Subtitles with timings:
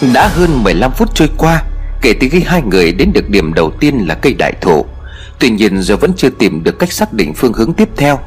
[0.00, 1.62] Đã hơn 15 phút trôi qua,
[2.02, 4.86] Kể từ khi hai người đến được điểm đầu tiên là cây đại thụ.
[5.38, 8.18] Tuy nhiên, giờ vẫn chưa tìm được cách xác định phương hướng tiếp theo,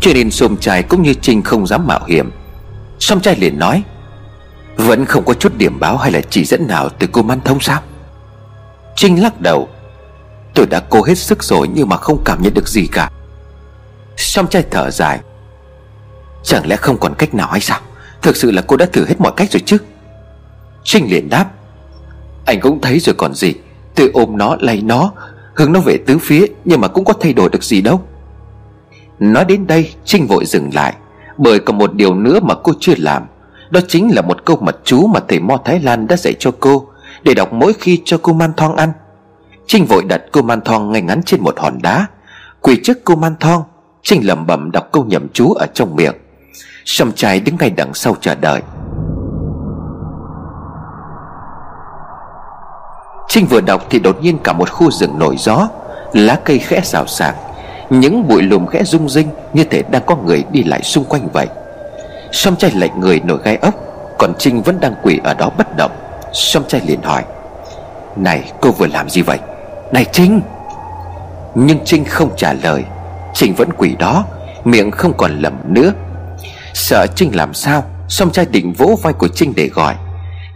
[0.00, 2.30] Cho nên Sôm Trai cũng như Trinh không dám mạo hiểm.
[2.98, 3.82] Sôm Trai liền nói,
[4.76, 7.60] Vẫn không có chút điểm báo hay là chỉ dẫn nào từ cô Man Thông
[7.60, 7.82] sao?
[8.96, 9.68] Trinh lắc đầu,
[10.54, 13.10] Tôi đã cố hết sức rồi nhưng mà không cảm nhận được gì cả.
[14.16, 15.20] Song trai thở dài,
[16.44, 17.80] Chẳng lẽ không còn cách nào hay sao?
[18.22, 19.78] Thực sự là cô đã thử hết mọi cách rồi chứ?
[20.84, 21.50] Trinh liền đáp.
[22.44, 23.54] Anh cũng thấy rồi còn gì.
[23.94, 25.12] Tôi ôm nó, lay nó.
[25.54, 28.02] Hướng nó về tứ phía, Nhưng mà cũng có thay đổi được gì đâu.
[29.18, 30.94] Nói đến đây, Trinh vội dừng lại.
[31.36, 33.22] Bởi còn một điều nữa mà cô chưa làm.
[33.70, 36.50] Đó chính là một câu mật chú mà thầy Mo Thái Lan đã dạy cho
[36.60, 36.88] cô,
[37.22, 38.92] Để đọc mỗi khi cho cô man thong ăn.
[39.66, 42.06] Trinh vội đặt cô man thong ngay ngắn trên một hòn đá.
[42.60, 43.62] Quỳ trước cô man thong,
[44.02, 46.14] Trinh lẩm bẩm đọc câu nhầm chú ở trong miệng.
[46.84, 48.62] Sầm trai đứng ngay đằng sau chờ đợi.
[53.32, 55.68] Trinh vừa đọc thì đột nhiên cả một khu rừng nổi gió.
[56.12, 57.34] Lá cây khẽ xào xạc,
[57.90, 61.28] Những bụi lùm khẽ rung rinh Như thể đang có người đi lại xung quanh
[61.32, 61.46] vậy.
[62.32, 63.74] Sâm trai lạnh người nổi gai ốc,
[64.18, 65.90] Còn Trinh vẫn đang quỳ ở đó bất động.
[66.32, 67.22] Sâm trai liền hỏi,
[68.16, 69.38] Này, cô vừa làm gì vậy?
[69.92, 70.40] Này Trinh.
[71.54, 72.84] Nhưng Trinh không trả lời.
[73.34, 74.24] Trinh vẫn quỳ đó,
[74.64, 75.92] Miệng không còn lầm nữa.
[76.74, 79.94] Sợ Trinh làm sao Sông trai định vỗ vai của Trinh để gọi.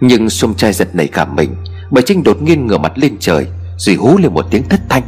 [0.00, 1.56] Nhưng sông trai giật nảy cả mình.
[1.90, 3.46] Bởi Trinh đột nhiên ngửa mặt lên trời,
[3.78, 5.02] Rồi hú lên một tiếng thất thanh.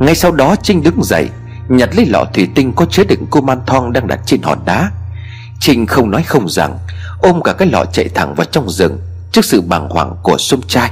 [0.00, 1.28] Ngay sau đó Trinh đứng dậy,
[1.68, 4.58] Nhặt lấy lọ thủy tinh có chứa đựng cô man thong đang đặt trên hòn
[4.64, 4.90] đá.
[5.60, 6.78] Trinh không nói không rằng,
[7.22, 8.98] Ôm cả cái lọ chạy thẳng vào trong rừng
[9.32, 10.90] Trước sự bàng hoàng của sông trai.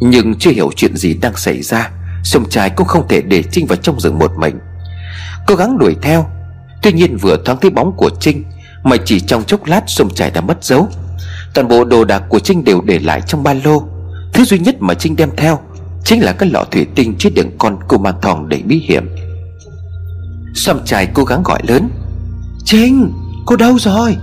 [0.00, 1.90] Nhưng chưa hiểu chuyện gì đang xảy ra,
[2.24, 4.58] Sông trai cũng không thể để Trinh vào trong rừng một mình.
[5.46, 6.26] Cố gắng đuổi theo,
[6.82, 8.44] Tuy nhiên vừa thoáng thấy bóng của Trinh,
[8.82, 10.88] Mà chỉ trong chốc lát sông trai đã mất dấu.
[11.54, 13.82] Toàn bộ đồ đạc của Trinh đều để lại trong ba lô.
[14.32, 15.60] Thứ duy nhất mà Trinh đem theo
[16.04, 19.08] Chính là cái lọ thủy tinh chứa đựng con cô man thòng đầy bí hiểm.
[20.54, 21.88] Xăm trai cố gắng gọi lớn,
[22.64, 23.12] Trinh,
[23.46, 24.16] Cô đâu rồi?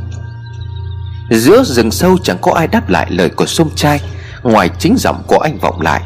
[1.31, 4.01] Giữa rừng sâu chẳng có ai đáp lại lời của xôm trai
[4.43, 6.01] Ngoài chính giọng của anh vọng lại.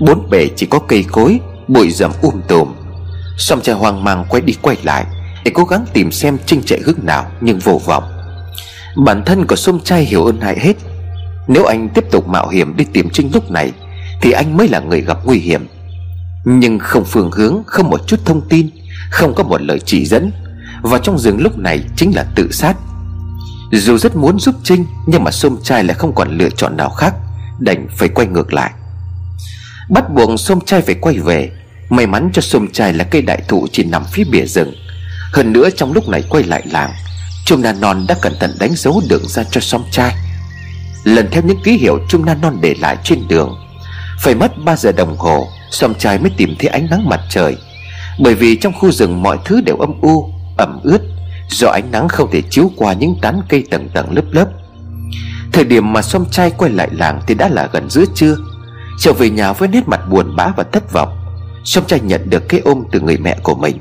[0.00, 2.74] Bốn bề chỉ có cây cối, Bụi rậm um tùm.
[3.38, 5.04] Song trai hoang mang quay đi quay lại
[5.44, 8.17] Để cố gắng tìm xem Trinh chạy hướng nào Nhưng vô vọng.
[9.04, 10.72] Bản thân của sôm trai hiểu ơn hại hết.
[11.48, 13.72] Nếu anh tiếp tục mạo hiểm đi tìm Trinh lúc này,
[14.20, 15.68] Thì anh mới là người gặp nguy hiểm.
[16.44, 18.70] Nhưng không phương hướng, Không một chút thông tin,
[19.10, 20.32] Không có một lời chỉ dẫn.
[20.82, 22.76] Và trong rừng lúc này chính là tự sát.
[23.72, 26.90] Dù rất muốn giúp Trinh, Nhưng mà sôm trai lại không còn lựa chọn nào
[26.90, 27.14] khác,
[27.58, 28.70] Đành phải quay ngược lại.
[29.88, 31.50] Bắt buộc sôm trai phải quay về.
[31.88, 34.74] May mắn cho sôm trai là cây đại thụ chỉ nằm phía bìa rừng.
[35.32, 36.90] Hơn nữa trong lúc này quay lại làng
[37.48, 40.14] Trung Na Non đã cẩn thận đánh dấu đường ra cho sông trai.
[41.04, 43.56] Lần theo những ký hiệu Trung Na Non để lại trên đường,
[44.20, 47.56] Phải mất 3 giờ đồng hồ Sông trai mới tìm thấy ánh nắng mặt trời.
[48.20, 51.00] Bởi vì trong khu rừng mọi thứ đều âm u, Ẩm ướt,
[51.50, 54.46] Do ánh nắng không thể chiếu qua những tán cây tầng tầng lớp lớp.
[55.52, 58.36] Thời điểm mà sông trai quay lại làng Thì đã là gần giữa trưa.
[59.00, 61.18] Trở về nhà với nét mặt buồn bã và thất vọng,
[61.64, 63.78] Song trai nhận được cái ôm từ người mẹ của mình.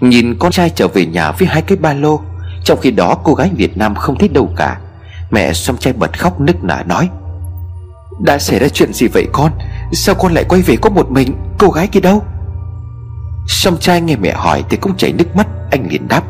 [0.00, 2.20] Nhìn con trai trở về nhà với hai cái ba lô
[2.68, 4.78] trong khi đó, cô gái Việt Nam không thấy đâu cả.
[5.30, 7.08] Mẹ song trai bật khóc nức nở nói,
[8.20, 9.52] Đã xảy ra chuyện gì vậy con?
[9.92, 11.36] Sao con lại quay về có một mình?
[11.58, 12.24] Cô gái kia đâu?
[13.46, 16.22] Song trai nghe mẹ hỏi thì cũng chảy nước mắt, Anh liền đáp,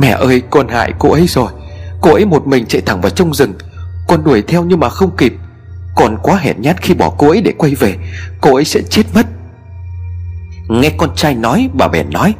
[0.00, 1.52] Mẹ ơi, con hại cô ấy rồi.
[2.00, 3.52] Cô ấy một mình chạy thẳng vào trong rừng.
[4.08, 5.34] Con đuổi theo nhưng mà không kịp.
[5.96, 7.94] Còn quá hèn nhát khi bỏ cô ấy để quay về.
[8.40, 9.26] Cô ấy sẽ chết mất.
[10.68, 12.34] Nghe con trai nói, bà bèn nói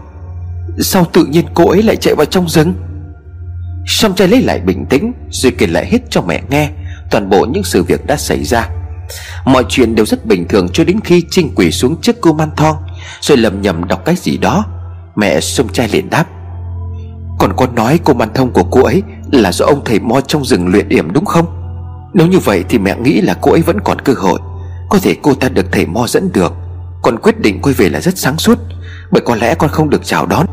[0.80, 2.74] Sao tự nhiên cô ấy lại chạy vào trong rừng?
[3.86, 6.70] Song trai lấy lại bình tĩnh, Rồi kể lại hết cho mẹ nghe,
[7.10, 8.68] Toàn bộ những sự việc đã xảy ra.
[9.44, 12.50] Mọi chuyện đều rất bình thường cho đến khi Trinh quỳ xuống trước cô man
[12.56, 12.76] thong,
[13.20, 14.64] Rồi lầm nhầm đọc cái gì đó.
[15.16, 16.24] Mẹ sông trai liền đáp,
[17.38, 19.02] Còn con nói cô man thông của cô ấy
[19.32, 21.46] Là do ông thầy mo trong rừng luyện điểm đúng không?
[22.14, 24.40] Nếu như vậy thì mẹ nghĩ là cô ấy vẫn còn cơ hội.
[24.88, 26.52] Có thể cô ta được thầy Mo dẫn được.
[27.02, 28.58] Còn quyết định quay về là rất sáng suốt,
[29.10, 30.46] Bởi có lẽ con không được chào đón.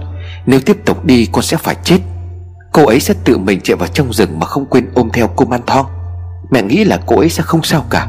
[0.45, 1.99] Nếu tiếp tục đi con sẽ phải chết.
[2.71, 5.45] Cô ấy sẽ tự mình chạy vào trong rừng Mà không quên ôm theo cô
[5.45, 5.85] Man Thong.
[6.51, 8.07] Mẹ nghĩ là cô ấy sẽ không sao cả.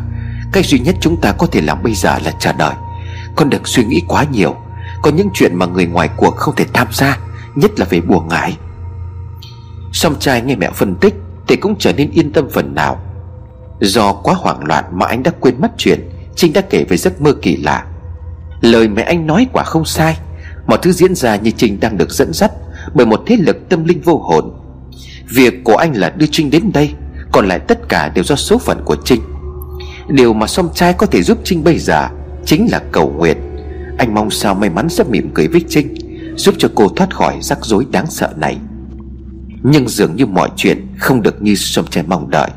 [0.52, 2.74] Cách duy nhất chúng ta có thể làm bây giờ là chờ đợi.
[3.36, 4.56] Con đừng suy nghĩ quá nhiều.
[5.02, 7.18] Có những chuyện mà người ngoài cuộc không thể tham gia,
[7.54, 8.56] Nhất là về bùa ngải.
[9.92, 11.14] Song trai nghe mẹ phân tích
[11.48, 13.00] Thì cũng trở nên yên tâm phần nào.
[13.80, 17.20] Do quá hoảng loạn mà anh đã quên mất chuyện, Trinh đã kể về giấc
[17.20, 17.84] mơ kỳ lạ.
[18.60, 20.18] Lời mẹ anh nói quả không sai.
[20.66, 22.52] Mọi thứ diễn ra như Trinh đang được dẫn dắt
[22.94, 24.52] Bởi một thế lực tâm linh vô hồn.
[25.28, 26.90] Việc của anh là đưa Trinh đến đây,
[27.32, 29.20] Còn lại tất cả đều do số phận của Trinh.
[30.08, 32.08] Điều mà song trai có thể giúp Trinh bây giờ
[32.44, 33.36] Chính là cầu nguyện.
[33.98, 35.94] Anh mong sao may mắn sẽ mỉm cười với Trinh,
[36.36, 38.58] Giúp cho cô thoát khỏi rắc rối đáng sợ này.
[39.62, 42.50] Nhưng dường như mọi chuyện Không được như song trai mong đợi.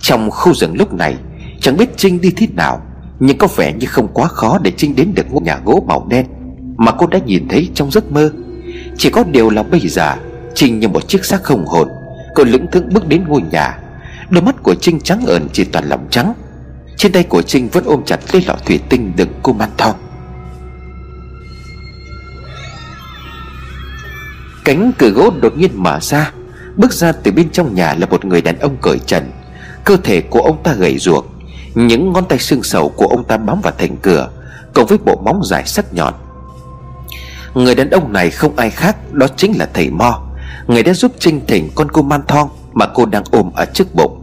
[0.00, 1.16] Trong khu rừng lúc này,
[1.60, 2.82] Chẳng biết Trinh đi thế nào.
[3.24, 6.06] Nhưng có vẻ như không quá khó để Trinh đến được ngôi nhà gỗ màu
[6.10, 6.26] đen
[6.76, 8.30] Mà cô đã nhìn thấy trong giấc mơ.
[8.96, 10.14] Chỉ có điều là bây giờ,
[10.54, 11.88] Trinh như một chiếc xác không hồn,
[12.34, 13.78] Cô lững thững bước đến ngôi nhà.
[14.30, 16.32] Đôi mắt của Trinh trắng ẩn chỉ toàn lòng trắng.
[16.96, 19.96] Trên tay của Trinh vẫn ôm chặt lấy lọ thủy tinh đựng cô man thong.
[24.64, 26.32] Cánh cửa gỗ đột nhiên mở ra.
[26.76, 29.30] Bước ra từ bên trong nhà là một người đàn ông cởi trần.
[29.84, 31.24] Cơ thể của ông ta gầy ruột
[31.74, 34.28] những ngón tay xương sầu của ông ta bám vào thành cửa
[34.74, 36.14] Cộng với bộ móng dài sắc nhọn.
[37.54, 40.20] Người đàn ông này không ai khác Đó chính là thầy Mo.
[40.66, 43.94] Người đã giúp Trinh thỉnh con cô man thong Mà cô đang ôm ở trước
[43.94, 44.22] bụng.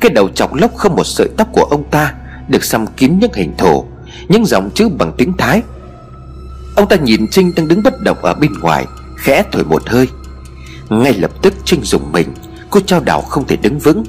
[0.00, 2.14] Cái đầu chọc lốc không một sợi tóc của ông ta
[2.48, 3.84] Được xăm kín những hình thù,
[4.28, 5.62] Những dòng chữ bằng tiếng Thái.
[6.76, 8.86] Ông ta nhìn Trinh đang đứng bất động ở bên ngoài
[9.16, 10.08] Khẽ thổi một hơi.
[10.88, 12.28] Ngay lập tức Trinh dùng mình
[12.70, 14.04] Cô trao đảo không thể đứng vững.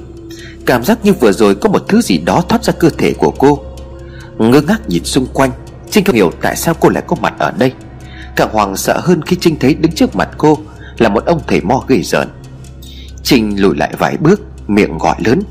[0.68, 3.34] Cảm giác như vừa rồi có một thứ gì đó thoát ra cơ thể của
[3.38, 3.58] cô.
[4.38, 5.50] Ngơ ngác nhìn xung quanh,
[5.90, 7.72] Trinh không hiểu tại sao cô lại có mặt ở đây.
[8.36, 10.58] Càng hoàng sợ hơn khi Trinh thấy đứng trước mặt cô
[10.98, 12.28] Là một ông thầy mo gầy rợn.
[13.22, 15.42] Trinh lùi lại vài bước, Miệng gọi lớn.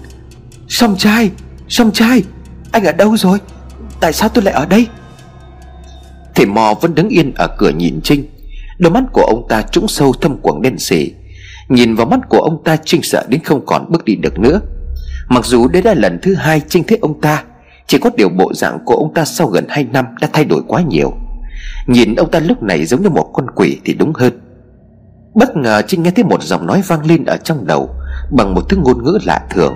[0.67, 1.31] Song trai
[1.67, 2.23] Song trai,
[2.71, 3.37] Anh ở đâu rồi?
[3.99, 4.87] Tại sao tôi lại ở đây?
[6.35, 8.25] Thầy mò vẫn đứng yên ở cửa nhìn Trinh.
[8.77, 11.13] Đôi mắt của ông ta trũng sâu thâm quầng đen sì
[11.69, 14.61] Nhìn vào mắt của ông ta, Trinh sợ đến không còn bước đi được nữa.
[15.29, 17.43] Mặc dù đây là lần thứ hai Trinh thấy ông ta,
[17.87, 20.61] Chỉ có điều bộ dạng của ông ta sau gần 2 năm đã thay đổi
[20.67, 21.13] quá nhiều.
[21.87, 24.41] Nhìn ông ta lúc này giống như một con quỷ thì đúng hơn.
[25.35, 27.89] Bất ngờ Trinh nghe thấy một giọng nói vang lên ở trong đầu,
[28.31, 29.73] Bằng một thứ ngôn ngữ lạ thường.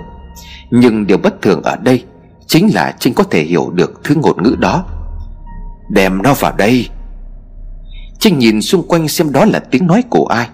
[0.70, 2.04] Nhưng điều bất thường ở đây
[2.46, 4.84] Chính là Trinh có thể hiểu được thứ ngôn ngữ đó.
[5.90, 6.88] Đem nó vào đây.
[8.18, 10.48] Trinh nhìn xung quanh xem đó là tiếng nói của ai,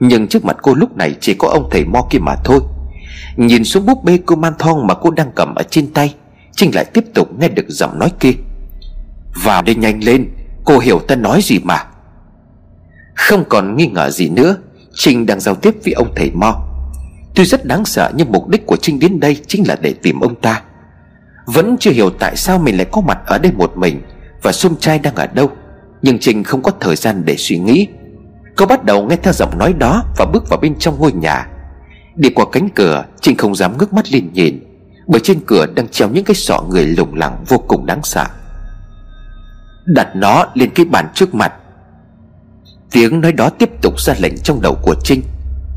[0.00, 2.60] Nhưng trước mặt cô lúc này chỉ có ông thầy Mo kia mà thôi.
[3.36, 6.14] Nhìn xuống búp bê cô man thong mà cô đang cầm ở trên tay,
[6.52, 8.32] Trinh lại tiếp tục nghe được giọng nói kia.
[9.44, 10.28] Vào đây nhanh lên,
[10.64, 11.84] Cô hiểu ta nói gì mà.
[13.14, 14.56] Không còn nghi ngờ gì nữa,
[14.94, 16.64] Trinh đang giao tiếp với ông thầy Mo.
[17.34, 20.20] Tuy rất đáng sợ nhưng mục đích của Trinh đến đây Chính là để tìm
[20.20, 20.62] ông ta.
[21.46, 24.02] Vẫn chưa hiểu tại sao mình lại có mặt ở đây một mình
[24.42, 25.50] Và xung trai đang ở đâu,
[26.02, 27.86] Nhưng Trinh không có thời gian để suy nghĩ.
[28.56, 31.46] Cô bắt đầu nghe theo giọng nói đó Và bước vào bên trong ngôi nhà.
[32.16, 34.60] Đi qua cánh cửa, Trinh không dám ngước mắt lên nhìn,
[35.06, 38.24] Bởi trên cửa đang treo những cái sọ người lủng lẳng vô cùng đáng sợ.
[39.86, 41.52] Đặt nó lên cái bàn trước mặt.
[42.90, 45.22] Tiếng nói đó tiếp tục ra lệnh trong đầu của Trinh.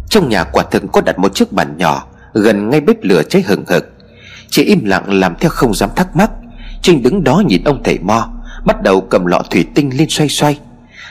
[0.10, 3.42] Trong nhà quả thực có đặt một chiếc bàn nhỏ, Gần ngay bếp lửa cháy
[3.42, 3.94] hừng hực.
[4.50, 6.32] Chị im lặng làm theo không dám thắc mắc.
[6.82, 8.30] Trinh đứng đó nhìn ông thầy Mo,
[8.66, 10.60] Bắt đầu cầm lọ thủy tinh lên xoay xoay.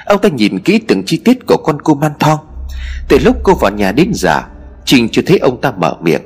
[0.07, 2.39] Ông ta nhìn kỹ từng chi tiết của con cô man thong.
[3.09, 4.43] Từ lúc cô vào nhà đến giờ
[4.87, 6.23] Trinh chưa thấy ông ta mở miệng,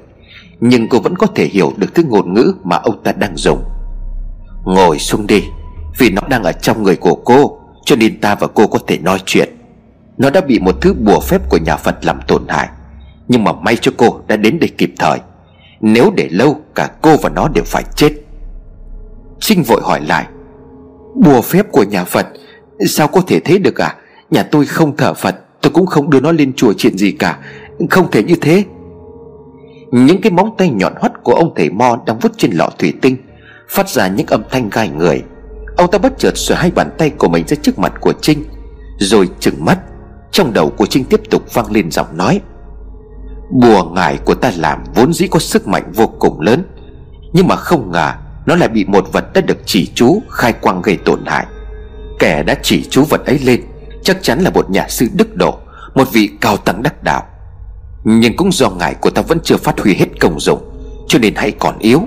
[0.61, 3.65] Nhưng cô vẫn có thể hiểu được thứ ngôn ngữ mà ông ta đang dùng.
[4.65, 5.45] Ngồi xuống đi,
[5.99, 8.99] Vì nó đang ở trong người của cô, Cho nên ta và cô có thể
[8.99, 9.49] nói chuyện.
[10.19, 12.69] Nó đã bị một thứ bùa phép của nhà Phật làm tổn hại,
[13.29, 15.19] Nhưng mà may cho cô đã đến đây kịp thời.
[15.81, 18.11] Nếu để lâu, cả cô và nó đều phải chết.
[19.41, 20.27] Trinh vội hỏi lại,
[21.15, 22.27] Bùa phép của nhà Phật,
[22.87, 23.97] Sao có thể thế được à?
[24.31, 27.39] Nhà tôi không thờ Phật, Tôi cũng không đưa nó lên chùa chuyện gì cả
[27.89, 28.65] không thể như thế.
[29.91, 32.93] Những cái móng tay nhọn hoắt của ông thầy Mo Đang vút trên lọ thủy
[33.03, 33.17] tinh,
[33.69, 35.23] Phát ra những âm thanh gai người.
[35.77, 38.45] Ông ta bất chợt xòe hai bàn tay của mình ra trước mặt của Trinh,
[38.99, 39.79] Rồi chừng mắt.
[40.33, 42.41] Trong đầu của Trinh tiếp tục vang lên giọng nói.
[43.51, 46.63] Bùa ngải của ta làm vốn dĩ có sức mạnh vô cùng lớn,
[47.33, 48.13] Nhưng mà không ngờ
[48.47, 51.47] Nó lại bị một vật đã được chỉ chú Khai quang gây tổn hại.
[52.19, 53.61] Kẻ đã chỉ chú vật ấy lên
[54.03, 55.59] Chắc chắn là một nhà sư đức độ,
[55.95, 57.23] Một vị cao tăng đắc đạo
[58.05, 60.61] nhưng cũng do ngài của ta vẫn chưa phát huy hết công dụng,
[61.09, 62.03] Cho nên hãy còn yếu.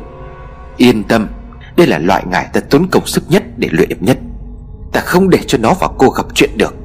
[0.77, 1.27] Yên tâm,
[1.77, 4.17] Đây là loại ngài ta tốn công sức nhất để luyện nhất.
[4.91, 6.75] Ta không để cho nó và cô gặp chuyện được.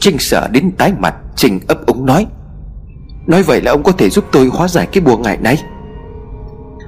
[0.00, 2.26] Trinh sợ đến tái mặt, Trinh ấp úng nói
[3.26, 5.62] Nói vậy là ông có thể giúp tôi hóa giải cái bùa ngài này?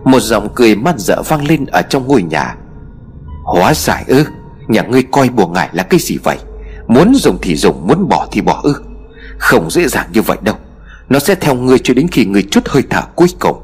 [0.04, 2.56] Một giọng cười man dở vang lên ở trong ngôi nhà.
[3.44, 4.24] Hóa giải ư?
[4.68, 6.38] Nhà ngươi coi bùa ngài là cái gì vậy?
[6.88, 8.74] Muốn dùng thì dùng, Muốn bỏ thì bỏ ư?
[9.38, 10.54] Không dễ dàng như vậy đâu
[11.08, 13.62] nó sẽ theo người cho đến khi người chút hơi thở cuối cùng.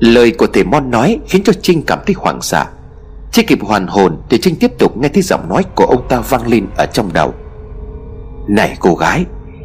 [0.00, 2.64] Lời của thầy Mon nói Khiến cho Trinh cảm thấy hoảng sợ.
[3.32, 6.20] Chưa kịp hoàn hồn Thì Trinh tiếp tục nghe thấy giọng nói của ông ta
[6.20, 7.34] vang lên ở trong đầu.
[8.48, 9.24] Này cô gái,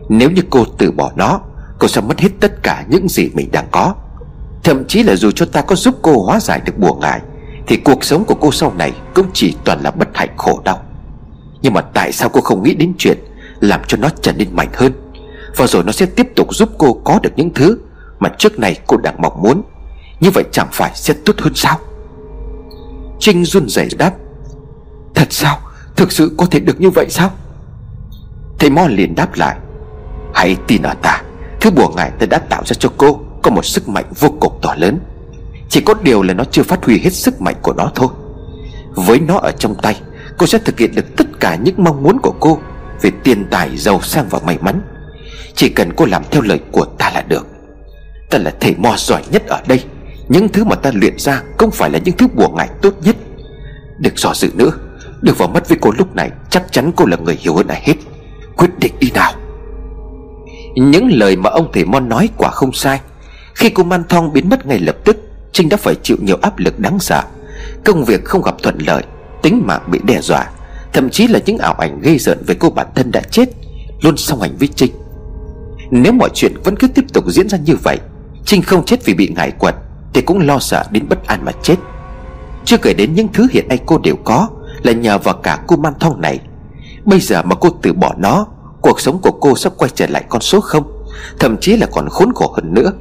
[0.10, 1.42] Nếu như cô từ bỏ nó,
[1.80, 3.96] Cô sẽ mất hết tất cả những gì mình đang có.
[4.64, 7.22] Thậm chí là dù cho ta có giúp cô hóa giải được bùa ngải,
[7.68, 10.82] Thì cuộc sống của cô sau này Cũng chỉ toàn là bất hạnh khổ đau.
[11.62, 13.18] Nhưng mà tại sao cô không nghĩ đến chuyện
[13.60, 14.94] Làm cho nó trở nên mạnh hơn?
[15.56, 17.78] Và rồi nó sẽ tiếp tục giúp cô có được những thứ
[18.20, 19.62] Mà trước này cô đang mong muốn.
[20.20, 21.80] Như vậy chẳng phải sẽ tốt hơn sao?
[23.20, 24.14] Trinh run rẩy đáp
[25.16, 25.60] Thật sao?
[25.96, 27.32] Thực sự có thể được như vậy sao?
[28.60, 29.58] Thầy Mo liền đáp lại
[30.34, 31.22] Hãy tin ở ta.
[31.62, 34.60] Thứ bùa ngải ta đã tạo ra cho cô Có một sức mạnh vô cùng
[34.62, 35.00] to lớn.
[35.70, 38.08] Chỉ có điều là nó chưa phát huy hết sức mạnh của nó thôi.
[38.96, 40.02] Với nó ở trong tay
[40.38, 42.60] Cô sẽ thực hiện được tất cả những mong muốn của cô
[43.02, 44.82] Về tiền tài, giàu sang và may mắn.
[45.56, 47.48] Chỉ cần cô làm theo lời của ta là được.
[48.30, 49.84] Ta là thầy mo giỏi nhất ở đây.
[50.28, 53.16] Những thứ mà ta luyện ra Không phải là những thứ bùa ngải tốt nhất.
[53.98, 54.72] Đừng dò dự nữa.
[55.22, 56.32] Được vào mắt với cô lúc này.
[56.50, 57.96] Chắc chắn cô là người hiểu hơn ai hết.
[58.58, 59.34] Quyết định đi nào.
[60.76, 63.00] Những lời mà ông thầy Mon nói quả không sai.
[63.56, 65.18] Khi cô Man Thong biến mất ngay lập tức,
[65.52, 67.24] Trinh đã phải chịu nhiều áp lực đáng sợ.
[67.86, 69.04] Công việc không gặp thuận lợi,
[69.42, 70.50] Tính mạng bị đe dọa.
[70.94, 73.50] Thậm chí là những ảo ảnh gây rợn về cô bản thân đã chết,
[74.02, 74.92] Luôn song hành với Trinh.
[75.92, 78.00] Nếu mọi chuyện vẫn cứ tiếp tục diễn ra như vậy,
[78.46, 79.76] Trinh không chết vì bị ngải quật,
[80.14, 81.76] Thì cũng lo sợ đến bất an mà chết.
[82.66, 84.48] Chưa kể đến những thứ hiện nay cô đều có,
[84.84, 86.40] Là nhờ vào cả cô man thong này.
[87.06, 88.46] Bây giờ mà cô từ bỏ nó,
[88.82, 91.06] Cuộc sống của cô sắp quay trở lại con số không,
[91.40, 92.92] Thậm chí là còn khốn khổ hơn nữa.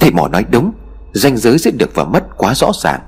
[0.00, 0.72] Thầy mỏ nói đúng,
[1.12, 3.00] ranh giới giữa được và mất quá rõ ràng.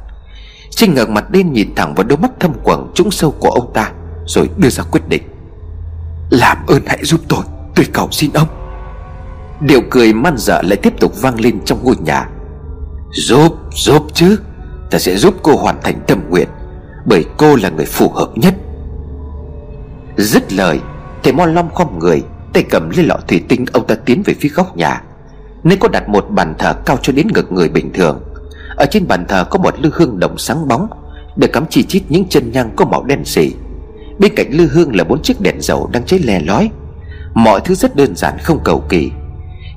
[0.70, 3.72] Trinh ngẩng mặt lên nhìn thẳng vào đôi mắt thâm quầng trũng sâu của ông
[3.74, 3.92] ta,
[4.26, 5.22] Rồi đưa ra quyết định.
[6.30, 7.44] Làm ơn hãy giúp tôi
[7.74, 8.59] Tôi cầu xin ông.
[9.60, 12.28] Điệu cười man dợ lại tiếp tục vang lên trong ngôi nhà.
[13.12, 14.38] Giúp, giúp chứ
[14.90, 16.48] Ta sẽ giúp cô hoàn thành tâm nguyện
[17.06, 18.54] Bởi cô là người phù hợp nhất.
[20.16, 20.80] Dứt lời
[21.22, 24.34] Thầy Mo Long khom người Tay cầm lên lọ thủy tinh ông ta tiến về
[24.40, 25.02] phía góc nhà.
[25.64, 28.20] Nơi có đặt một bàn thờ cao cho đến ngực người bình thường.
[28.76, 30.88] Ở trên bàn thờ có một lư hương đồng sáng bóng
[31.36, 33.54] Được cắm chi chít những chân nhang có màu đen xỉ
[34.18, 36.70] Bên cạnh lư hương là bốn chiếc đèn dầu đang cháy lè lói.
[37.34, 39.10] Mọi thứ rất đơn giản không cầu kỳ.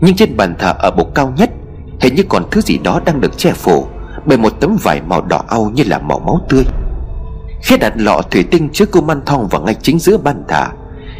[0.02, 1.50] Nhưng trên bàn thờ ở bục cao nhất,
[2.04, 3.88] Hình như còn thứ gì đó đang được che phủ
[4.26, 6.64] Bởi một tấm vải màu đỏ au như là màu máu tươi.
[7.62, 10.66] Khi đặt lọ thủy tinh trước cô man thong vào ngay chính giữa bàn thờ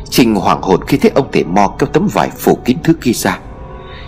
[0.10, 3.12] Trinh hoảng hồn khi thấy ông thể mò kéo tấm vải phủ kín thứ kia
[3.12, 3.40] ra.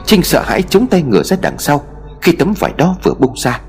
[0.06, 1.82] Trinh sợ hãi chống tay ngửa ra đằng sau
[2.22, 3.60] Khi tấm vải đó vừa bung ra.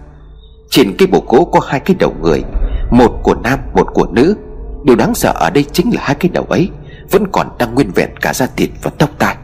[0.71, 2.43] Trên cái bộ gỗ có hai cái đầu người,
[2.91, 4.37] Một của nam, một của nữ.
[4.85, 6.71] Điều đáng sợ ở đây chính là hai cái đầu ấy
[7.11, 9.37] Vẫn còn đang nguyên vẹn cả da thịt và tóc tai.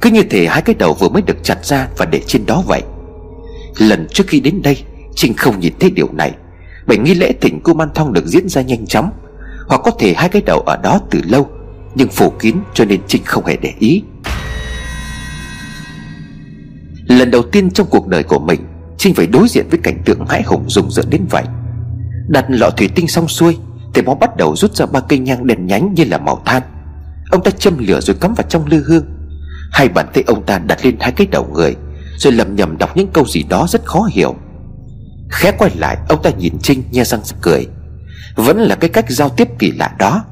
[0.00, 2.62] Cứ như thể hai cái đầu vừa mới được chặt ra Và để trên đó
[2.66, 2.82] vậy.
[3.78, 6.32] Lần trước khi đến đây, Trinh không nhìn thấy điều này.
[6.86, 9.10] Bởi nghi lễ thỉnh cô Man Thong được diễn ra nhanh chóng.
[9.68, 11.48] Hoặc có thể hai cái đầu ở đó từ lâu,
[11.94, 14.02] nhưng phủ kín cho nên Trinh không hề để ý.
[17.08, 18.60] Lần đầu tiên trong cuộc đời của mình,
[18.98, 21.44] Trinh phải đối diện với cảnh tượng hãi hùng rùng rợn đến vậy.
[22.28, 23.56] Đặt lọ thủy tinh xong xuôi,
[23.94, 26.62] Thì bó bắt đầu rút ra ba cây nhang đèn nhánh như là màu than.
[27.30, 29.17] Ông ta châm lửa rồi cắm vào trong lư hương.
[29.72, 31.76] Hai bàn tay ông ta đặt lên hai cái đầu người,
[32.16, 34.34] Rồi lầm nhầm đọc những câu gì đó rất khó hiểu.
[35.30, 37.66] Khẽ quay lại, Ông ta nhìn Trinh nhe răng cười.
[38.36, 40.24] Vẫn là cái cách giao tiếp kỳ lạ đó,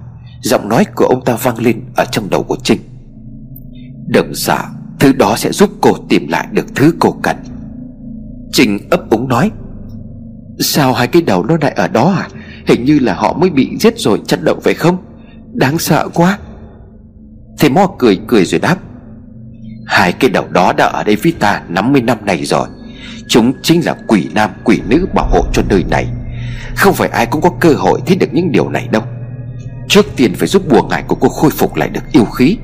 [0.42, 2.80] Giọng nói của ông ta vang lên Ở trong đầu của Trinh.
[4.06, 4.58] Đừng sợ,
[4.98, 7.36] Thứ đó sẽ giúp cô tìm lại được thứ cô cần.
[8.52, 9.50] Trinh ấp úng nói.
[10.58, 12.28] Sao hai cái đầu nó lại ở đó à?
[12.66, 14.96] Hình như là họ mới bị giết rồi chặt động phải không?
[15.52, 16.38] Đáng sợ quá.
[17.58, 18.76] Thầy Mo cười cười rồi đáp.
[19.86, 22.68] Hai cái đầu đó đã ở đây với ta 50 năm nay rồi.
[23.28, 26.06] Chúng chính là quỷ nam, quỷ nữ bảo hộ cho nơi này.
[26.76, 29.02] Không phải ai cũng có cơ hội thấy được những điều này đâu.
[29.88, 32.58] Trước tiên phải giúp bùa ngải của cô khôi phục lại được yêu khí.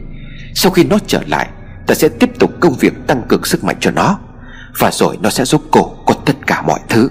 [0.55, 1.49] Sau khi nó trở lại,
[1.87, 4.19] Ta sẽ tiếp tục công việc tăng cường sức mạnh cho nó.
[4.79, 7.11] Và rồi nó sẽ giúp cô có tất cả mọi thứ.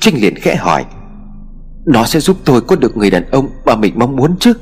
[0.00, 0.84] Trinh liền khẽ hỏi,
[1.86, 4.52] Nó sẽ giúp tôi có được người đàn ông mà mình mong muốn chứ?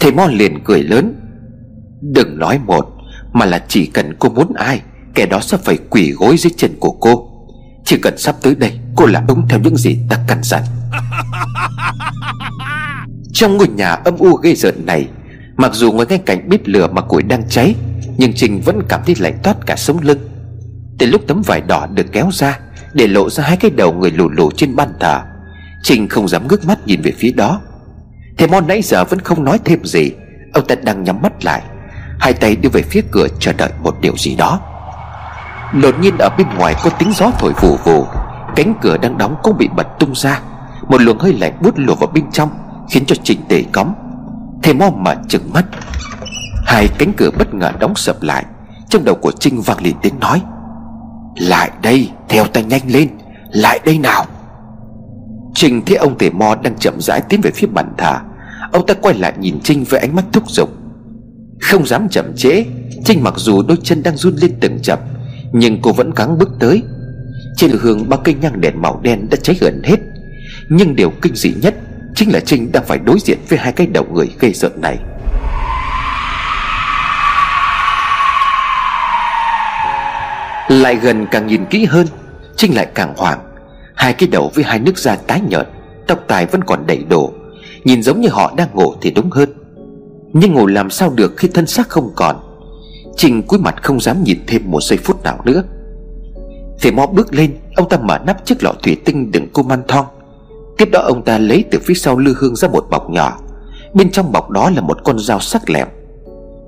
[0.00, 1.19] Thầy Mon liền cười lớn
[2.00, 2.86] Đừng nói một
[3.32, 4.80] Mà là chỉ cần cô muốn ai
[5.14, 7.30] Kẻ đó sẽ phải quỳ gối dưới chân của cô.
[7.84, 10.62] Chỉ cần sắp tới đây Cô làm đúng theo những gì ta căn dặn.
[13.32, 15.08] Trong ngôi nhà âm u gây rợn này
[15.56, 17.74] Mặc dù ngoài ngay cảnh bếp lửa mà củi đang cháy
[18.16, 20.18] Nhưng Trình vẫn cảm thấy lạnh toát cả sống lưng.
[20.98, 22.58] Từ lúc tấm vải đỏ được kéo ra
[22.92, 25.20] Để lộ ra hai cái đầu người lù lù trên ban thờ
[25.82, 27.60] Trình không dám ngước mắt nhìn về phía đó.
[28.38, 30.10] Thầy Mon nãy giờ vẫn không nói thêm gì
[30.52, 31.62] Ông ta đang nhắm mắt lại
[32.20, 34.60] Hai tay đưa về phía cửa chờ đợi một điều gì đó.
[35.82, 38.06] Đột nhiên ở bên ngoài có tiếng gió thổi vù vù.
[38.56, 40.40] Cánh cửa đang đóng cũng bị bật tung ra.
[40.88, 42.50] Một luồng hơi lạnh bút lùa vào bên trong,
[42.90, 43.94] Khiến cho Trình tề cóng
[44.62, 45.64] Thầy mo mà chừng mắt.
[46.66, 48.44] Hai cánh cửa bất ngờ đóng sập lại.
[48.88, 50.42] Trong đầu của Trinh vang lên tiếng nói.
[51.36, 53.08] Lại đây, theo ta nhanh lên.
[53.50, 54.24] Lại đây nào.
[55.54, 58.16] Trinh thấy ông tề mo đang chậm rãi tiến về phía bàn thờ.
[58.72, 60.79] Ông ta quay lại nhìn Trinh với ánh mắt thúc giục.
[61.60, 62.64] Không dám chậm trễ.
[63.04, 64.98] Trinh mặc dù đôi chân đang run lên từng chậm
[65.52, 66.82] Nhưng cô vẫn gắng bước tới.
[67.56, 69.96] Trên hương ba cây nhang đèn màu đen đã cháy gần hết.
[70.68, 71.74] Nhưng điều kinh dị nhất
[72.14, 74.98] Chính là Trinh đang phải đối diện với hai cái đầu người gây sợ này.
[80.68, 82.06] Lại gần càng nhìn kỹ hơn,
[82.56, 83.38] Trinh lại càng hoảng.
[83.94, 85.68] Hai cái đầu với hai nước da tái nhợt,
[86.06, 87.32] Tóc tài vẫn còn đầy đổ.
[87.84, 89.59] Nhìn giống như họ đang ngủ thì đúng hơn.
[90.32, 92.36] Nhưng ngủ làm sao được khi thân xác không còn?
[93.16, 95.62] Trình cúi mặt không dám nhìn thêm một giây phút nào nữa.
[96.80, 99.82] Thầy mo bước lên Ông ta mở nắp chiếc lọ thủy tinh đựng cô man
[99.88, 100.06] thong
[100.78, 103.38] Tiếp đó ông ta lấy từ phía sau lư hương ra một bọc nhỏ.
[103.94, 105.88] Bên trong bọc đó là một con dao sắc lẹm.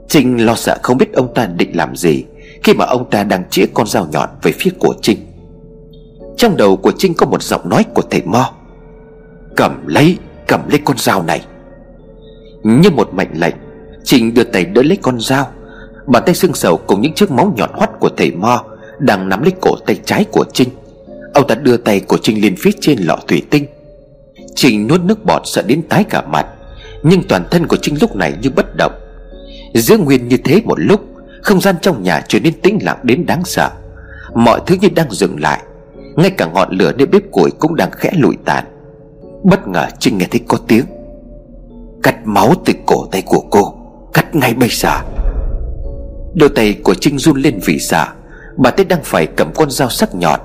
[0.09, 2.25] Trinh lo sợ không biết ông ta định làm gì
[2.62, 5.19] Khi mà ông ta đang chĩa con dao nhọn về phía của Trinh
[6.37, 8.52] Trong đầu của Trinh có một giọng nói của thầy Mo.
[9.57, 11.42] Cầm lấy, cầm lấy con dao này.
[12.62, 13.54] Như một mệnh lệnh.
[14.04, 15.49] Trình đưa tay đỡ lấy con dao.
[16.07, 18.64] Bàn tay xương sầu cùng những chiếc máu nhọn hoắt của thầy Mo
[18.99, 20.69] Đang nắm lấy cổ tay trái của Trinh.
[21.35, 23.66] Ông ta đưa tay của Trinh lên phía trên lọ thủy tinh.
[24.54, 26.47] Trinh nuốt nước bọt sợ đến tái cả mặt,
[27.02, 28.92] Nhưng toàn thân của Trinh lúc này như bất động.
[29.75, 31.00] Giữ nguyên như thế một lúc,
[31.42, 33.71] Không gian trong nhà trở nên tĩnh lặng đến đáng sợ.
[34.35, 35.62] Mọi thứ như đang dừng lại,
[36.16, 38.64] Ngay cả ngọn lửa nơi bếp củi cũng đang khẽ lụi tàn.
[39.45, 40.85] Bất ngờ Trinh nghe thấy có tiếng.
[42.02, 43.75] Cắt máu từ cổ tay của cô,
[44.12, 45.00] Cắt ngay bây giờ.
[46.35, 48.07] Đôi tay của Trinh run lên vì sợ.
[48.57, 50.40] Bà tết đang phải cầm con dao sắc nhọn,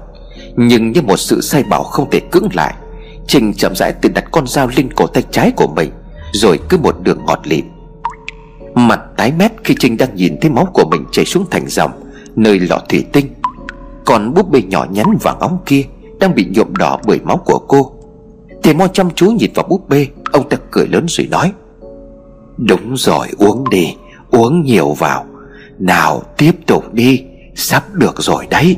[0.56, 2.74] Nhưng như một sự sai bảo không thể cưỡng lại,
[3.28, 5.92] Trinh chậm rãi tự đặt con dao lên cổ tay trái của mình,
[6.34, 7.66] Rồi cứ một đường ngọt lịm.
[8.74, 11.92] Mặt tái mét khi Trinh đang nhìn thấy máu của mình chảy xuống thành dòng,
[12.36, 13.34] Nơi lọ thủy tinh.
[14.06, 15.84] Còn búp bê nhỏ nhắn vàng óng kia
[16.20, 17.97] Đang bị nhuộm đỏ bởi máu của cô.
[18.68, 21.52] Thầy Mo chăm chú nhìn vào búp bê, Ông ta cười lớn rồi nói.
[22.58, 23.96] Đúng rồi, uống đi,
[24.32, 25.26] Uống nhiều vào.
[25.80, 27.24] Nào, tiếp tục đi,
[27.56, 28.76] Sắp được rồi đấy.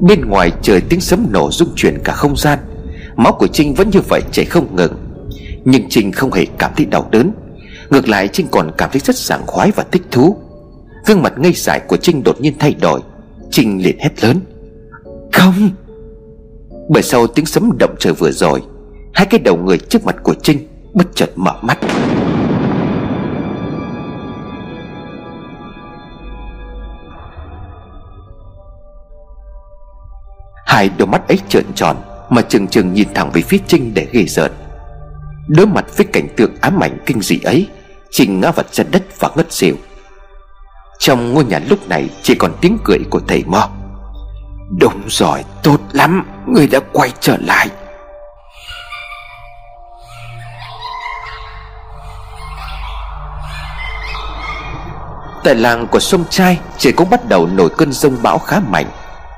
[0.00, 2.58] Bên ngoài trời tiếng sấm nổ rung chuyển cả không gian.
[3.16, 4.92] Máu của Trinh vẫn như vậy chảy không ngừng.
[5.64, 7.32] Nhưng Trinh không hề cảm thấy đau đớn.
[7.90, 10.36] Ngược lại, Trinh còn cảm thấy rất sảng khoái và thích thú.
[11.06, 13.00] Gương mặt ngây dại của Trinh đột nhiên thay đổi.
[13.50, 14.40] Trinh liền hét lớn.
[15.32, 15.70] Không.
[16.88, 18.62] Bởi sau tiếng sấm động trời vừa rồi,
[19.14, 21.78] Hai cái đầu người trước mặt của Trinh Bất chợt mở mắt.
[30.66, 31.96] Hai đôi mắt ấy trợn tròn
[32.30, 34.52] Mà chừng chừng nhìn thẳng về phía Trinh để ghê rợn.
[35.48, 37.66] Đối mặt với cảnh tượng ám ảnh kinh dị ấy,
[38.10, 39.76] Trinh ngã vật ra đất và ngất xỉu.
[40.98, 43.70] Trong ngôi nhà lúc này Chỉ còn tiếng cười của thầy Mo.
[44.76, 46.26] Đúng rồi, tốt lắm.
[46.46, 47.68] Người đã quay trở lại.
[55.44, 58.86] Tại làng của sông Trai Trời cũng bắt đầu nổi cơn rông bão khá mạnh.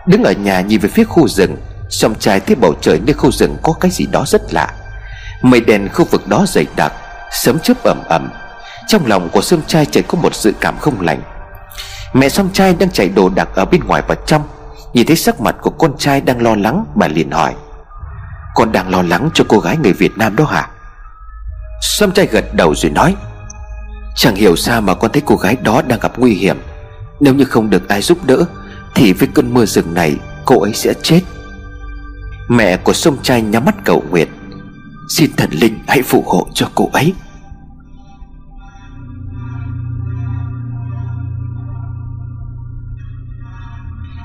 [0.07, 1.57] Đứng ở nhà nhìn về phía khu rừng,
[1.91, 4.75] sông trai thấy bầu trời nơi khu rừng có cái gì đó rất lạ.
[5.43, 6.93] Mây đèn khu vực đó dày đặc,
[7.31, 8.31] Sấm chớp ẩm ẩm
[8.89, 11.23] Trong lòng của sông trai chợt có một dự cảm không lành.
[12.13, 14.43] Mẹ sông trai đang chạy đồ đạc ở bên ngoài và trong.
[14.95, 17.55] Nhìn thấy sắc mặt của con trai đang lo lắng, Bà liền hỏi,
[18.55, 20.69] Con đang lo lắng cho cô gái người Việt Nam đó hả?
[21.83, 23.17] Sâm trai gật đầu rồi nói,
[24.17, 26.57] Chẳng hiểu sao mà con thấy cô gái đó đang gặp nguy hiểm.
[27.21, 28.45] Nếu như không được ai giúp đỡ,
[28.95, 31.21] thì với cơn mưa rừng này, Cô ấy sẽ chết.
[32.49, 34.29] Mẹ của sông trai nhắm mắt cầu nguyện,
[35.09, 37.15] Xin thần linh hãy phù hộ cho cô ấy.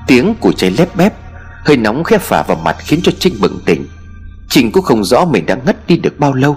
[0.06, 1.14] Tiếng của cháy lép bép.
[1.64, 3.86] Hơi nóng khẽ phả vào mặt khiến cho Trinh bừng tỉnh.
[4.48, 6.56] Trinh cũng không rõ mình đã ngất đi được bao lâu.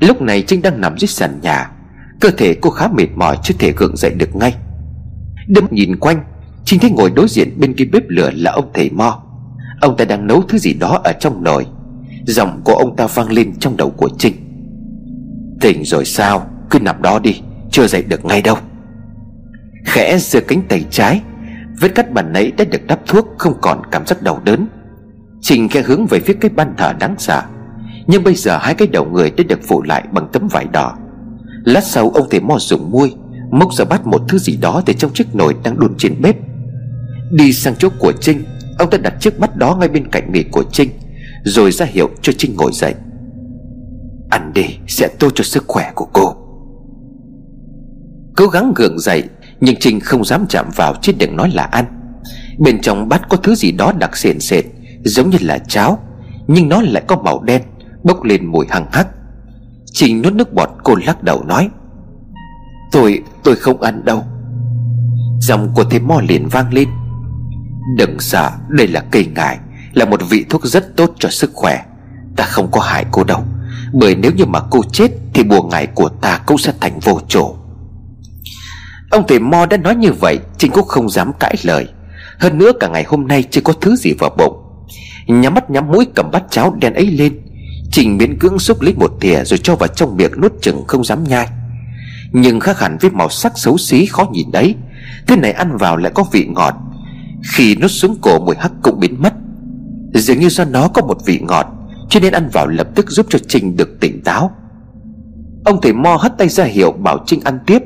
[0.00, 1.70] Lúc này Trinh đang nằm dưới sàn nhà.
[2.20, 4.54] Cơ thể cô khá mệt mỏi, chưa thể gượng dậy được ngay.
[5.48, 6.24] Đâm nhìn quanh,
[6.64, 9.22] Trinh thấy ngồi đối diện bên kia bếp lửa là ông thầy Mo.
[9.80, 11.66] Ông ta đang nấu thứ gì đó ở trong nồi.
[12.26, 14.34] Giọng của ông ta vang lên trong đầu của Trinh.
[15.60, 16.50] Tỉnh rồi sao?
[16.70, 18.56] Cứ nằm đó đi, Chưa dậy được ngay đâu.
[19.84, 21.20] Khẽ giơ cánh tay trái
[21.80, 24.66] Vết cắt bàn nãy đã được đắp thuốc, Không còn cảm giác đau đớn.
[25.40, 27.42] Trinh khẽ hướng về phía cái ban thờ đáng sợ.
[28.06, 30.96] Nhưng bây giờ hai cái đầu người đã được phủ lại bằng tấm vải đỏ.
[31.64, 33.14] Lát sau, ông thầy mò dùng muôi
[33.50, 36.36] Móc ra bắt một thứ gì đó từ trong chiếc nồi đang đun trên bếp.
[37.30, 38.44] Đi sang chỗ của Trinh,
[38.78, 40.90] Ông ta đặt chiếc bát đó ngay bên cạnh nghỉ của Trinh,
[41.44, 42.94] Rồi ra hiệu cho Trinh ngồi dậy.
[44.30, 46.34] Ăn đi, sẽ tốt cho sức khỏe của cô.
[48.36, 49.22] Cố gắng gượng dậy
[49.60, 51.84] nhưng Trinh không dám chạm vào chứ đừng nói là ăn.
[52.58, 54.64] Bên trong bát có thứ gì đó đặc sền sệt,
[55.04, 55.98] Giống như là cháo,
[56.46, 57.62] Nhưng nó lại có màu đen,
[58.02, 59.08] Bốc lên mùi hăng hắc.
[59.92, 61.70] Trinh nuốt nước bọt, cô lắc đầu nói,
[62.92, 64.24] Tôi tôi không ăn đâu.
[65.40, 66.88] Giọng của thầy mo liền vang lên,
[67.96, 69.58] Đừng sợ, Đây là cây ngải
[69.92, 71.84] Là một vị thuốc rất tốt cho sức khỏe.
[72.36, 73.44] Ta không có hại cô đâu,
[73.92, 77.20] Bởi nếu như mà cô chết Thì bùa ngải của ta cũng sẽ thành vô
[77.28, 77.57] chỗ
[79.10, 81.88] Ông thầy Mo đã nói như vậy Trinh cũng không dám cãi lời.
[82.38, 84.62] Hơn nữa cả ngày hôm nay chưa có thứ gì vào bụng.
[85.26, 87.40] Nhắm mắt nhắm mũi cầm bát cháo đen ấy lên.
[87.92, 91.04] Trình miễn cưỡng xúc lấy một thìa Rồi cho vào trong miệng nuốt chừng không
[91.04, 91.48] dám nhai.
[92.32, 94.74] Nhưng khác hẳn với màu sắc xấu xí khó nhìn đấy.
[95.26, 96.74] Thế này ăn vào lại có vị ngọt.
[97.52, 99.34] Khi nuốt xuống cổ mùi hắc cũng biến mất.
[100.14, 101.66] Dường như do nó có một vị ngọt,
[102.10, 104.50] Cho nên ăn vào lập tức giúp cho trình được tỉnh táo.
[105.64, 107.82] Ông thầy Mo hất tay ra hiệu bảo Trinh ăn tiếp.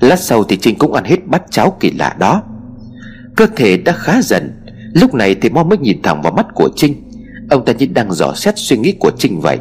[0.00, 2.42] Lát sau thì Trinh cũng ăn hết bát cháo kỳ lạ đó.
[3.36, 4.62] Cơ thể đã khá dần.
[4.94, 7.10] Lúc này thì Mo mới nhìn thẳng vào mắt của Trinh.
[7.50, 9.58] Ông ta như đang dò xét suy nghĩ của Trinh vậy.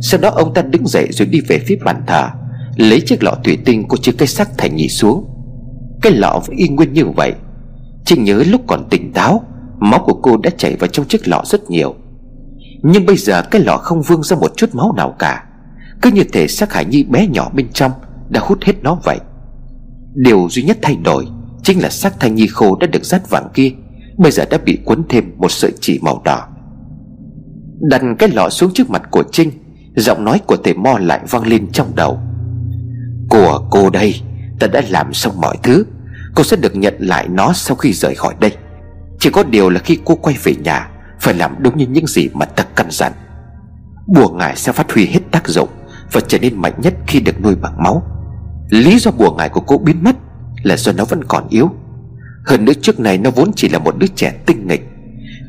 [0.00, 2.28] Sau đó ông ta đứng dậy rồi đi về phía bàn thờ,
[2.76, 5.24] Lấy chiếc lọ thủy tinh của chiếc cây sắc thành nhì xuống.
[6.02, 7.32] Cái lọ vẫn y nguyên như vậy,
[8.04, 9.42] Trinh nhớ lúc còn tỉnh táo,
[9.80, 11.94] Máu của cô đã chảy vào trong chiếc lọ rất nhiều.
[12.82, 15.44] Nhưng bây giờ cái lọ không vương ra một chút máu nào cả.
[16.02, 17.92] Cứ như thể xác Hải Nhi bé nhỏ bên trong
[18.28, 19.18] Đã hút hết nó vậy.
[20.14, 21.26] Điều duy nhất thay đổi
[21.62, 23.72] Chính là xác thanh nhi khô đã được dắt vàng kia,
[24.18, 26.48] Bây giờ đã bị quấn thêm một sợi chỉ màu đỏ.
[27.80, 29.50] Đặt cái lọ xuống trước mặt của Trinh,
[29.96, 32.20] Giọng nói của thầy Mo lại vang lên trong đầu.
[33.28, 34.14] Của cô đây,
[34.60, 35.84] Ta đã làm xong mọi thứ,
[36.34, 38.52] Cô sẽ được nhận lại nó sau khi rời khỏi đây.
[39.18, 40.90] Chỉ có điều là khi cô quay về nhà,
[41.20, 43.12] Phải làm đúng như những gì mà ta căn dặn.
[44.06, 45.68] Bùa ngải sẽ phát huy hết tác dụng
[46.12, 48.17] Và trở nên mạnh nhất khi được nuôi bằng máu.
[48.70, 50.16] Lý do bùa ngải của cô biến mất
[50.62, 51.70] Là do nó vẫn còn yếu.
[52.44, 54.88] Hơn nữa trước này nó vốn chỉ là một đứa trẻ tinh nghịch.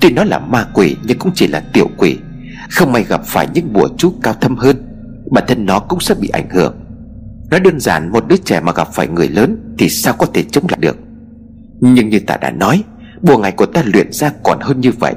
[0.01, 2.17] Tuy nó là ma quỷ nhưng cũng chỉ là tiểu quỷ.
[2.69, 4.85] Không may gặp phải những bùa chú cao thâm hơn,
[5.31, 6.79] Bản thân nó cũng sẽ bị ảnh hưởng.
[7.51, 10.43] Nói đơn giản một đứa trẻ mà gặp phải người lớn Thì sao có thể
[10.43, 10.97] chống lại được.
[11.79, 12.83] Nhưng như ta đã nói,
[13.21, 15.13] Bùa ngải của ta luyện ra còn hơn như vậy.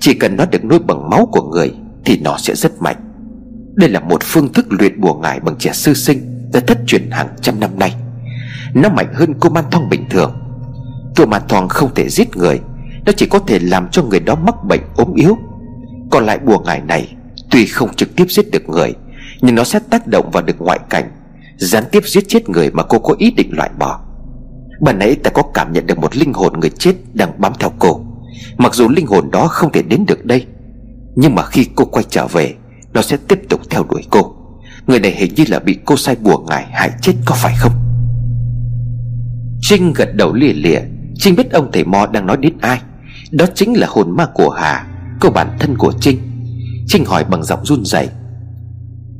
[0.00, 1.72] Chỉ cần nó được nuôi bằng máu của người
[2.04, 2.96] Thì nó sẽ rất mạnh.
[3.74, 7.10] Đây là một phương thức luyện bùa ngải bằng trẻ sư sinh đã thất truyền
[7.10, 7.94] hàng trăm năm nay.
[8.74, 10.38] Nó mạnh hơn cô man thong bình thường.
[11.16, 12.60] Cô man thong không thể giết người.
[13.06, 15.38] Nó chỉ có thể làm cho người đó mắc bệnh ốm yếu.
[16.10, 17.14] Còn lại bùa ngải này,
[17.50, 18.94] Tuy không trực tiếp giết được người,
[19.40, 21.10] Nhưng nó sẽ tác động vào được ngoại cảnh,
[21.56, 24.00] Gián tiếp giết chết người mà cô có ý định loại bỏ.
[24.80, 27.72] Ban nãy ta có cảm nhận được một linh hồn người chết đang bám theo
[27.78, 28.00] cô.
[28.56, 30.46] Mặc dù linh hồn đó không thể đến được đây,
[31.16, 32.54] Nhưng mà khi cô quay trở về,
[32.92, 34.37] Nó sẽ tiếp tục theo đuổi cô.
[34.88, 37.72] Người này hình như là bị cô sai bùa ngài hại chết có phải không?
[39.60, 40.80] Trinh gật đầu lìa lìa.
[41.14, 42.80] Trinh biết ông thầy Mo đang nói đến ai.
[43.30, 44.86] Đó chính là hồn ma của Hà,
[45.20, 46.18] Cô bản thân của Trinh.
[46.86, 48.08] Trinh hỏi bằng giọng run rẩy.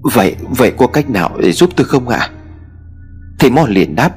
[0.02, 2.18] Vậy vậy có cách nào để giúp tôi không ạ?
[2.18, 2.31] À?
[3.38, 4.11] Thầy Mo liền đáp.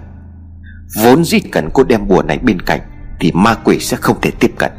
[1.04, 2.80] Vốn dĩ cần cô đem bùa này bên cạnh
[3.20, 4.72] Thì ma quỷ sẽ không thể tiếp cận.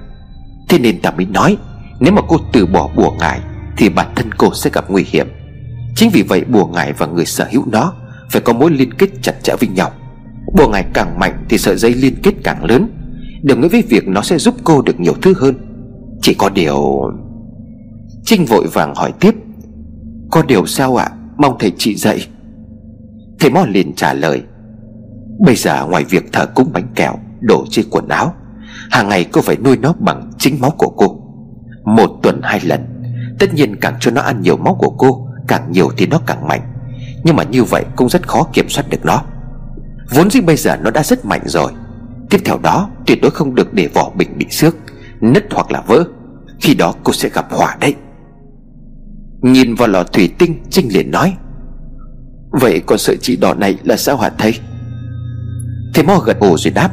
[0.68, 1.56] Thế nên ta mới nói,
[2.00, 3.40] Nếu mà cô từ bỏ bùa ngài
[3.76, 5.28] Thì bản thân cô sẽ gặp nguy hiểm.
[5.94, 7.94] Chính vì vậy bùa ngải và người sở hữu nó
[8.30, 9.90] Phải có mối liên kết chặt chẽ với nhau.
[10.56, 12.88] Bùa ngải càng mạnh thì sợi dây liên kết càng lớn.
[13.42, 15.54] Đồng nghĩa với việc nó sẽ giúp cô được nhiều thứ hơn.
[16.22, 17.02] Chỉ có điều
[18.24, 19.34] Trinh vội vàng hỏi tiếp.
[20.30, 21.04] Có điều sao ạ?
[21.04, 21.16] À?
[21.36, 22.26] Mong thầy chị dạy.
[23.40, 24.42] Thầy Mo liền trả lời.
[25.46, 28.34] Bây giờ ngoài việc thờ cúng bánh kẹo, Đổ trên quần áo,
[28.90, 31.22] Hàng ngày cô phải nuôi nó bằng chính máu của cô.
[31.84, 32.80] Một tuần hai lần,
[33.38, 36.48] Tất nhiên càng cho nó ăn nhiều máu của cô Càng nhiều thì nó càng
[36.48, 36.60] mạnh.
[37.24, 39.22] Nhưng mà như vậy cũng rất khó kiểm soát được nó.
[40.10, 41.72] Vốn dĩ bây giờ nó đã rất mạnh rồi.
[42.30, 44.76] Tiếp theo đó, tuyệt đối không được để vỏ bình bị xước,
[45.20, 46.04] Nứt hoặc là vỡ.
[46.60, 47.94] Khi đó cô sẽ gặp hỏa đấy.
[49.42, 51.36] Nhìn vào lọ thủy tinh, Trinh liền nói,
[52.50, 54.54] Vậy con sợi chỉ đỏ này là sao hả thầy?
[55.94, 56.90] Thầy Mo gật ồ rồi đáp,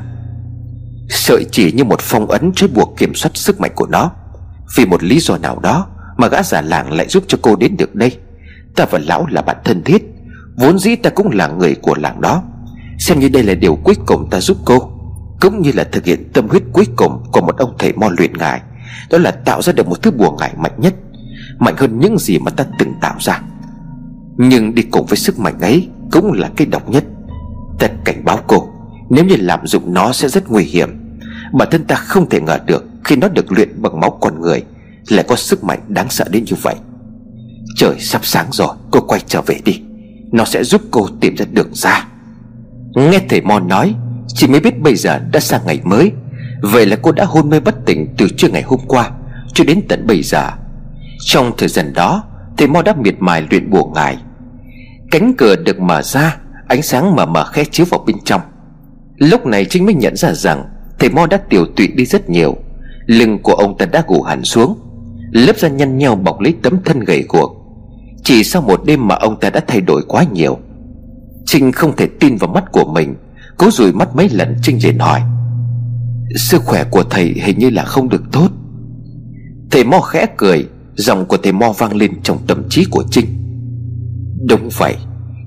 [1.09, 4.11] Sợi chỉ như một phong ấn chế buộc kiểm soát sức mạnh của nó.
[4.75, 7.77] Vì một lý do nào đó Mà gã già làng lại giúp cho cô đến
[7.77, 8.17] được đây.
[8.79, 10.03] Ta và lão là bạn thân thiết.
[10.57, 12.43] Vốn dĩ ta cũng là người của làng đó.
[12.99, 14.91] Xem như đây là điều cuối cùng ta giúp cô,
[15.41, 18.37] Cũng như là thực hiện tâm huyết cuối cùng Của một ông thầy mo luyện
[18.37, 18.61] ngài.
[19.09, 20.95] Đó là tạo ra được một thứ bùa ngải mạnh nhất,
[21.59, 23.41] Mạnh hơn những gì mà ta từng tạo ra.
[24.37, 27.03] Nhưng đi cùng với sức mạnh ấy Cũng là cái độc nhất.
[27.79, 28.67] Ta cảnh báo cô,
[29.09, 31.19] Nếu như lạm dụng nó sẽ rất nguy hiểm.
[31.53, 34.63] Bản thân ta không thể ngờ được Khi nó được luyện bằng máu con người,
[35.09, 36.75] Lại có sức mạnh đáng sợ đến như vậy.
[37.75, 39.81] Trời sắp sáng rồi, Cô quay trở về đi.
[40.31, 42.07] Nó sẽ giúp cô tìm ra đường ra.
[42.95, 43.95] Nghe thầy Mo nói
[44.27, 46.11] Chị mới biết bây giờ đã sang ngày mới.
[46.61, 49.11] Vậy là cô đã hôn mê bất tỉnh từ trưa ngày hôm qua
[49.53, 50.49] Cho đến tận bây giờ.
[51.25, 52.23] Trong thời gian đó,
[52.57, 54.17] Thầy Mo đã miệt mài luyện bùa ngài.
[55.11, 58.41] Cánh cửa được mở ra, Ánh sáng mờ mờ khẽ chiếu vào bên trong.
[59.17, 60.65] Lúc này Trinh mới nhận ra rằng
[60.99, 62.57] Thầy Mo đã tiểu tụy đi rất nhiều.
[63.05, 64.79] Lưng của ông ta đã gù hẳn xuống,
[65.31, 67.58] Lớp da nhăn nhau bọc lấy tấm thân gầy guộc.
[68.23, 70.57] Chỉ sau một đêm mà ông ta đã thay đổi quá nhiều.
[71.45, 73.15] Trinh không thể tin vào mắt của mình,
[73.57, 75.21] Cố rủi mắt mấy lần Trinh liền hỏi.
[76.35, 78.49] Sức khỏe của thầy hình như là không được tốt.
[79.71, 83.25] Thầy Mo khẽ cười, Giọng của thầy Mo vang lên trong tâm trí của Trinh.
[84.49, 84.95] Đúng vậy,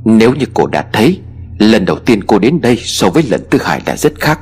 [0.04, 1.20] Nếu như cô đã thấy,
[1.58, 4.40] Lần đầu tiên cô đến đây so với lần thứ hai đã rất khác.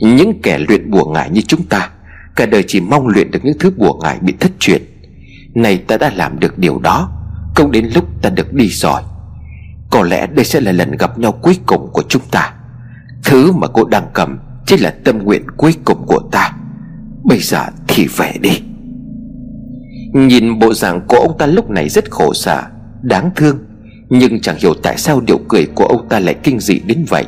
[0.00, 1.90] Những kẻ luyện bùa ngải như chúng ta,
[2.36, 4.82] Cả đời chỉ mong luyện được những thứ bùa ngải bị thất truyền.
[5.54, 7.15] Này ta đã làm được điều đó
[7.56, 9.00] cũng đến lúc ta được đi rồi.
[9.90, 12.52] Có lẽ đây sẽ là lần gặp nhau cuối cùng của chúng ta.
[13.24, 16.52] Thứ mà cô đang cầm Chính là tâm nguyện cuối cùng của ta.
[17.24, 18.62] Bây giờ thì về đi.
[20.12, 22.62] Nhìn bộ dạng của ông ta lúc này rất khổ sở,
[23.02, 23.58] Đáng thương.
[24.08, 27.24] Nhưng chẳng hiểu tại sao điệu cười của ông ta lại kinh dị đến vậy.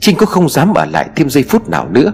[0.00, 2.12] Trinh cũng không dám ở lại thêm giây phút nào nữa.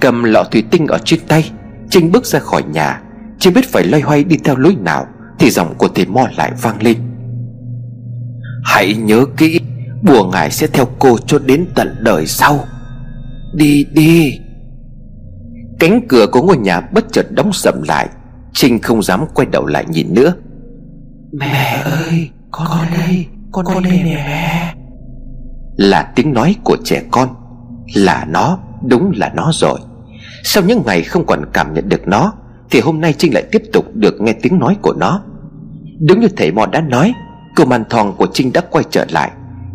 [0.00, 1.50] Cầm lọ thủy tinh ở trên tay,
[1.90, 3.02] Trinh bước ra khỏi nhà,
[3.38, 5.06] Chưa biết phải loay hoay đi theo lối nào.
[5.38, 6.96] Thì giọng của thầy Mo lại vang lên.
[8.64, 9.60] Hãy nhớ kỹ
[10.02, 12.64] Bùa ngài sẽ theo cô cho đến tận đời sau.
[13.54, 14.40] Đi đi.
[15.78, 18.08] Cánh cửa của ngôi nhà bất chợt đóng sầm lại
[18.54, 20.34] Trinh không dám quay đầu lại nhìn nữa.
[21.32, 24.24] Mẹ ơi Con, con đây Con, con đây nè.
[24.26, 24.74] mẹ.
[25.76, 27.28] Là tiếng nói của trẻ con
[27.94, 29.80] Là nó Đúng là nó rồi.
[30.44, 32.32] Sau những ngày không còn cảm nhận được nó
[32.70, 35.22] Thì hôm nay Trinh lại tiếp tục được nghe tiếng nói của nó
[36.00, 37.14] Đúng như thầy Mò đã nói
[37.56, 39.30] Cô màn thòng của Trinh đã quay trở lại.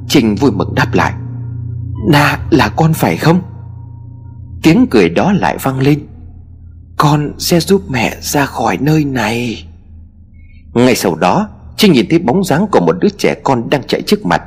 [0.08, 1.14] Trinh vui mừng đáp lại.
[2.10, 3.42] Na là con phải không?
[4.64, 6.00] Tiếng cười đó lại vang lên.
[6.98, 9.66] Con sẽ giúp mẹ ra khỏi nơi này.
[10.74, 14.02] Ngay sau đó, Trinh nhìn thấy bóng dáng của một đứa trẻ con đang chạy
[14.02, 14.42] trước mặt.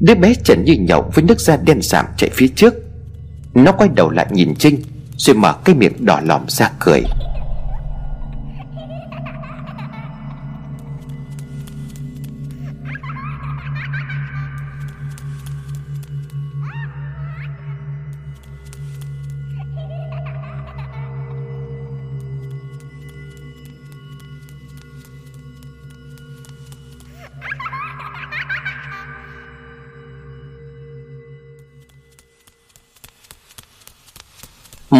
[0.00, 2.74] Đứa bé trần như nhậu với nước da đen sạm chạy phía trước.
[3.54, 4.82] Nó quay đầu lại nhìn Trinh,
[5.16, 7.02] Rồi mở cái miệng đỏ lòm ra cười.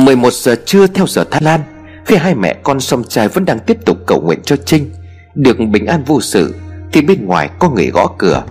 [0.09, 1.61] 11 giờ trưa theo giờ Thái Lan
[2.07, 4.91] Khi hai mẹ con song trai vẫn đang tiếp tục cầu nguyện cho Trinh
[5.35, 6.55] Được bình an vô sự
[6.93, 8.45] Thì bên ngoài có người gõ cửa.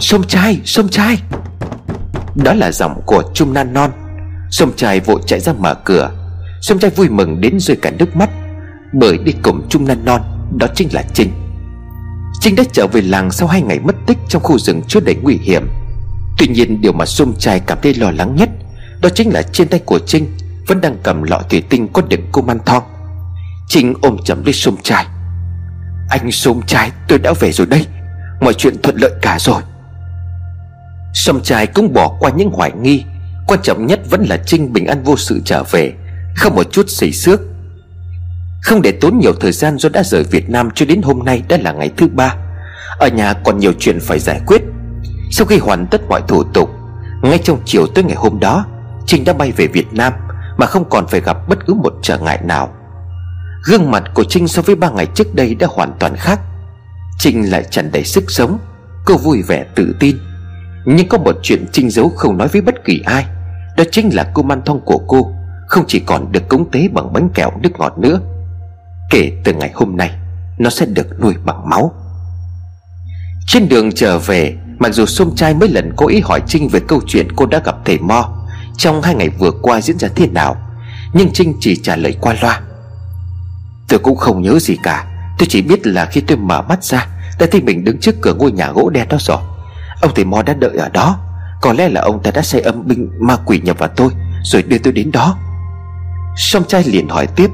[0.00, 1.18] Sông trai, sông trai
[2.34, 3.90] Đó là giọng của Trung Nan Non.
[4.50, 6.10] Sông trai vội chạy ra mở cửa.
[6.60, 8.30] Sông trai vui mừng đến rơi cả nước mắt
[8.92, 10.20] Bởi đi cùng Trung Nan Non
[10.58, 11.32] Đó chính là Trinh.
[12.40, 15.14] Trinh đã trở về làng sau hai ngày mất tích Trong khu rừng chứa đầy
[15.22, 15.68] nguy hiểm.
[16.38, 18.50] Tuy nhiên điều mà Sông trai cảm thấy lo lắng nhất
[19.00, 20.26] đó chính là trên tay của Trinh.
[20.70, 22.82] Vẫn đang cầm lọ thủy tinh có đựng cô man thong.
[23.68, 25.06] Trinh ôm chầm lấy sôm trai
[26.10, 27.86] Anh sôm trai tôi đã về rồi đây
[28.40, 29.62] Mọi chuyện thuận lợi cả rồi.
[31.14, 33.04] Sông trai cũng bỏ qua những hoài nghi.
[33.46, 35.92] Quan trọng nhất vẫn là Trinh bình an vô sự trở về,
[36.36, 37.40] Không một chút xì xước.
[38.62, 41.42] Không để tốn nhiều thời gian do đã rời Việt Nam cho đến hôm nay
[41.48, 42.34] đã là ngày thứ ba.
[42.98, 44.62] Ở nhà còn nhiều chuyện phải giải quyết.
[45.30, 46.70] Sau khi hoàn tất mọi thủ tục,
[47.22, 48.66] Ngay trong chiều tới ngày hôm đó,
[49.06, 50.12] Trinh đã bay về Việt Nam.
[50.60, 52.68] Mà không còn phải gặp bất cứ một trở ngại nào.
[53.64, 56.40] Gương mặt của Trinh so với ba ngày trước đây đã hoàn toàn khác.
[57.18, 58.58] Trinh lại tràn đầy sức sống,
[59.04, 60.16] Cô vui vẻ tự tin.
[60.84, 63.26] Nhưng có một chuyện Trinh giấu không nói với bất kỳ ai,
[63.76, 65.32] Đó chính là cô man thong của cô
[65.66, 68.20] Không chỉ còn được cúng tế bằng bánh kẹo nước ngọt nữa.
[69.10, 70.10] Kể từ ngày hôm nay,
[70.58, 71.92] Nó sẽ được nuôi bằng máu.
[73.46, 76.80] Trên đường trở về, Mặc dù xôm trai mấy lần cố ý hỏi Trinh về
[76.88, 78.39] câu chuyện cô đã gặp thầy Mo
[78.80, 80.56] trong hai ngày vừa qua diễn ra thế nào,
[81.12, 82.60] Nhưng Trinh chỉ trả lời qua loa.
[83.88, 85.06] Tôi cũng không nhớ gì cả,
[85.38, 87.06] Tôi chỉ biết là khi tôi mở mắt ra,
[87.38, 89.38] Đã thấy mình đứng trước cửa ngôi nhà gỗ đen đó rồi.
[90.00, 91.18] Ông thầy Mo đã đợi ở đó,
[91.62, 94.10] Có lẽ là ông ta đã say âm binh ma quỷ nhập vào tôi,
[94.42, 95.38] Rồi đưa tôi đến đó.
[96.36, 97.50] Song trai liền hỏi tiếp,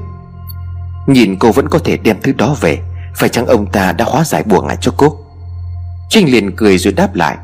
[1.07, 2.79] Nhìn cô vẫn có thể đem thứ đó về,
[3.15, 5.17] Phải chăng ông ta đã hóa giải bùa ngải cho cô?
[6.09, 7.37] Trinh liền cười rồi đáp lại,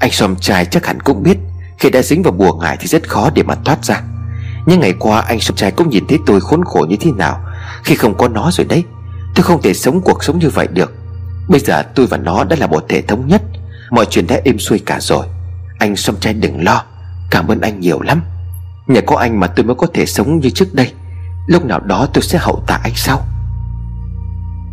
[0.00, 1.38] Anh Som trai chắc hẳn cũng biết
[1.78, 4.02] khi đã dính vào bùa ngải thì rất khó để mà thoát ra.
[4.66, 7.40] Nhưng ngày qua, anh song trai cũng nhìn thấy tôi khốn khổ như thế nào.
[7.84, 8.84] Khi không có nó rồi đấy,
[9.36, 10.92] Tôi không thể sống cuộc sống như vậy được.
[11.48, 13.42] Bây giờ tôi và nó đã là một thể thống nhất.
[13.90, 15.26] Mọi chuyện đã êm xuôi cả rồi.
[15.78, 16.84] Anh Sông trai đừng lo.
[17.30, 18.22] Cảm ơn anh nhiều lắm.
[18.86, 20.92] Nhờ có anh mà tôi mới có thể sống như trước đây.
[21.46, 23.26] Lúc nào đó tôi sẽ hậu tạ anh sau.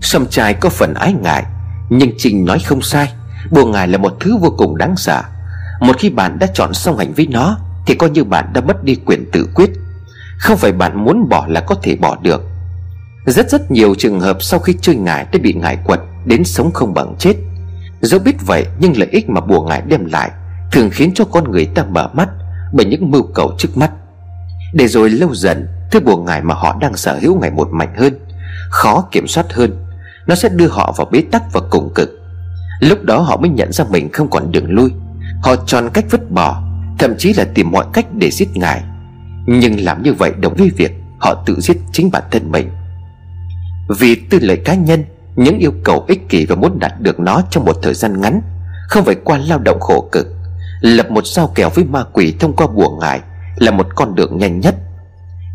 [0.02, 1.44] Sông trai có phần ái ngại,
[1.90, 3.14] Nhưng trình nói không sai.
[3.52, 5.24] Bùa ngài là một thứ vô cùng đáng sợ.
[5.84, 8.84] Một khi bạn đã chọn xong hành vi nó, Thì coi như bạn đã mất
[8.84, 9.70] đi quyền tự quyết.
[10.38, 12.44] Không phải bạn muốn bỏ là có thể bỏ được.
[13.26, 16.72] Rất rất nhiều trường hợp sau khi chơi ngài đã bị ngài quật, Đến sống
[16.72, 17.34] không bằng chết.
[18.02, 20.32] Dẫu biết vậy, nhưng lợi ích mà bùa ngài đem lại
[20.72, 22.30] Thường khiến cho con người ta mở mắt
[22.74, 23.92] Bởi những mưu cầu trước mắt.
[24.74, 27.94] Để rồi lâu dần, Thứ bùa ngài mà họ đang sở hữu ngày một mạnh
[27.98, 28.14] hơn,
[28.70, 29.86] Khó kiểm soát hơn.
[30.28, 32.10] Nó sẽ đưa họ vào bế tắc và cùng cực.
[32.80, 34.92] Lúc đó họ mới nhận ra mình không còn đường lui.
[35.44, 36.64] Họ chọn cách vứt bỏ,
[37.00, 38.84] Thậm chí là tìm mọi cách để giết ngài.
[39.46, 42.70] Nhưng làm như vậy đồng với việc Họ tự giết chính bản thân mình.
[44.00, 47.42] Vì tư lợi cá nhân, Những yêu cầu ích kỷ và muốn đạt được nó
[47.50, 48.42] trong một thời gian ngắn,
[48.90, 50.28] Không phải qua lao động khổ cực.
[50.82, 53.22] Lập một sao kèo với ma quỷ thông qua bùa ngài
[53.56, 54.76] Là một con đường nhanh nhất.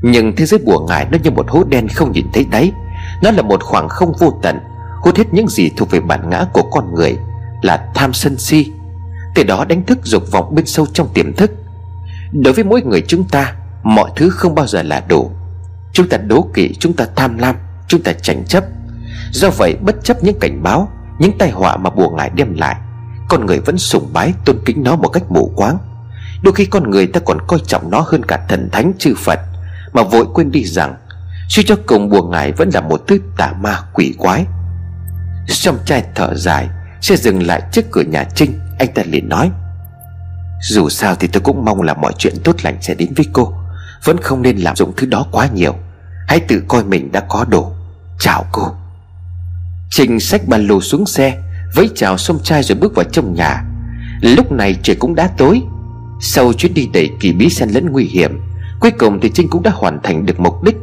[0.02, 2.72] Nhưng thế giới bùa ngài nó như một hố đen không nhìn thấy đáy.
[3.22, 4.58] Nó là một khoảng không vô tận,
[5.02, 7.16] hút hết những gì thuộc về bản ngã của con người
[7.62, 8.72] là tham sân si
[9.38, 11.50] từ đó đánh thức dục vọng bên sâu trong tiềm thức.
[12.32, 15.30] Đối với mỗi người chúng ta, mọi thứ không bao giờ là đủ.
[15.92, 17.56] Chúng ta đố kỵ, chúng ta tham lam,
[17.88, 18.64] chúng ta tranh chấp.
[19.32, 22.76] Do vậy, bất chấp những cảnh báo, những tai họa mà bùa ngải đem lại,
[23.28, 25.78] con người vẫn sùng bái, tôn kính nó một cách mù quáng.
[26.42, 29.40] Đôi khi con người ta còn coi trọng nó hơn cả thần thánh, chư phật,
[29.92, 30.96] mà vội quên đi rằng,
[31.48, 34.46] suy cho cùng bùa ngải vẫn là một thứ tà ma quỷ quái.
[35.48, 36.68] Song trai thở dài
[37.00, 38.58] Xe dừng lại trước cửa nhà Trinh.
[38.78, 39.50] Anh ta liền nói,
[40.60, 43.54] Dù sao thì tôi cũng mong là mọi chuyện tốt lành sẽ đến với cô.
[44.04, 45.74] Vẫn không nên làm dụng thứ đó quá nhiều.
[46.28, 47.72] Hãy tự coi mình đã có đủ
[48.18, 48.74] Chào cô.
[49.90, 51.42] Trình xách ba lô xuống xe,
[51.74, 53.64] Vẫy chào xông trai rồi bước vào trong nhà.
[54.22, 55.62] Lúc này trời cũng đã tối.
[56.20, 58.40] Sau chuyến đi đầy kỳ bí xen lẫn nguy hiểm,
[58.80, 60.76] Cuối cùng thì Trinh cũng đã hoàn thành được mục đích.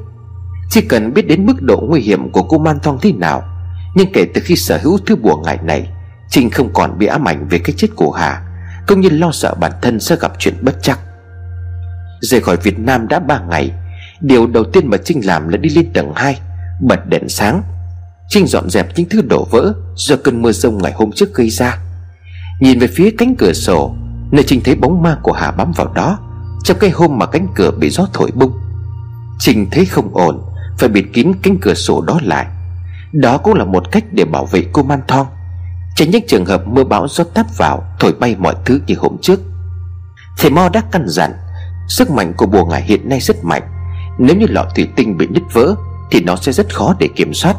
[0.70, 3.44] Chỉ cần biết đến mức độ nguy hiểm của cô Man Thong thế nào,
[3.96, 5.88] nhưng kể từ khi sở hữu thứ bùa ngải này
[6.30, 8.42] Trinh không còn bị ám ảnh về cái chết của Hà
[8.88, 11.00] Công nhân lo sợ bản thân sẽ gặp chuyện bất chắc.
[12.22, 13.72] Rời khỏi Việt Nam đã ba ngày,
[14.22, 16.40] Điều đầu tiên mà Trinh làm là đi lên tầng 2
[16.82, 17.64] Bật đèn sáng.
[18.30, 21.50] Trinh dọn dẹp những thứ đổ vỡ Do cơn mưa rông ngày hôm trước gây
[21.50, 21.78] ra.
[22.60, 23.96] Nhìn về phía cánh cửa sổ,
[24.32, 26.20] Nơi Trinh thấy bóng ma của Hà bám vào đó,
[26.64, 28.52] Trong cái hôm mà cánh cửa bị gió thổi bung.
[29.40, 30.42] Trinh thấy không ổn,
[30.78, 32.46] Phải bịt kín cánh cửa sổ đó lại.
[33.12, 35.28] Đó cũng là một cách để bảo vệ cô Man Thong.
[35.96, 39.18] Tránh những trường hợp mưa bão gió táp vào, Thổi bay mọi thứ như hôm
[39.22, 39.40] trước.
[40.38, 41.32] Thầy Mo đã căn dặn,
[41.88, 43.64] Sức mạnh của bùa ngải hiện nay rất mạnh.
[44.18, 45.76] Nếu như lọ thủy tinh bị nứt vỡ,
[46.12, 47.56] Thì nó sẽ rất khó để kiểm soát.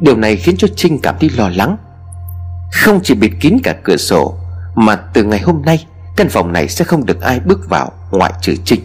[0.00, 1.76] Điều này khiến cho Trinh cảm thấy lo lắng.
[2.72, 4.34] Không chỉ bịt kín cả cửa sổ,
[4.74, 8.32] Mà từ ngày hôm nay, Căn phòng này sẽ không được ai bước vào Ngoại
[8.40, 8.80] trừ Trinh.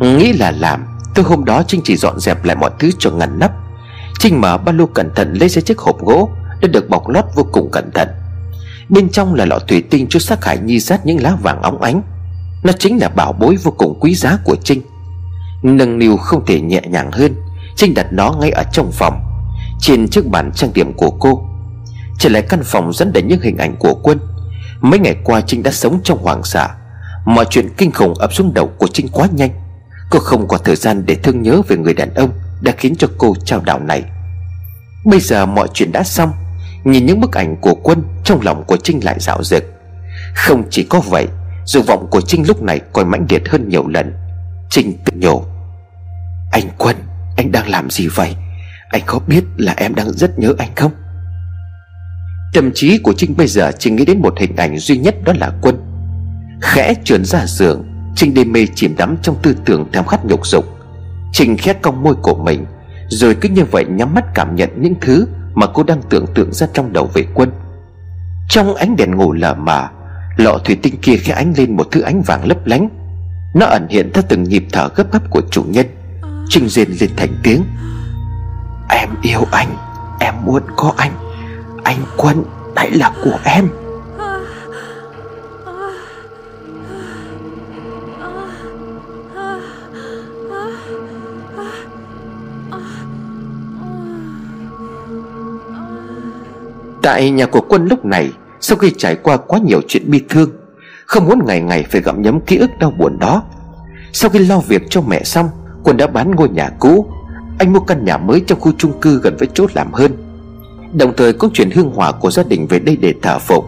[0.00, 3.38] Nghĩ là làm, Từ hôm đó Trinh chỉ dọn dẹp lại mọi thứ cho ngăn
[3.38, 3.52] nắp.
[4.18, 6.28] Trinh mở ba lô cẩn thận lấy ra chiếc hộp gỗ
[6.62, 8.08] đã được bọc lót vô cùng cẩn thận.
[8.88, 11.82] Bên trong là lọ thủy tinh chứa sát hải nhi rát những lá vàng óng
[11.82, 12.02] ánh.
[12.64, 14.82] Nó chính là bảo bối vô cùng quý giá của Trinh.
[15.62, 17.34] Nâng niu không thể nhẹ nhàng hơn,
[17.76, 19.20] Trinh đặt nó ngay ở trong phòng,
[19.80, 21.48] Trên chiếc bàn trang điểm của cô.
[22.18, 24.18] Trở lại căn phòng dẫn đến những hình ảnh của quân.
[24.80, 26.68] Mấy ngày qua Trinh đã sống trong hoàng sợ.
[27.24, 29.50] Mọi chuyện kinh khủng ập xuống đầu của Trinh quá nhanh.
[30.10, 33.08] Cô không có thời gian để thương nhớ về người đàn ông Đã khiến cho
[33.18, 34.02] cô trao đảo này.
[35.04, 36.32] Bây giờ mọi chuyện đã xong.
[36.84, 39.64] Nhìn những bức ảnh của quân Trong lòng của Trinh lại dạo dực
[40.34, 41.28] Không chỉ có vậy
[41.64, 44.12] Dục vọng của Trinh lúc này còn mãnh liệt hơn nhiều lần.
[44.70, 45.42] Trinh tự nhủ,
[46.52, 46.96] Anh Quân,
[47.36, 48.36] Anh đang làm gì vậy?
[48.88, 50.92] Anh có biết là em đang rất nhớ anh không?
[52.54, 55.32] Tâm trí của Trinh bây giờ chỉ nghĩ đến một hình ảnh duy nhất đó
[55.36, 55.76] là Quân.
[56.60, 57.84] Khẽ trườn ra giường,
[58.16, 60.64] Trinh đê mê chìm đắm trong tư tưởng thèm khát nhục dục.
[61.32, 62.66] Trinh khét cong môi của mình,
[63.08, 66.52] rồi cứ như vậy nhắm mắt cảm nhận những thứ mà cô đang tưởng tượng
[66.52, 67.50] ra trong đầu về quân.
[68.48, 69.88] Trong ánh đèn ngủ lờ mờ,
[70.36, 72.88] Lọ thủy tinh kia khẽ ánh lên một thứ ánh vàng lấp lánh.
[73.54, 75.86] Nó ẩn hiện theo từng nhịp thở gấp gáp của chủ nhân
[76.48, 77.64] Trinh rên lên thành tiếng.
[78.88, 79.76] Em yêu anh,
[80.20, 81.12] Em muốn có anh.
[81.84, 82.44] Anh Quân,
[82.76, 83.68] hãy là của em.
[97.02, 98.30] Tại nhà của quân lúc này
[98.60, 100.50] Sau khi trải qua quá nhiều chuyện bi thương
[101.06, 103.42] Không muốn ngày ngày phải gặm nhấm ký ức đau buồn đó.
[104.12, 105.48] Sau khi lo việc cho mẹ xong
[105.84, 107.06] Quân đã bán ngôi nhà cũ.
[107.58, 110.12] Anh mua căn nhà mới trong khu chung cư gần với chỗ làm hơn.
[110.92, 113.64] Đồng thời cũng chuyển hương hỏa của gia đình về đây để thờ phụng.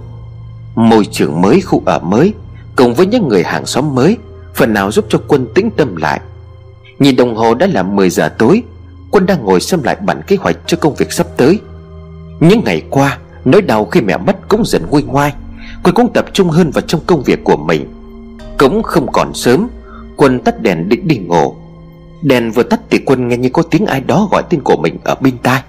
[0.74, 2.34] Môi trường mới, khu ở mới
[2.76, 4.16] Cùng với những người hàng xóm mới
[4.54, 6.20] Phần nào giúp cho quân tĩnh tâm lại.
[6.98, 8.62] Nhìn đồng hồ đã là 10 giờ tối
[9.10, 11.60] Quân đang ngồi xem lại bản kế hoạch cho công việc sắp tới.
[12.40, 15.32] Những ngày qua Nỗi đau khi mẹ mất cũng dần nguôi ngoai
[15.82, 17.86] Quân cũng tập trung hơn vào trong công việc của mình.
[18.58, 19.68] Cũng không còn sớm,
[20.16, 21.54] Quân tắt đèn định đi ngủ.
[22.22, 24.98] Đèn vừa tắt thì quân nghe như có tiếng ai đó gọi tên của mình
[25.04, 25.62] ở bên tai.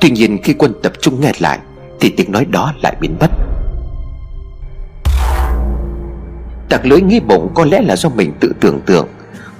[0.00, 1.58] Tuy nhiên khi quân tập trung nghe lại,
[2.00, 3.30] Thì tiếng nói đó lại biến mất.
[6.68, 9.08] Tạc lưỡi nghi bụng có lẽ là do mình tự tưởng tượng.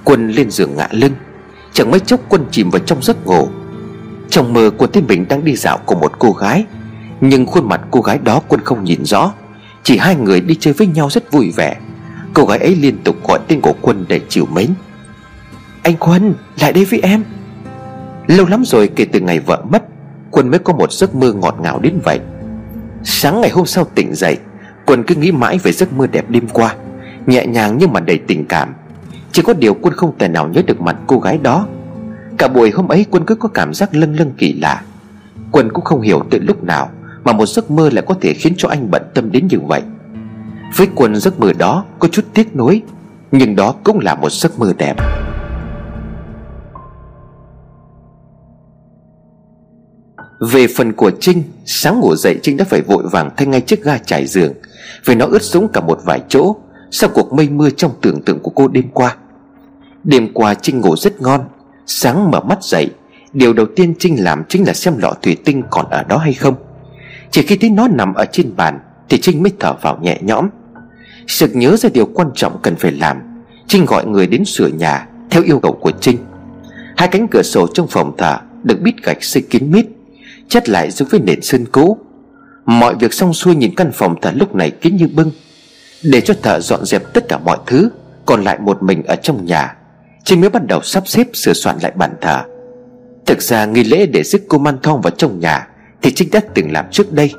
[0.03, 1.13] Quân lên giường ngã lưng.
[1.73, 3.47] Chẳng mấy chốc quân chìm vào trong giấc ngủ.
[4.29, 6.65] Trong mơ, quân thấy mình đang đi dạo cùng một cô gái.
[7.27, 9.33] Nhưng khuôn mặt cô gái đó quân không nhìn rõ.
[9.83, 11.77] Chỉ hai người đi chơi với nhau rất vui vẻ.
[12.33, 14.69] Cô gái ấy liên tục gọi tên của quân để chiều mến.
[15.83, 17.23] Anh Quân, lại đây với em.
[18.27, 19.83] Lâu lắm rồi kể từ ngày vợ mất,
[20.31, 22.19] Quân mới có một giấc mơ ngọt ngào đến vậy.
[23.03, 24.37] Sáng ngày hôm sau tỉnh dậy,
[24.85, 26.75] Quân cứ nghĩ mãi về giấc mơ đẹp đêm qua,
[27.25, 28.73] Nhẹ nhàng nhưng mà đầy tình cảm.
[29.31, 31.67] Chỉ có điều Quân không thể nào nhớ được mặt cô gái đó.
[32.37, 34.81] Cả buổi hôm ấy Quân cứ có cảm giác lâng lâng kỳ lạ.
[35.51, 36.89] Quân cũng không hiểu từ lúc nào
[37.25, 39.81] mà một giấc mơ lại có thể khiến cho anh bận tâm đến như vậy.
[40.77, 42.81] Với Quân giấc mơ đó có chút tiếc nuối,
[43.31, 44.95] Nhưng đó cũng là một giấc mơ đẹp.
[50.39, 53.83] Về phần của Trinh, Sáng ngủ dậy Trinh đã phải vội vàng thay ngay chiếc
[53.83, 54.53] ga trải giường,
[55.05, 56.55] Vì nó ướt sũng cả một vài chỗ
[56.91, 59.15] Sau cuộc mây mưa trong tưởng tượng của cô đêm qua.
[60.03, 61.41] Đêm qua Trinh ngủ rất ngon,
[61.85, 62.89] Sáng mở mắt dậy,
[63.33, 66.33] Điều đầu tiên Trinh làm chính là xem lọ thủy tinh còn ở đó hay
[66.33, 66.55] không.
[67.35, 68.79] Chỉ khi thấy nó nằm ở trên bàn,
[69.09, 70.49] Thì Trinh mới thở vào nhẹ nhõm.
[71.27, 73.17] Sực nhớ ra điều quan trọng cần phải làm,
[73.67, 76.17] Trinh gọi người đến sửa nhà Theo yêu cầu của Trinh.
[76.97, 79.85] Hai cánh cửa sổ trong phòng thờ Được bít gạch xây kín mít,
[80.49, 81.97] Chất lại giống với nền sơn cũ.
[82.65, 85.31] Mọi việc xong xuôi nhìn căn phòng thờ lúc này kín như bưng.
[86.03, 87.89] Để cho thợ dọn dẹp tất cả mọi thứ,
[88.25, 89.75] Còn lại một mình ở trong nhà,
[90.23, 92.41] Trinh mới bắt đầu sắp xếp sửa soạn lại bàn thờ.
[93.25, 95.67] Thực ra nghi lễ để rước cô Man Thong vào trong nhà
[96.05, 97.31] thì Trinh đã từng làm trước đây.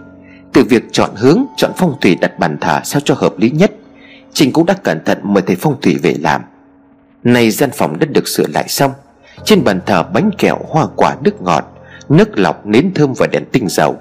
[0.53, 3.73] Từ việc chọn hướng, chọn phong thủy đặt bàn thờ sao cho hợp lý nhất
[4.33, 6.43] Trinh cũng đã cẩn thận mời thầy phong thủy về làm.
[7.25, 8.93] Nay gian phòng đã được sửa lại xong
[9.45, 11.65] Trên bàn thờ bánh kẹo, hoa quả, nước ngọt
[12.09, 13.97] Nước lọc, nến thơm và đèn tinh dầu.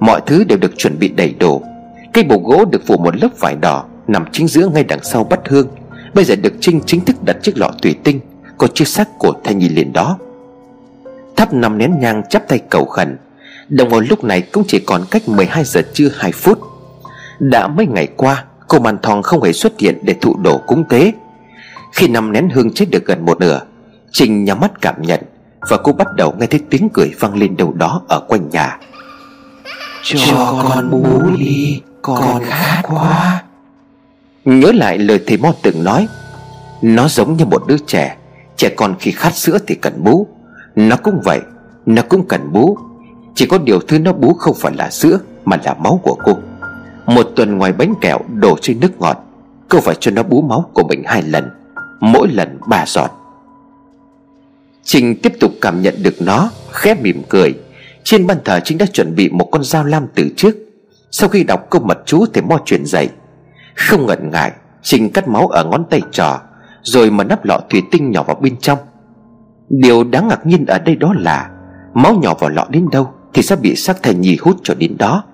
[0.00, 1.62] Mọi thứ đều được chuẩn bị đầy đủ.
[2.12, 5.24] Cây bồ gỗ được phủ một lớp vải đỏ Nằm chính giữa ngay đằng sau
[5.24, 5.68] bát hương.
[6.14, 8.20] Bây giờ được Trinh chính thức đặt chiếc lọ tùy tinh
[8.58, 10.18] Có chiếc xác của thai nhi liền đó.
[11.36, 13.16] Thắp năm nén nhang chắp tay cầu khẩn
[13.68, 16.58] Đồng hồ lúc này cũng chỉ còn cách 12 giờ trưa 2 phút.
[17.38, 20.84] Đã mấy ngày qua Cô Màn Thong không hề xuất hiện để thụ đổ cúng
[20.88, 21.12] tế.
[21.92, 23.60] Khi năm nén hương chết được gần một nửa
[24.12, 25.20] Trình nhắm mắt cảm nhận
[25.68, 28.78] Và cô bắt đầu nghe thấy tiếng cười vang lên đâu đó ở quanh nhà.
[30.02, 33.42] Cho con bú đi Con khát quá.
[34.44, 36.08] Nhớ lại lời thầy Mo từng nói
[36.82, 38.16] Nó giống như một đứa trẻ
[38.56, 40.26] Trẻ con khi khát sữa thì cần bú.
[40.76, 41.40] Nó cũng vậy
[41.86, 42.78] Nó cũng cần bú
[43.36, 46.32] chỉ có điều thứ nó bú không phải là sữa, Mà là máu của cô.
[47.06, 49.16] Một tuần ngoài bánh kẹo đổ trên nước ngọt,
[49.68, 51.50] Cô phải cho nó bú máu của mình hai lần,
[52.00, 53.10] Mỗi lần ba giọt.
[54.82, 57.54] Trinh tiếp tục cảm nhận được nó, Khẽ mỉm cười.
[58.04, 60.56] Trên bàn thờ Trinh đã chuẩn bị một con dao lam từ trước.
[61.10, 63.08] Sau khi đọc câu mật chú thì Mo truyền dậy.
[63.74, 66.40] Không ngần ngại Trinh cắt máu ở ngón tay trò,
[66.82, 68.78] Rồi mà nắp lọ thủy tinh nhỏ vào bên trong.
[69.68, 71.50] Điều đáng ngạc nhiên ở đây đó là,
[71.94, 73.12] Máu nhỏ vào lọ đến đâu?
[73.36, 75.24] Thì sẽ bị xác thầy nhì hút cho đến đó.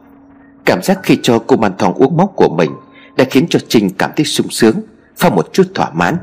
[0.65, 2.71] Cảm giác khi cho cô Man Thong uống máu của mình
[3.17, 4.75] Đã khiến cho Trinh cảm thấy sung sướng,
[5.17, 6.17] Pha một chút thỏa mãn.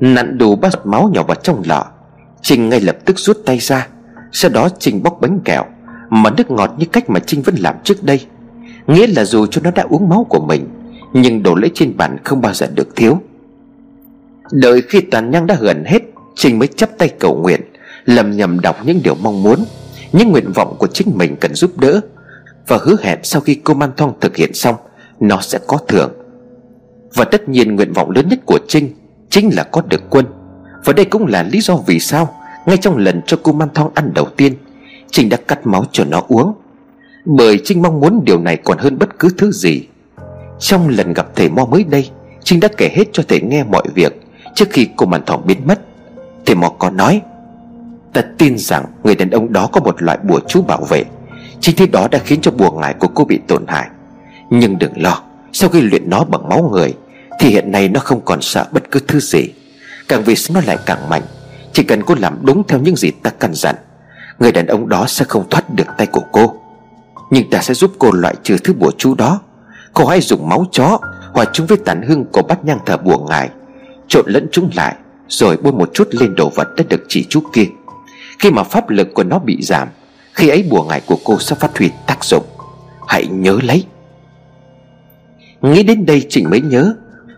[0.00, 1.86] Nặn đủ ba giọt máu nhỏ vào trong lọ,
[2.42, 3.88] Trinh ngay lập tức rút tay ra.
[4.32, 5.64] Sau đó Trinh bóc bánh kẹo,
[6.10, 8.26] Mà nước ngọt như cách mà Trinh vẫn làm trước đây.
[8.86, 10.68] Nghĩa là dù cho nó đã uống máu của mình,
[11.12, 13.18] Nhưng đồ lễ trên bàn không bao giờ được thiếu.
[14.52, 16.02] Đợi khi toàn nhang đã gần hết,
[16.34, 17.60] Trinh mới chắp tay cầu nguyện,
[18.04, 19.64] Lầm nhầm đọc những điều mong muốn.
[20.14, 22.00] Những nguyện vọng của chính mình cần giúp đỡ.
[22.66, 24.76] Và hứa hẹn sau khi cô Man Thong thực hiện xong,
[25.20, 26.12] Nó sẽ có thưởng.
[27.14, 28.90] Và tất nhiên nguyện vọng lớn nhất của Trinh
[29.30, 30.26] Chính là có được quân.
[30.84, 32.36] Và đây cũng là lý do vì sao,
[32.66, 34.54] Ngay trong lần cho cô Man Thong ăn đầu tiên,
[35.10, 36.54] Trinh đã cắt máu cho nó uống.
[37.24, 39.82] Bởi Trinh mong muốn điều này còn hơn bất cứ thứ gì.
[40.58, 42.10] Trong lần gặp thầy Mo mới đây,
[42.44, 44.20] Trinh đã kể hết cho thầy nghe mọi việc
[44.54, 45.80] Trước khi cô Man Thong biến mất.
[46.46, 47.20] Thầy Mo có nói
[48.14, 51.04] Ta tin rằng người đàn ông đó có một loại bùa chú bảo vệ.
[51.60, 53.88] Chính thứ đó đã khiến cho bùa ngải của cô bị tổn hại.
[54.50, 56.94] Nhưng đừng lo Sau khi luyện nó bằng máu người
[57.40, 59.48] Thì hiện nay nó không còn sợ bất cứ thứ gì.
[60.08, 61.22] Càng vì nó lại càng mạnh
[61.72, 63.74] Chỉ cần cô làm đúng theo những gì ta căn dặn
[64.38, 66.54] Người đàn ông đó sẽ không thoát được tay của cô.
[67.30, 69.40] Nhưng ta sẽ giúp cô loại trừ thứ bùa chú đó.
[69.94, 70.98] Cô hãy dùng máu chó
[71.32, 73.50] Hòa chúng với tàn hương của bát nhang thờ bùa ngải,
[74.08, 74.94] Trộn lẫn chúng lại
[75.28, 77.66] Rồi bôi một chút lên đồ vật đã được chỉ chú kia.
[78.38, 79.88] Khi mà pháp lực của nó bị giảm,
[80.32, 82.44] Khi ấy bùa ngải của cô sẽ phát huy tác dụng.
[83.08, 83.84] Hãy nhớ lấy.
[85.62, 86.94] Nghĩ đến đây Trịnh mới nhớ,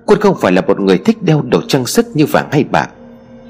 [0.06, 2.88] Quân không phải là một người thích đeo đồ trang sức như vàng hay bạc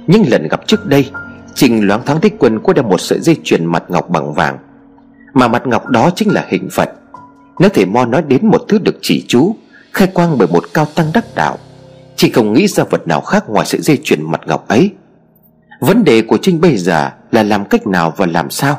[0.06, 1.10] Nhưng lần gặp trước đây
[1.54, 4.58] Trình loáng thoáng thấy Quân có đeo một sợi dây chuyền mặt ngọc bằng vàng.
[5.34, 6.90] Mà mặt ngọc đó chính là hình Phật.
[7.58, 9.56] Nếu thể Mo nói đến một thứ được chỉ chú,
[9.92, 11.58] Khai quang bởi một cao tăng đắc đạo
[12.16, 14.90] chỉ không nghĩ ra vật nào khác ngoài sợi dây chuyền mặt ngọc ấy.
[15.80, 18.78] Vấn đề của Trinh bây giờ là làm cách nào và làm sao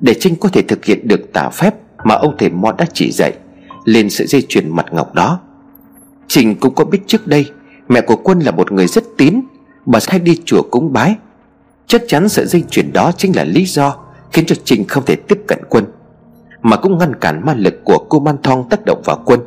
[0.00, 1.74] Để Trinh có thể thực hiện được tả phép
[2.04, 3.32] mà ông thầy Mo đã chỉ dạy
[3.84, 5.40] Lên sợi dây chuyền mặt ngọc đó.
[6.28, 7.50] Trình cũng có biết trước đây
[7.88, 9.40] Mẹ của Quân là một người rất tín,
[9.86, 11.16] Bà hay đi chùa cúng bái.
[11.86, 13.96] Chắc chắn sợi dây chuyền đó chính là lý do
[14.32, 15.84] Khiến cho Trình không thể tiếp cận Quân,
[16.62, 19.40] Mà cũng ngăn cản ma lực của cô Man Thong tác động vào Quân.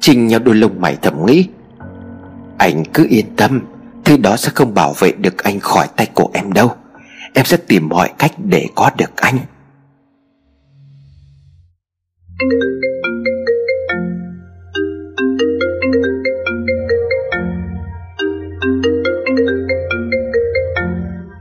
[0.00, 1.48] Trình nhau đôi lông mày thầm nghĩ,
[2.58, 3.60] Anh cứ yên tâm
[4.10, 6.74] Thứ đó sẽ không bảo vệ được anh khỏi tay của em đâu.
[7.34, 9.38] Em sẽ tìm mọi cách để có được anh.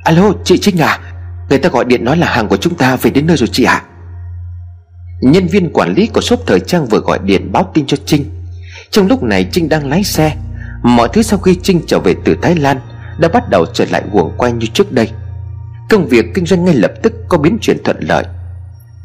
[0.03, 0.99] Alo, chị Trinh à?
[1.49, 3.63] Người ta gọi điện nói là hàng của chúng ta về đến nơi rồi chị
[3.63, 3.73] ạ.
[3.73, 3.85] À?
[5.21, 8.25] Nhân viên quản lý của shop thời trang vừa gọi điện báo tin cho Trinh.
[8.89, 10.35] Trong lúc này Trinh đang lái xe.
[10.83, 12.79] Mọi thứ sau khi Trinh trở về từ Thái Lan
[13.19, 15.11] Đã bắt đầu trở lại guồng quay như trước đây.
[15.89, 18.25] Công việc kinh doanh ngay lập tức có biến chuyển thuận lợi.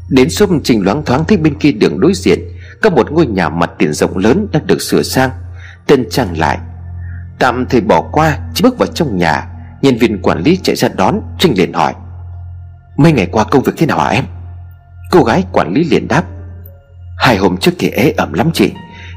[0.09, 2.39] Đến shop Trinh loáng thoáng thấy bên kia đường đối diện
[2.83, 5.31] Có một ngôi nhà mặt tiền rộng lớn đang được sửa sang,
[5.87, 6.59] Tên trang lại.
[7.39, 9.47] Tạm thời bỏ qua, Chỉ bước vào trong nhà,
[9.83, 11.95] Nhân viên quản lý chạy ra đón Trinh liền hỏi,
[12.97, 14.25] Mấy ngày qua công việc thế nào hả em?
[15.11, 16.25] Cô gái quản lý liền đáp,
[17.18, 18.72] Hai hôm trước thì ế ẩm lắm chị,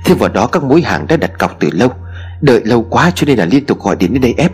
[0.06, 1.92] Thêm vào đó các mối hàng đã đặt cọc từ lâu
[2.42, 4.52] Đợi lâu quá cho nên là liên tục gọi điện đến đây ép.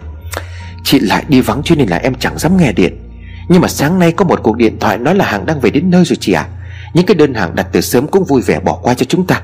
[0.84, 3.00] Chị lại đi vắng cho nên là em chẳng dám nghe điện.
[3.50, 5.90] Nhưng mà sáng nay có một cuộc điện thoại nói là hàng đang về đến
[5.90, 6.42] nơi rồi chị ạ.
[6.42, 6.54] À.
[6.94, 9.42] Những cái đơn hàng đặt từ sớm cũng vui vẻ bỏ qua cho chúng ta.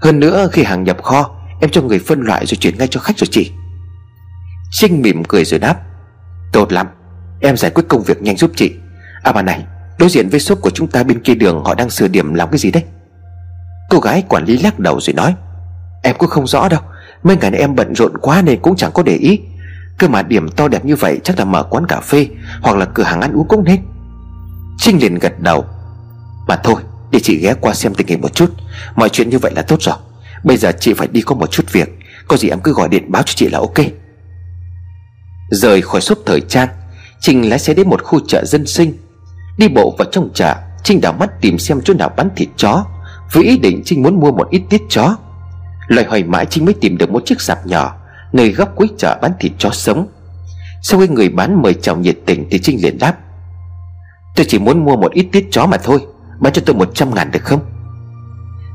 [0.00, 1.30] Hơn nữa, khi hàng nhập kho,
[1.60, 3.52] Em cho người phân loại rồi chuyển ngay cho khách rồi chị.
[4.70, 5.76] Trinh mỉm cười rồi đáp.
[6.52, 6.86] Tốt lắm,
[7.40, 8.72] Em giải quyết công việc nhanh giúp chị.
[9.22, 9.64] À bà này,
[9.98, 12.50] Đối diện với shop của chúng ta bên kia đường, Họ đang sửa điểm làm
[12.50, 12.82] cái gì đấy?
[13.90, 15.34] Cô gái quản lý lắc đầu rồi nói.
[16.02, 16.80] Em cũng không rõ đâu
[17.26, 19.40] Mấy ngày nay em bận rộn quá nên cũng chẳng có để ý.
[19.98, 22.26] Cơ mà điểm to đẹp như vậy Chắc là mở quán cà phê
[22.62, 23.80] Hoặc là cửa hàng ăn uống cũng nên.
[24.78, 25.64] Trinh liền gật đầu.
[26.48, 28.50] Mà thôi, để chị ghé qua xem tình hình một chút.
[28.96, 29.94] Mọi chuyện như vậy là tốt rồi.
[30.44, 31.98] Bây giờ chị phải đi có một chút việc.
[32.28, 33.86] Có gì em cứ gọi điện báo cho chị là ok.
[35.50, 36.68] Rời khỏi shop thời trang,
[37.20, 38.92] Trinh lái xe đến một khu chợ dân sinh.
[39.58, 40.54] Đi bộ vào trong chợ,
[40.84, 42.84] Trinh đảo mắt tìm xem chỗ nào bán thịt chó.
[43.32, 45.16] Với ý định Trinh muốn mua một ít tiết chó.
[45.88, 47.96] Loài hoài mãi Trinh mới tìm được một chiếc sạp nhỏ,
[48.32, 50.08] Nơi góc cuối chợ bán thịt chó sống.
[50.82, 53.16] Sau khi người bán mời chào nhiệt tình Thì Trinh liền đáp,
[54.36, 56.06] Tôi chỉ muốn mua một ít tiết chó mà thôi,
[56.38, 57.60] Bán cho tôi một trăm ngàn được không?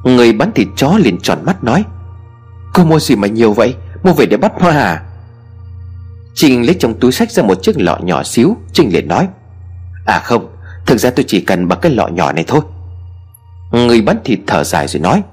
[0.03, 1.83] Người bán thịt chó liền tròn mắt nói,
[2.73, 3.75] Cô mua gì mà nhiều vậy?
[4.03, 5.03] Mua về để bắt hoa à?
[6.35, 9.27] Trinh lấy trong túi sách ra một chiếc lọ nhỏ xíu, Trinh liền nói
[10.05, 10.55] À không,
[10.85, 12.61] Thực ra tôi chỉ cần bằng cái lọ nhỏ này thôi.
[13.71, 15.23] Người bán thịt thở dài rồi nói,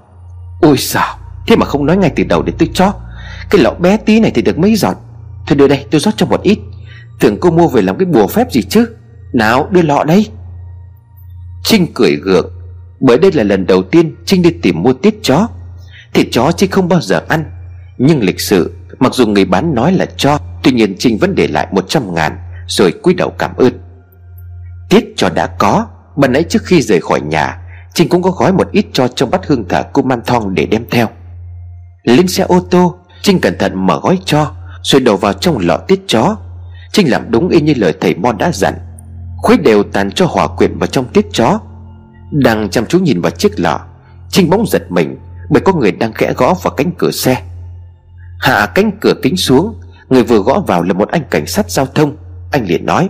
[0.60, 1.17] Ôi sao
[1.48, 2.94] Thế mà không nói ngay từ đầu để tôi cho
[3.50, 4.96] Cái lọ bé tí này thì được mấy giọt.
[5.46, 6.58] Thôi đưa đây, tôi rót cho một ít.
[7.20, 8.88] Tưởng cô mua về làm cái bùa phép gì chứ?
[9.32, 10.26] Nào, đưa lọ đây.
[11.64, 12.52] Trinh cười gượng.
[13.00, 15.48] Bởi đây là lần đầu tiên Trinh đi tìm mua tiết chó.
[16.14, 17.44] Thịt chó Trinh không bao giờ ăn.
[17.98, 21.48] Nhưng lịch sự, Mặc dù người bán nói là cho, Tuy nhiên Trinh vẫn để
[21.48, 23.72] lại 100 ngàn, Rồi cúi đầu cảm ơn.
[24.90, 25.86] Tiết cho đã có.
[26.16, 27.58] Ban nãy trước khi rời khỏi nhà,
[27.94, 30.66] Trinh cũng có gói một ít cho trong bát hương thở cô Man Thong để
[30.66, 31.08] đem theo.
[32.08, 34.52] Lên xe ô tô, Trinh cẩn thận mở gói cho,
[34.82, 36.36] Rồi đổ vào trong lọ tiết chó.
[36.92, 38.74] Trinh làm đúng y như lời thầy Mon đã dặn.
[39.36, 41.60] Khuấy đều tàn cho hỏa quyện vào trong tiết chó.
[42.30, 43.80] Đang chăm chú nhìn vào chiếc lọ,
[44.30, 45.16] Trinh bỗng giật mình
[45.50, 47.42] Bởi có người đang khẽ gõ vào cánh cửa xe.
[48.38, 51.86] Hạ cánh cửa kính xuống, Người vừa gõ vào là một anh cảnh sát giao
[51.86, 52.16] thông.
[52.50, 53.08] Anh liền nói,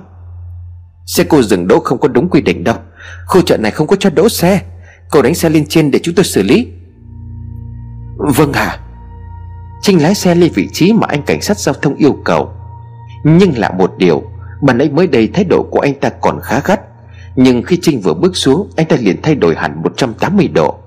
[1.06, 2.76] Xe cô dừng đỗ không có đúng quy định đâu.
[3.26, 4.62] Khu chợ này không có cho đỗ xe.
[5.10, 6.68] Cô đánh xe lên trên để chúng tôi xử lý.
[8.18, 8.78] Vâng hả à.
[9.82, 12.52] Trinh lái xe lên vị trí mà anh cảnh sát giao thông yêu cầu.
[13.24, 14.22] Nhưng lạ một điều,
[14.60, 16.80] Bạn ấy mới đây thái độ của anh ta còn khá gắt.
[17.36, 20.78] Nhưng khi Trinh vừa bước xuống, Anh ta liền thay đổi hẳn 180 độ.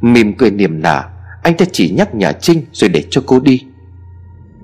[0.00, 1.02] Mỉm cười niềm nở,
[1.42, 3.62] Anh ta chỉ nhắc nhở Trinh rồi để cho cô đi.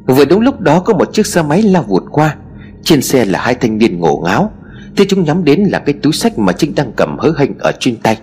[0.07, 2.37] Vừa đúng lúc đó có một chiếc xe máy lao vụt qua.
[2.85, 4.51] Trên xe là hai thanh niên ngổ ngáo.
[4.97, 7.73] Thế chúng nhắm đến là cái túi sách mà Trinh đang cầm hớ hênh ở
[7.81, 8.19] trên tay.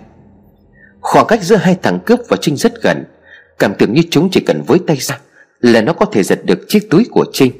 [1.00, 3.04] Khoảng cách giữa hai thằng cướp và Trinh rất gần.
[3.58, 5.18] Cảm tưởng như chúng chỉ cần với tay ra.
[5.60, 7.52] Là nó có thể giật được chiếc túi của Trinh.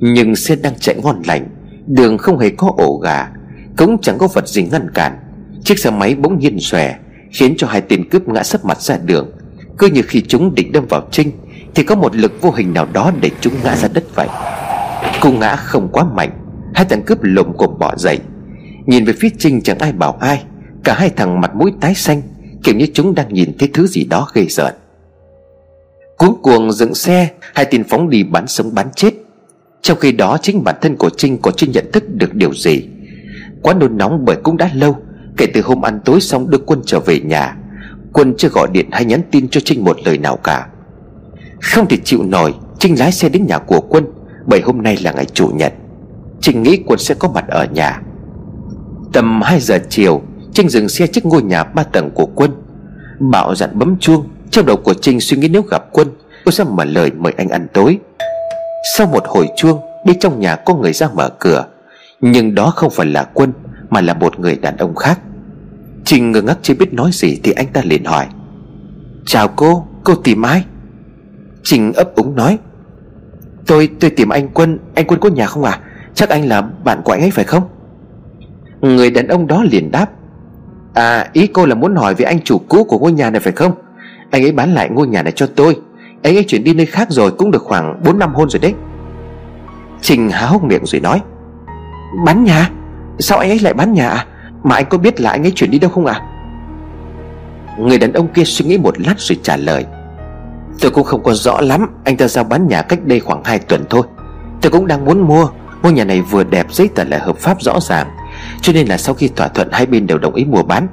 [0.00, 1.48] Nhưng xe đang chạy ngon lành,
[1.86, 3.28] Đường không hề có ổ gà,
[3.76, 5.18] Cũng chẳng có vật gì ngăn cản.
[5.64, 6.94] Chiếc xe máy bỗng nhiên xòe,
[7.32, 9.30] Khiến cho hai tên cướp ngã sấp mặt ra đường.
[9.78, 11.30] Cứ như khi chúng định đâm vào Trinh,
[11.74, 14.28] Thì có một lực vô hình nào đó để chúng ngã ra đất vậy.
[15.20, 16.30] Cô ngã không quá mạnh,
[16.74, 18.18] Hai thằng cướp lồm cộm bỏ dậy.
[18.86, 20.42] Nhìn về phía Trinh chẳng ai bảo ai,
[20.84, 22.22] Cả hai thằng mặt mũi tái xanh,
[22.62, 24.74] Kiểu như chúng đang nhìn thấy thứ gì đó ghê rợn.
[26.24, 29.10] Cuống cuồng dựng xe, Hai tin phóng đi bắn sống bắn chết.
[29.82, 32.88] Trong khi đó, chính bản thân của Trinh có chưa nhận thức được điều gì.
[33.62, 34.96] Quá nôn nóng bởi cũng đã lâu,
[35.36, 37.56] Kể từ hôm ăn tối xong đưa quân trở về nhà,
[38.12, 40.66] Quân chưa gọi điện hay nhắn tin cho Trinh một lời nào cả.
[41.62, 44.04] Không thể chịu nổi, Trinh lái xe đến nhà của quân,
[44.46, 45.72] Bởi hôm nay là ngày chủ nhật.
[46.40, 48.00] Trinh nghĩ quân sẽ có mặt ở nhà.
[49.12, 50.22] Tầm 2 giờ chiều,
[50.52, 52.50] Trinh dừng xe trước ngôi nhà ba tầng của quân
[53.18, 56.08] Bảo dặn bấm chuông trong đầu của Trinh suy nghĩ nếu gặp quân
[56.44, 57.98] Cô sẽ mở lời mời anh ăn tối.
[58.96, 61.66] Sau một hồi chuông Bên trong nhà có người ra mở cửa.
[62.20, 63.52] Nhưng đó không phải là quân
[63.90, 65.20] Mà là một người đàn ông khác.
[66.04, 68.26] Trinh ngơ ngác chưa biết nói gì Thì anh ta liền hỏi.
[69.26, 70.64] Chào cô, cô tìm ai?
[71.62, 72.58] Trinh ấp úng nói.
[73.66, 75.80] Tôi, tôi tìm anh Quân Anh Quân có nhà không à
[76.14, 77.62] Chắc anh là bạn của anh ấy phải không?
[78.80, 80.06] Người đàn ông đó liền đáp.
[80.94, 83.52] À ý cô là muốn hỏi về anh chủ cũ của ngôi nhà này phải
[83.52, 83.83] không?
[84.34, 85.76] Anh ấy bán lại ngôi nhà này cho tôi.
[86.22, 88.74] Anh ấy chuyển đi nơi khác rồi, cũng được khoảng 4 năm hôn rồi đấy.
[90.00, 91.20] Trình há hốc miệng rồi nói,
[92.26, 92.70] Bán nhà?
[93.18, 94.26] Sao anh ấy lại bán nhà à?
[94.62, 96.20] Mà anh có biết là anh ấy chuyển đi đâu không à
[97.78, 99.86] Người đàn ông kia suy nghĩ một lát rồi trả lời,
[100.80, 103.58] Tôi cũng không có rõ lắm, Anh ta giao bán nhà cách đây khoảng 2
[103.58, 104.02] tuần thôi.
[104.60, 105.48] Tôi cũng đang muốn mua,
[105.82, 108.06] Ngôi nhà này vừa đẹp, giấy tờ là hợp pháp rõ ràng.
[108.60, 110.88] Cho nên là sau khi thỏa thuận hai bên đều đồng ý mua bán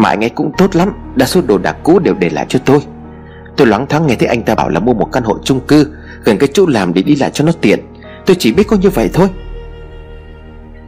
[0.00, 2.58] mà anh ấy cũng tốt lắm, Đa số đồ đạc cũ đều để lại cho
[2.64, 2.80] tôi.
[3.56, 5.86] Tôi loáng thoáng nghe thấy anh ta bảo là mua một căn hộ chung cư,
[6.24, 7.80] Gần cái chỗ làm để đi lại cho nó tiện.
[8.26, 9.28] Tôi chỉ biết có như vậy thôi.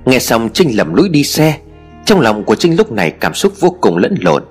[0.04, 1.58] Nghe xong, Trinh lầm lũi đi xe.
[2.04, 4.42] Trong lòng của Trinh lúc này cảm xúc vô cùng lẫn lộn.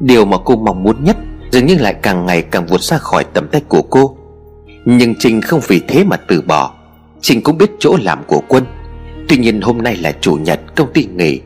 [0.00, 1.16] Điều mà cô mong muốn nhất
[1.50, 4.16] Dường như lại càng ngày càng vụt ra khỏi tầm tay của cô.
[4.84, 6.74] Nhưng Trinh không vì thế mà từ bỏ.
[7.20, 8.64] Trinh cũng biết chỗ làm của quân.
[9.28, 11.40] Tuy nhiên hôm nay là chủ nhật, công ty nghỉ.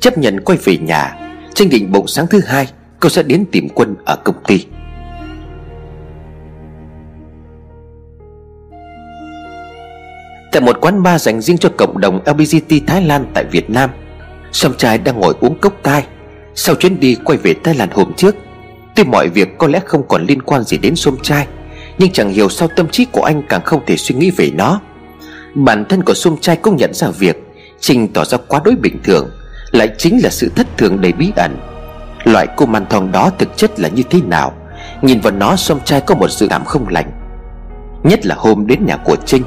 [0.00, 1.25] Chấp nhận quay về nhà.
[1.56, 2.68] Trinh định bụng sáng thứ hai
[3.00, 4.66] Cô sẽ đến tìm quân ở công ty.
[10.52, 13.90] Tại một quán bar dành riêng cho cộng đồng LGBT Thái Lan tại Việt Nam
[14.52, 16.06] Song trai đang ngồi uống cốc tai.
[16.54, 18.36] Sau chuyến đi quay về Thái Lan hôm trước,
[18.96, 21.46] Tuy mọi việc có lẽ không còn liên quan gì đến Sôm trai,
[21.98, 24.80] Nhưng chẳng hiểu sao tâm trí của anh càng không thể suy nghĩ về nó.
[25.54, 27.36] Bản thân của Sôm trai cũng nhận ra việc
[27.80, 29.30] trình tỏ ra quá đối bình thường
[29.76, 31.56] lại chính là sự thất thường đầy bí ẩn.
[32.24, 34.52] Loại cô man thong đó thực chất là như thế nào?
[35.02, 37.10] Nhìn vào nó Sôm trai có một dự cảm không lành.
[38.02, 39.42] Nhất là hôm đến nhà của Trinh,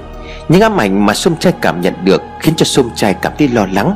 [0.50, 3.48] Những ám ảnh mà sông trai cảm nhận được Khiến cho sông trai cảm thấy
[3.48, 3.96] lo lắng.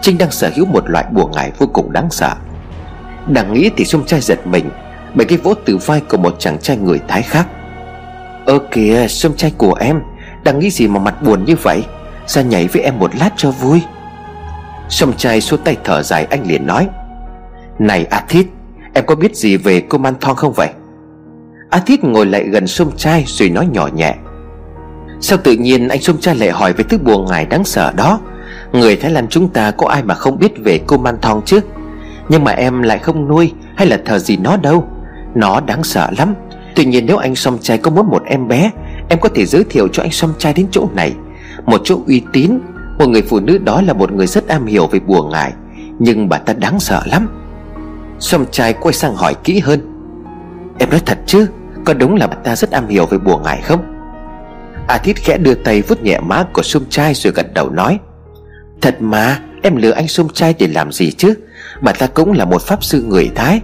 [0.00, 2.34] Trinh đang sở hữu một loại bùa ngải vô cùng đáng sợ.
[3.28, 4.70] Đang nghĩ thì sông trai giật mình,
[5.14, 7.46] Bởi cái vỗ từ vai của một chàng trai người Thái khác.
[8.46, 10.00] Ơ kìa, sông trai của em,
[10.44, 11.84] đang nghĩ gì mà mặt buồn như vậy?
[12.26, 13.80] Ra nhảy với em một lát cho vui?
[14.92, 16.88] Sông trai xuống tay thở dài anh liền nói,
[17.78, 18.46] Này A Thít
[18.94, 20.68] Em có biết gì về cô Man Thong không vậy?
[21.70, 24.14] A Thít ngồi lại gần sông trai Rồi nói nhỏ nhẹ,
[25.20, 28.20] Sao tự nhiên anh sông trai lại hỏi về thứ buồn ngài đáng sợ đó?
[28.72, 31.60] Người Thái Lan chúng ta có ai mà không biết về cô Man Thong chứ?
[32.28, 34.88] Nhưng mà em lại không nuôi Hay là thờ gì nó đâu.
[35.34, 36.34] Nó đáng sợ lắm.
[36.74, 38.70] Tuy nhiên nếu anh song trai có muốn một em bé,
[39.08, 41.14] Em có thể giới thiệu cho anh song trai đến chỗ này.
[41.66, 42.58] Một chỗ uy tín
[43.02, 45.52] một người phụ nữ đó là một người rất am hiểu về bùa ngải,
[45.98, 47.28] Nhưng bà ta đáng sợ lắm.
[48.18, 49.80] Xong trai quay sang hỏi kỹ hơn,
[50.78, 51.46] Em nói thật chứ,
[51.84, 53.82] Có đúng là bà ta rất am hiểu về bùa ngải không?
[54.88, 57.98] A Thiết khẽ đưa tay vuốt nhẹ má của sông trai rồi gật đầu nói,
[58.80, 61.34] Thật mà, Em lừa anh sông trai để làm gì chứ?
[61.80, 63.60] Bà ta cũng là một pháp sư người Thái.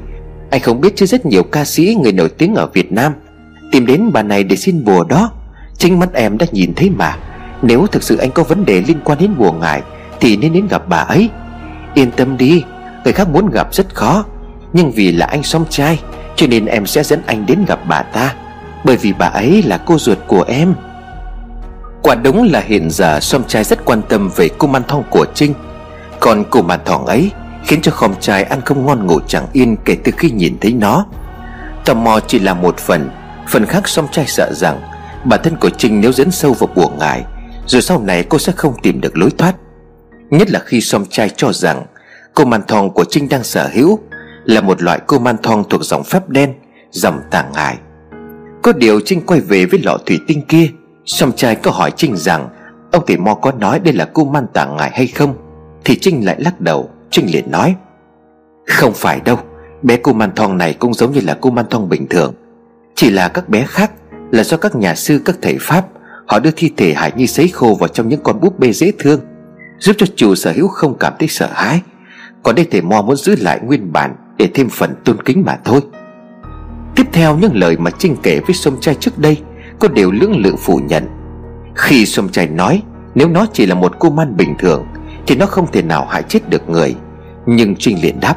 [0.51, 3.12] Anh không biết chứ rất nhiều ca sĩ người nổi tiếng ở Việt Nam
[3.72, 5.32] Tìm đến bà này để xin bùa đó.
[5.78, 7.16] Chính mắt em đã nhìn thấy mà.
[7.62, 9.82] Nếu thực sự anh có vấn đề liên quan đến bùa ngải,
[10.20, 11.30] Thì nên đến gặp bà ấy.
[11.94, 12.64] Yên tâm đi,
[13.04, 14.24] Người khác muốn gặp rất khó.
[14.72, 16.00] Nhưng vì là anh song trai,
[16.36, 18.34] Cho nên em sẽ dẫn anh đến gặp bà ta.
[18.84, 20.74] Bởi vì bà ấy là cô ruột của em.
[22.02, 25.26] Quả đúng là hiện giờ song trai rất quan tâm về cô man thong của
[25.34, 25.54] Trinh.
[26.20, 27.30] Còn cô man thong ấy
[27.64, 30.72] Khiến cho khom trai ăn không ngon ngủ chẳng yên kể từ khi nhìn thấy
[30.72, 31.06] nó.
[31.84, 33.11] Tò mò chỉ là một phần
[33.48, 34.80] Phần khác song trai sợ rằng
[35.24, 37.24] Bản thân của Trinh nếu dẫn sâu vào bùa ngải
[37.68, 39.54] rồi sau này cô sẽ không tìm được lối thoát.
[40.30, 41.84] Nhất là khi Som trai cho rằng
[42.34, 43.98] Cô man thong của Trinh đang sở hữu
[44.44, 46.54] Là một loại cô man thong thuộc dòng phép đen,
[46.90, 47.76] Dòng tàng ngài
[48.62, 50.70] Có điều Trinh quay về với lọ thủy tinh kia.
[51.04, 52.48] Som trai có hỏi Trinh rằng,
[52.92, 55.34] Ông thầy mo có nói đây là cô man tàng ngài hay không?
[55.84, 56.90] Thì Trinh lại lắc đầu.
[57.10, 57.74] Trinh liền nói,
[58.66, 59.38] Không phải đâu.
[59.82, 62.34] Bé cô man thong này cũng giống như là cô man thong bình thường.
[62.94, 63.92] Chỉ là các bé khác
[64.30, 65.86] Là do các nhà sư, các thầy Pháp
[66.29, 68.93] Họ đưa thi thể Hải Nhi sấy khô vào trong những con búp bê dễ
[68.99, 69.20] thương,
[69.79, 71.81] Giúp cho chủ sở hữu không cảm thấy sợ hãi.
[72.43, 75.57] Còn đây thể Mo muốn giữ lại nguyên bản Để thêm phần tôn kính mà
[75.64, 75.81] thôi.
[76.97, 79.37] Tiếp theo, những lời mà Trinh kể với Sông Trai trước đây,
[79.79, 81.07] Có đều lưỡng lự phủ nhận.
[81.74, 82.83] Khi Sông Trai nói,
[83.14, 84.87] Nếu nó chỉ là một cô man bình thường,
[85.26, 86.97] Thì nó không thể nào hại chết được người.
[87.47, 88.37] Nhưng Trinh liền đáp,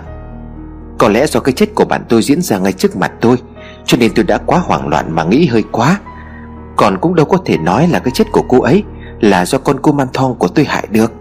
[0.98, 3.38] Có lẽ do cái chết của bạn tôi diễn ra ngay trước mặt tôi,
[3.86, 6.00] Cho nên tôi đã quá hoảng loạn mà nghĩ hơi quá.
[6.82, 8.84] Còn cũng đâu có thể nói là cái chết của cô ấy
[9.19, 11.11] Là do con cô man thong của tôi hại được.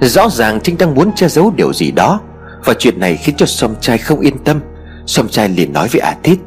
[0.00, 2.20] Rõ ràng Trinh đang muốn che giấu điều gì đó,
[2.64, 4.60] Và chuyện này khiến cho Song trai không yên tâm.
[5.06, 6.38] Song trai liền nói với A Thít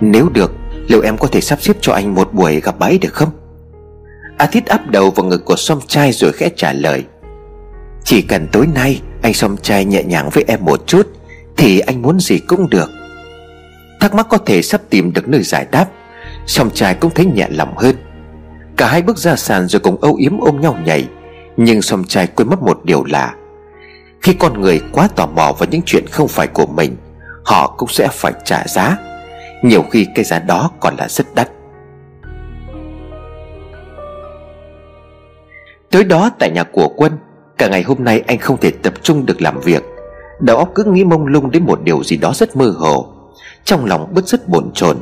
[0.00, 0.52] Nếu được,
[0.88, 3.30] Liệu em có thể sắp xếp cho anh một buổi gặp bãi được không?
[4.38, 7.04] A Thít áp đầu vào ngực của Song trai rồi khẽ trả lời,
[8.04, 11.06] Chỉ cần tối nay Anh Song trai nhẹ nhàng với em một chút
[11.56, 12.90] Thì anh muốn gì cũng được.
[14.00, 15.88] Thắc mắc có thể sắp tìm được nơi giải đáp
[16.48, 17.96] Song trai cũng thấy nhẹ lòng hơn.
[18.76, 21.08] Cả hai bước ra sàn rồi cùng âu yếm ôm nhau nhảy.
[21.56, 23.34] Nhưng song trai quên mất một điều là,
[24.22, 26.96] Khi con người quá tò mò vào những chuyện không phải của mình,
[27.44, 28.96] Họ cũng sẽ phải trả giá.
[29.62, 31.48] Nhiều khi cái giá đó còn là rất đắt.
[35.90, 37.12] Tối đó tại nhà của quân,
[37.58, 39.82] Cả ngày hôm nay anh không thể tập trung được làm việc.
[40.40, 43.12] Đầu óc cứ nghĩ mông lung đến một điều gì đó rất mơ hồ.
[43.64, 44.96] Trong lòng bứt rất bồn chồn.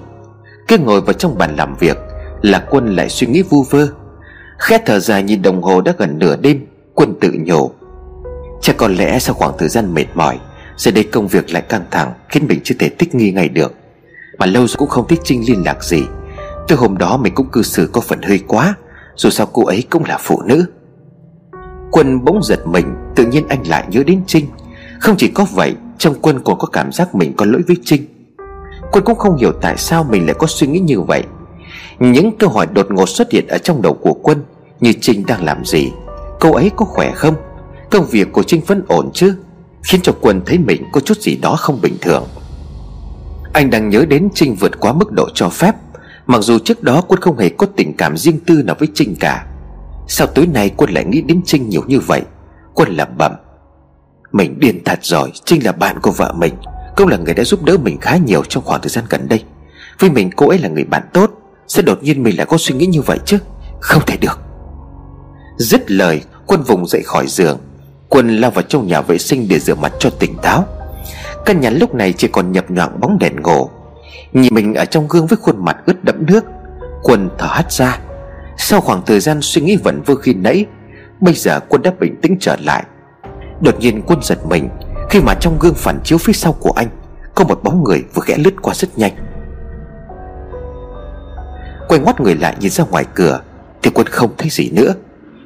[0.68, 1.96] Cứ ngồi vào trong bàn làm việc,
[2.42, 3.88] Là quân lại suy nghĩ vu vơ.
[4.58, 7.70] Khét thở dài nhìn đồng hồ đã gần nửa đêm, Quân tự nhủ.
[8.60, 10.38] Chắc có lẽ sau khoảng thời gian mệt mỏi,
[10.76, 13.74] Giờ đây công việc lại căng thẳng, Khiến mình chưa thể thích nghi ngay được.
[14.38, 16.02] Mà lâu rồi cũng không thích Trinh liên lạc gì.
[16.68, 18.74] Từ hôm đó mình cũng cư xử có phần hơi quá,
[19.14, 20.66] Dù sao cô ấy cũng là phụ nữ.
[21.90, 24.46] Quân bỗng giật mình, Tự nhiên anh lại nhớ đến Trinh.
[25.00, 28.15] Không chỉ có vậy, Trong quân còn có cảm giác mình có lỗi với Trinh.
[28.92, 31.22] Quân cũng không hiểu tại sao mình lại có suy nghĩ như vậy.
[31.98, 34.44] Những câu hỏi đột ngột xuất hiện ở trong đầu của quân,
[34.80, 35.92] Như Trinh đang làm gì?
[36.40, 37.34] Cô ấy có khỏe không?
[37.90, 39.34] Công việc của Trinh vẫn ổn chứ?
[39.82, 42.24] Khiến cho quân thấy mình có chút gì đó không bình thường.
[43.52, 45.74] Anh đang nhớ đến Trinh vượt quá mức độ cho phép,
[46.26, 49.14] Mặc dù trước đó quân không hề có tình cảm riêng tư nào với Trinh
[49.20, 49.46] cả.
[50.08, 52.22] Sao tối nay quân lại nghĩ đến Trinh nhiều như vậy?
[52.74, 53.32] Quân lẩm bẩm,
[54.32, 56.54] Mình điên thật rồi, Trinh là bạn của vợ mình.
[56.96, 59.44] Cũng là người đã giúp đỡ mình khá nhiều trong khoảng thời gian gần đây.
[60.00, 61.30] Vì mình, cô ấy là người bạn tốt,
[61.68, 63.38] sẽ đột nhiên mình lại có suy nghĩ như vậy chứ?
[63.80, 64.40] Không thể được.
[65.56, 67.58] Dứt lời, Quân vùng dậy khỏi giường,
[68.08, 70.64] Quân lao vào trong nhà vệ sinh để rửa mặt cho tỉnh táo.
[71.44, 73.68] Căn nhà lúc này chỉ còn nhập nhoạng bóng đèn ngủ
[74.32, 76.44] Nhìn mình ở trong gương với khuôn mặt ướt đẫm nước,
[77.02, 77.98] Quân thở hắt ra.
[78.58, 80.66] Sau khoảng thời gian suy nghĩ vẩn vơ khi nãy,
[81.20, 82.84] Bây giờ quân đã bình tĩnh trở lại.
[83.60, 84.68] Đột nhiên quân giật mình
[85.10, 86.88] khi mà trong gương phản chiếu phía sau của anh,
[87.34, 89.12] Có một bóng người vừa khẽ lướt qua rất nhanh.
[91.88, 93.40] Quay ngoắt người lại nhìn ra ngoài cửa,
[93.82, 94.94] Thì quân không thấy gì nữa.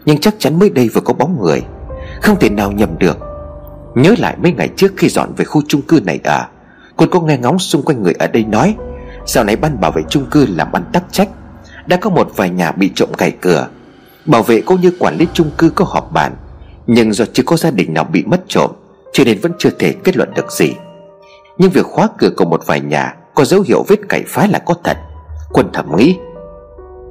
[0.04, 1.62] Nhưng chắc chắn mới đây vừa có bóng người.
[2.22, 3.18] Không thể nào nhầm được.
[3.94, 6.48] Nhớ lại mấy ngày trước khi dọn về khu chung cư này à
[6.96, 8.74] Quân có nghe ngóng xung quanh người ở đây nói,
[9.26, 11.28] Dạo này ban bảo vệ chung cư làm ăn tắc trách.
[11.86, 13.68] Đã có một vài nhà bị trộm cày cửa.
[14.26, 16.36] Bảo vệ cũng như quản lý chung cư có họp bàn,
[16.86, 18.70] Nhưng do chưa có gia đình nào bị mất trộm.
[19.12, 20.72] Cho nên vẫn chưa thể kết luận được gì.
[21.58, 24.58] Nhưng việc khóa cửa của một vài nhà Có dấu hiệu vết cày phá là
[24.58, 24.96] có thật.
[25.52, 26.18] Quân thầm nghĩ,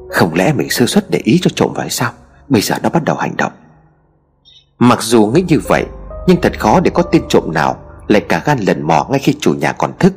[0.09, 2.11] không lẽ mình sơ suất để ý cho trộm vậy sao?
[2.49, 3.51] Bây giờ nó bắt đầu hành động.
[4.79, 5.85] Mặc dù nghĩ như vậy,
[6.27, 9.35] Nhưng thật khó để có tên trộm nào Lại cả gan lần mò ngay khi
[9.39, 10.13] chủ nhà còn thức.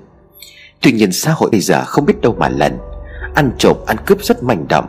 [0.81, 2.79] Tuy nhiên xã hội bây giờ không biết đâu mà lần.
[3.35, 4.87] Ăn trộm, ăn cướp rất manh động.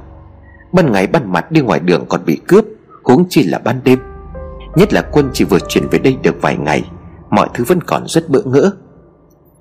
[0.71, 2.65] Ban ngày ban mặt đi ngoài đường còn bị cướp,
[3.03, 3.99] Huống chi là ban đêm.
[4.75, 6.83] Nhất là quân chỉ vừa chuyển về đây được vài ngày,
[7.29, 8.71] Mọi thứ vẫn còn rất bỡ ngỡ.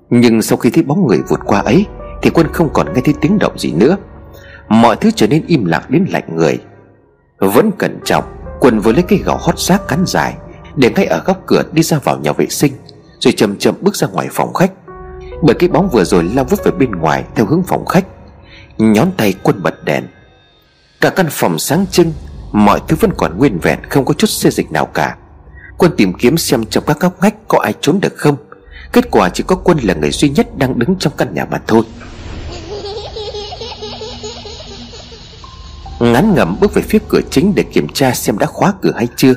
[0.09, 1.85] Nhưng sau khi thấy bóng người vụt qua ấy,
[2.21, 3.97] Thì quân không còn nghe thấy tiếng động gì nữa.
[4.69, 6.59] Mọi thứ trở nên im lặng đến lạnh người.
[7.39, 8.23] Vẫn cẩn trọng,
[8.59, 10.37] Quân vừa lấy cái gạo hót xác cắn dài,
[10.75, 12.73] Để ngay ở góc cửa đi ra vào nhà vệ sinh,
[13.19, 14.71] Rồi chậm chậm bước ra ngoài phòng khách.
[15.43, 18.05] Bởi cái bóng vừa rồi lao vút về bên ngoài Theo hướng phòng khách.
[18.77, 20.03] Nhón tay quân bật đèn.
[21.01, 22.13] Cả căn phòng sáng trưng
[22.53, 25.17] Mọi thứ vẫn còn nguyên vẹn, Không có chút xê dịch nào cả.
[25.77, 28.35] Quân tìm kiếm xem trong các góc ngách Có ai trốn được không.
[28.91, 31.61] Kết quả chỉ có quân là người duy nhất đang đứng trong căn nhà mà
[31.67, 31.83] thôi.
[35.99, 39.07] Ngắn ngẩm bước về phía cửa chính để kiểm tra xem đã khóa cửa hay
[39.15, 39.33] chưa.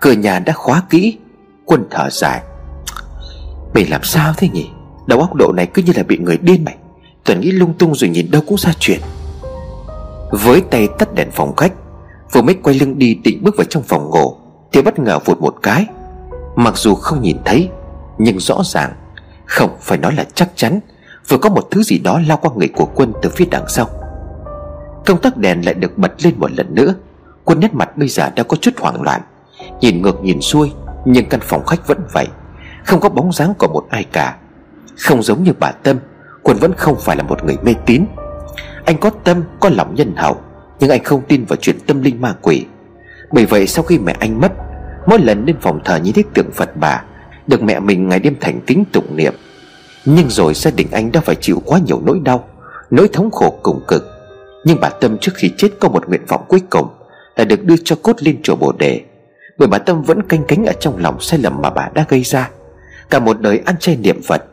[0.00, 1.18] Cửa nhà đã khóa kỹ.
[1.64, 2.42] Quân thở dài.
[3.74, 4.68] Mày làm sao thế nhỉ?
[5.06, 6.76] Đầu óc độ này cứ như là bị người điên mày.
[7.24, 9.00] Tuần nghĩ lung tung rồi nhìn đâu cũng ra chuyện.
[10.30, 11.72] Với tay tắt đèn phòng khách
[12.32, 14.36] Vừa mới quay lưng đi định bước vào trong phòng ngủ
[14.72, 15.86] Thì bất ngờ vụt một cái.
[16.56, 17.68] Mặc dù không nhìn thấy
[18.18, 18.92] Nhưng rõ ràng
[19.46, 20.80] Không phải nói là chắc chắn
[21.28, 23.86] Vừa có một thứ gì đó lao qua người của quân từ phía đằng sau.
[25.06, 26.94] Công tắc đèn lại được bật lên một lần nữa.
[27.44, 29.20] Quân nét mặt bây giờ đã có chút hoảng loạn
[29.80, 30.72] Nhìn ngược nhìn xuôi
[31.04, 32.26] Nhưng căn phòng khách vẫn vậy
[32.84, 34.36] Không có bóng dáng của một ai cả.
[34.98, 35.98] Không giống như bà Tâm
[36.42, 38.04] Quân vẫn không phải là một người mê tín.
[38.84, 40.36] Anh có tâm, có lòng nhân hậu
[40.80, 42.64] nhưng anh không tin vào chuyện tâm linh ma quỷ.
[43.32, 44.52] Bởi vậy sau khi mẹ anh mất,
[45.06, 47.02] Mỗi lần lên phòng thờ như thế tượng Phật bà,
[47.46, 49.34] Được mẹ mình ngày đêm thành kính tụng niệm.
[50.04, 52.48] Nhưng rồi gia đình anh đã phải chịu quá nhiều nỗi đau,
[52.90, 54.04] Nỗi thống khổ cùng cực.
[54.64, 56.88] Nhưng bà Tâm trước khi chết có một nguyện vọng cuối cùng
[57.36, 59.00] Là được đưa cho cốt lên chùa Bồ Đề.
[59.58, 62.22] Bởi bà Tâm vẫn canh cánh ở trong lòng sai lầm mà bà đã gây
[62.22, 62.50] ra.
[63.10, 64.44] Cả một đời ăn chay niệm Phật,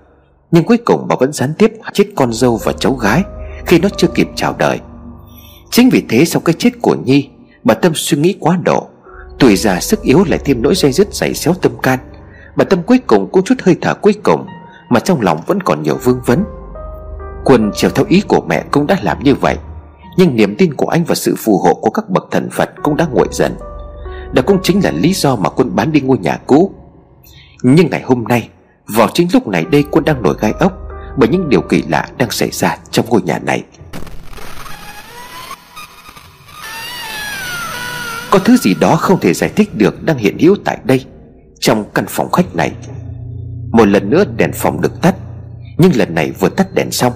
[0.51, 3.23] Nhưng cuối cùng bà vẫn gián tiếp chết con dâu và cháu gái
[3.65, 4.79] Khi nó chưa kịp chào đời.
[5.71, 7.29] Chính vì thế sau cái chết của Nhi,
[7.63, 8.87] Bà Tâm suy nghĩ quá độ.
[9.39, 11.99] Tuổi già sức yếu lại thêm nỗi dây dứt dày xéo tâm can.
[12.55, 14.45] Bà Tâm cuối cùng cũng chút hơi thở cuối cùng,
[14.89, 16.43] Mà trong lòng vẫn còn nhiều vương vấn.
[17.45, 19.57] Quân chiều theo ý của mẹ cũng đã làm như vậy,
[20.17, 22.95] Nhưng niềm tin của anh và sự phù hộ của các bậc thần Phật cũng
[22.95, 23.55] đã nguội dần.
[24.33, 26.71] Đó cũng chính là lý do mà quân bán đi ngôi nhà cũ.
[27.63, 28.49] Nhưng ngày hôm nay,
[28.87, 30.73] Vào chính lúc này đây quân đang nổi gai ốc
[31.17, 33.63] Bởi những điều kỳ lạ đang xảy ra trong ngôi nhà này.
[38.31, 41.05] Có thứ gì đó không thể giải thích được đang hiện hữu tại đây,
[41.59, 42.71] Trong căn phòng khách này.
[43.71, 45.15] Một lần nữa đèn phòng được tắt,
[45.77, 47.13] Nhưng lần này vừa tắt đèn xong,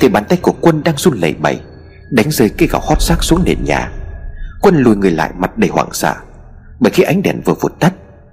[0.00, 1.60] Thì bàn tay của quân đang run lẩy bẩy,
[2.10, 3.92] Đánh rơi cây gạo hót xác xuống nền nhà.
[4.62, 6.14] Quân lùi người lại mặt đầy hoảng sợ,
[6.80, 7.92] Bởi khi ánh đèn vừa vụt tắt,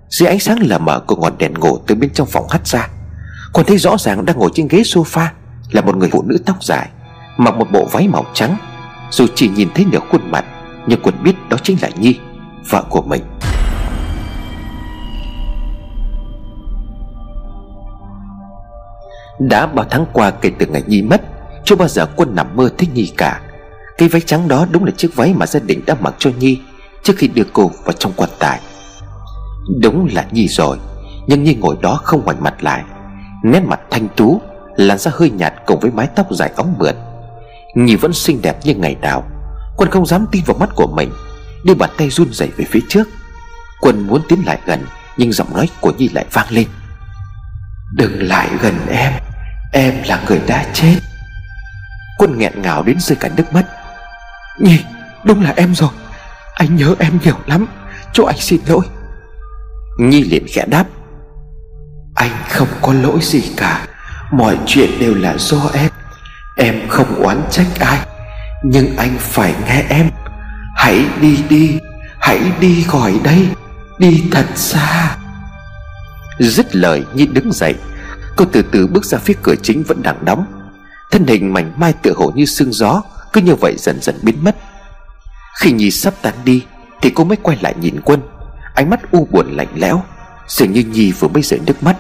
[0.10, 2.88] Dưới ánh sáng lờ mờ của ngọn đèn ngủ từ bên trong phòng hắt ra,
[3.54, 5.28] Quân thấy rõ ràng đang ngồi trên ghế sofa
[5.72, 6.90] Là một người phụ nữ tóc dài,
[7.38, 8.58] Mặc một bộ váy màu trắng.
[9.12, 10.46] Dù chỉ nhìn thấy nửa khuôn mặt
[10.88, 12.20] nhưng quân biết đó chính là Nhi,
[12.70, 13.24] Vợ của mình.
[19.40, 21.22] Đã bao tháng qua kể từ ngày Nhi mất,
[21.66, 23.42] Chưa bao giờ quân nằm mơ thấy Nhi cả.
[23.98, 26.60] Cái váy trắng đó đúng là chiếc váy mà gia đình đã mặc cho Nhi
[27.04, 28.60] Trước khi đưa cô vào trong quan tài.
[29.82, 30.78] Đúng là Nhi rồi,
[31.28, 32.84] Nhưng Nhi ngồi đó không ngoảnh mặt lại.
[33.44, 34.42] Nét mặt thanh tú,
[34.76, 36.96] Làn da hơi nhạt cùng với mái tóc dài óng mượt.
[37.76, 39.24] Nhi vẫn xinh đẹp như ngày nào.
[39.78, 41.12] Quân không dám tin vào mắt của mình.
[41.64, 43.08] Đưa bàn tay run rẩy về phía trước.
[43.82, 44.86] Quân muốn tiến lại gần,
[45.18, 46.68] Nhưng giọng nói của Nhi lại vang lên.
[47.94, 49.14] Đừng lại gần em.
[49.74, 50.96] Em là người đã chết.
[52.18, 53.66] Quân nghẹn ngào đến rơi cả nước mắt.
[54.60, 54.80] Nhi,
[55.24, 55.90] đúng là em rồi.
[56.54, 57.68] Anh nhớ em nhiều lắm.
[58.14, 58.86] Cho anh xin lỗi.
[60.00, 60.86] Nhi liền khẽ đáp.
[62.16, 63.88] Anh không có lỗi gì cả.
[64.32, 65.90] Mọi chuyện đều là do em.
[66.58, 68.00] Em không oán trách ai.
[68.64, 70.10] Nhưng anh phải nghe em.
[70.76, 71.80] Hãy đi đi
[72.20, 73.48] Hãy đi khỏi đây
[73.98, 75.18] Đi thật xa.
[76.40, 77.76] Dứt lời Nhi đứng dậy.
[78.36, 80.46] Cô từ từ bước ra phía cửa chính vẫn đang đóng.
[81.12, 83.02] Thân hình mảnh mai tựa hồ như sương gió
[83.34, 84.56] Cứ như vậy dần dần biến mất.
[85.60, 86.66] Khi Nhi sắp tán đi
[87.02, 88.22] Thì cô mới quay lại nhìn quân.
[88.76, 90.04] Ánh mắt u buồn lạnh lẽo
[90.48, 91.96] Dường như Nhi vừa mới rơi nước mắt.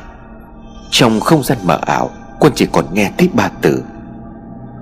[0.91, 3.83] Trong không gian mờ ảo Quân chỉ còn nghe thấy ba từ.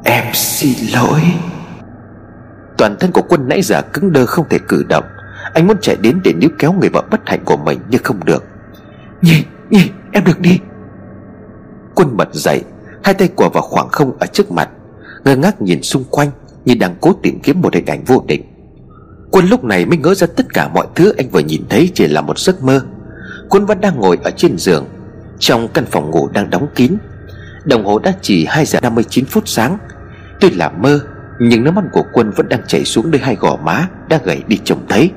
[0.04, 1.22] Em xin lỗi
[2.80, 5.06] Toàn thân của quân nãy giờ cứng đơ không thể cử động.
[5.54, 8.26] Anh muốn chạy đến để níu kéo người vợ bất hạnh của mình Nhưng không
[8.26, 8.44] được.
[9.22, 10.60] Nhi, Nhi, em được đi.
[11.96, 12.62] Quân bật dậy
[13.04, 14.70] Hai tay của vào khoảng không ở trước mặt
[15.24, 16.32] Ngơ ngác nhìn xung quanh
[16.66, 18.44] Như đang cố tìm kiếm một hình ảnh vô định
[19.32, 22.08] Quân lúc này mới ngỡ ra tất cả mọi thứ anh vừa nhìn thấy chỉ
[22.08, 22.82] là một giấc mơ.
[23.50, 24.86] Quân vẫn đang ngồi ở trên giường
[25.40, 26.98] Trong căn phòng ngủ đang đóng kín.
[27.64, 29.78] Đồng hồ đã chỉ 2 giờ 59 phút sáng.
[30.40, 31.00] Tuy là mơ
[31.40, 34.44] nhưng nước mắt của Quân vẫn đang chảy xuống nơi hai gò má Đã gầy
[34.48, 35.12] đi trông thấy.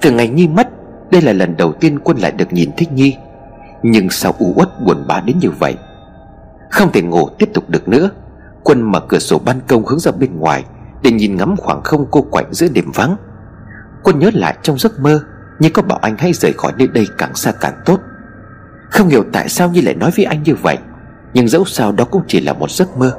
[0.00, 0.68] Từ ngày Nhi mất,
[1.10, 3.16] Đây là lần đầu tiên Quân lại được nhìn thấy Nhi.
[3.82, 5.74] Nhưng sao u uất buồn bã đến như vậy,
[6.70, 8.10] Không thể ngủ tiếp tục được nữa.
[8.62, 10.64] Quân mở cửa sổ ban công hướng ra bên ngoài
[11.02, 13.16] Để nhìn ngắm khoảng không cô quạnh giữa đêm vắng.
[14.02, 15.20] Quân nhớ lại trong giấc mơ,
[15.58, 18.00] Như có bảo anh hãy rời khỏi nơi đây càng xa càng tốt.
[18.90, 20.78] Không hiểu tại sao Nhi lại nói với anh như vậy,
[21.34, 23.16] Nhưng dẫu sao đó cũng chỉ là một giấc mơ.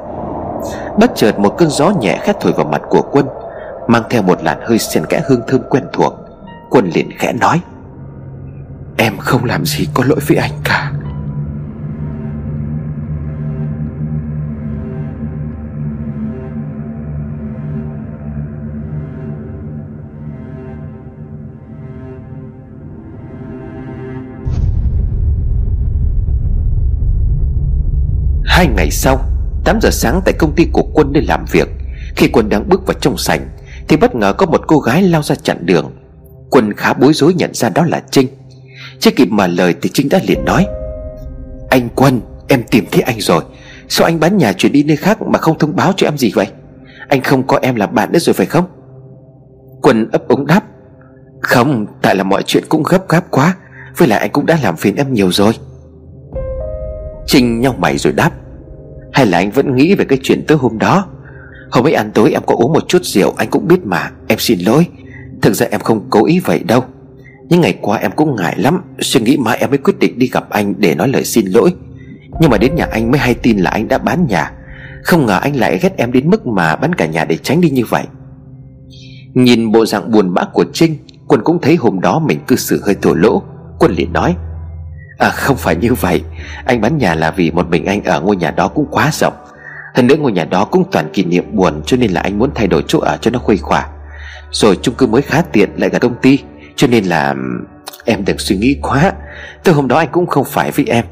[0.98, 3.26] Bất chợt một cơn gió nhẹ khét thổi vào mặt của quân,
[3.88, 6.14] Mang theo một làn hơi xen kẽ hương thơm quen thuộc.
[6.70, 7.62] Quân liền khẽ nói,
[8.98, 10.92] Em không làm gì có lỗi với anh cả.
[28.46, 29.33] Hai ngày sau
[29.64, 31.70] 8 giờ sáng tại công ty của Quân để làm việc.
[32.16, 33.50] Khi Quân đang bước vào trong sảnh,
[33.88, 35.92] Thì bất ngờ có một cô gái lao ra chặn đường.
[36.50, 38.28] Quân khá bối rối nhận ra đó là Trinh.
[39.00, 40.66] Chưa kịp mở lời thì Trinh đã liền nói,
[41.70, 43.44] Anh Quân, Em tìm thấy anh rồi.
[43.90, 46.32] Sao anh bán nhà chuyển đi nơi khác mà không thông báo cho em gì
[46.36, 46.48] vậy?
[47.08, 48.66] Anh không có em là bạn nữa rồi phải không?
[49.82, 50.62] Quân ấp ống đáp,
[51.42, 53.56] Không, Tại là mọi chuyện cũng gấp gáp quá.
[53.98, 55.54] Với lại anh cũng đã làm phiền em nhiều rồi.
[57.28, 58.32] Trinh nhau mày rồi đáp
[59.14, 61.06] hay là anh vẫn nghĩ về cái chuyện tối hôm đó?
[61.72, 64.40] Hôm ấy ăn tối em có uống một chút rượu, Anh cũng biết mà, Em
[64.40, 64.88] xin lỗi.
[65.42, 66.84] Thực ra em không cố ý vậy đâu.
[67.50, 70.28] Những ngày qua em cũng ngại lắm, Suy nghĩ mãi em mới quyết định đi
[70.28, 71.74] gặp anh để nói lời xin lỗi.
[72.42, 74.52] Nhưng mà đến nhà anh mới hay tin là anh đã bán nhà.
[75.04, 77.70] Không ngờ anh lại ghét em đến mức mà bán cả nhà để tránh đi
[77.70, 78.04] như vậy.
[79.34, 80.98] Nhìn bộ dạng buồn bã của Trinh,
[81.28, 83.42] Quân cũng thấy hôm đó mình cư xử hơi thổ lỗ.
[83.80, 84.36] Quân liền nói
[85.18, 86.24] À không phải như vậy.
[86.66, 89.34] Anh bán nhà là vì một mình anh ở ngôi nhà đó cũng quá rộng.
[89.96, 92.52] Hơn nữa ngôi nhà đó cũng toàn kỷ niệm buồn, Cho nên là anh muốn
[92.56, 93.88] thay đổi chỗ ở cho nó khuây khỏa.
[94.52, 96.40] Rồi chung cư mới khá tiện lại cả công ty,
[96.76, 97.36] Cho nên là
[98.06, 99.12] Em đừng suy nghĩ quá.
[99.64, 101.06] Từ hôm đó anh cũng không phải với em.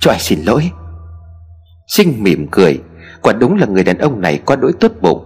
[0.00, 0.70] Cho anh xin lỗi.
[1.86, 2.80] Sinh mỉm cười.
[3.22, 5.24] Quả đúng là người đàn ông này quá đỗi tốt bụng.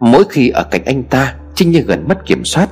[0.00, 2.68] Mỗi khi ở cạnh anh ta, Trinh như gần mất kiểm soát.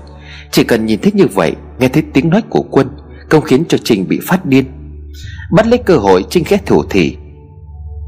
[0.50, 2.88] Chỉ cần nhìn thấy như vậy, Nghe thấy tiếng nói của quân
[3.30, 4.64] Không khiến cho Trinh bị phát điên.
[5.52, 7.16] Bắt lấy cơ hội Trinh khét thủ thì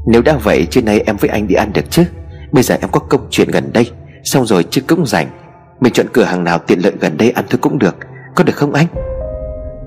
[0.07, 2.03] Nếu đã vậy, trưa nay em với anh đi ăn được chứ?
[2.51, 3.91] Bây giờ em có công chuyện gần đây,
[4.23, 5.27] Xong rồi chứ cũng rảnh.
[5.79, 7.95] Mình chọn cửa hàng nào tiện lợi gần đây ăn thôi cũng được.
[8.35, 8.87] Có được không anh?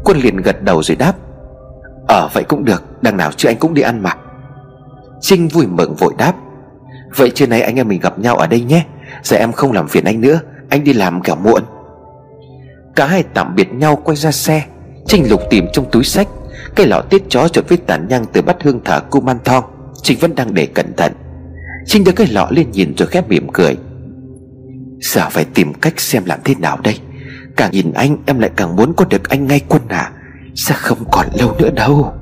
[0.04, 1.12] Quân liền gật đầu rồi đáp.
[2.08, 3.02] Ờ vậy cũng được.
[3.02, 4.14] Đằng nào chứ anh cũng đi ăn mà.
[5.20, 6.34] Trinh vui mừng vội đáp.
[7.16, 8.84] Vậy trưa nay anh em mình gặp nhau ở đây nhé.
[9.22, 10.40] Giờ em không làm phiền anh nữa.
[10.68, 11.62] Anh đi làm cả muộn.
[12.96, 14.64] Cả hai tạm biệt nhau quay ra xe.
[15.06, 16.28] Trinh lục tìm trong túi sách
[16.76, 19.64] cái lọ tiết chó trộn với tàn nhang từ bát hương thở cu man thong.
[20.02, 21.12] Trinh vẫn đang để cẩn thận.
[21.86, 23.76] Trinh đưa cái lọ lên nhìn rồi khép mỉm cười.
[25.00, 26.98] Giờ phải tìm cách xem làm thế nào đây.
[27.56, 30.12] Càng nhìn anh, em lại càng muốn có được anh ngay quân à.
[30.54, 32.12] Sẽ không còn lâu nữa đâu.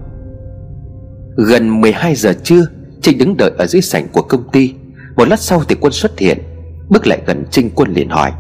[1.37, 2.67] Gần 12 giờ trưa,
[3.03, 4.75] Trinh đứng đợi ở dưới sảnh của công ty.
[5.17, 6.39] Một lát sau thì quân xuất hiện,
[6.89, 8.33] Bước lại gần Trinh quân liền hỏi.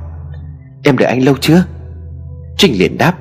[0.85, 1.65] Em đợi anh lâu chưa?
[2.59, 3.15] Trinh liền đáp.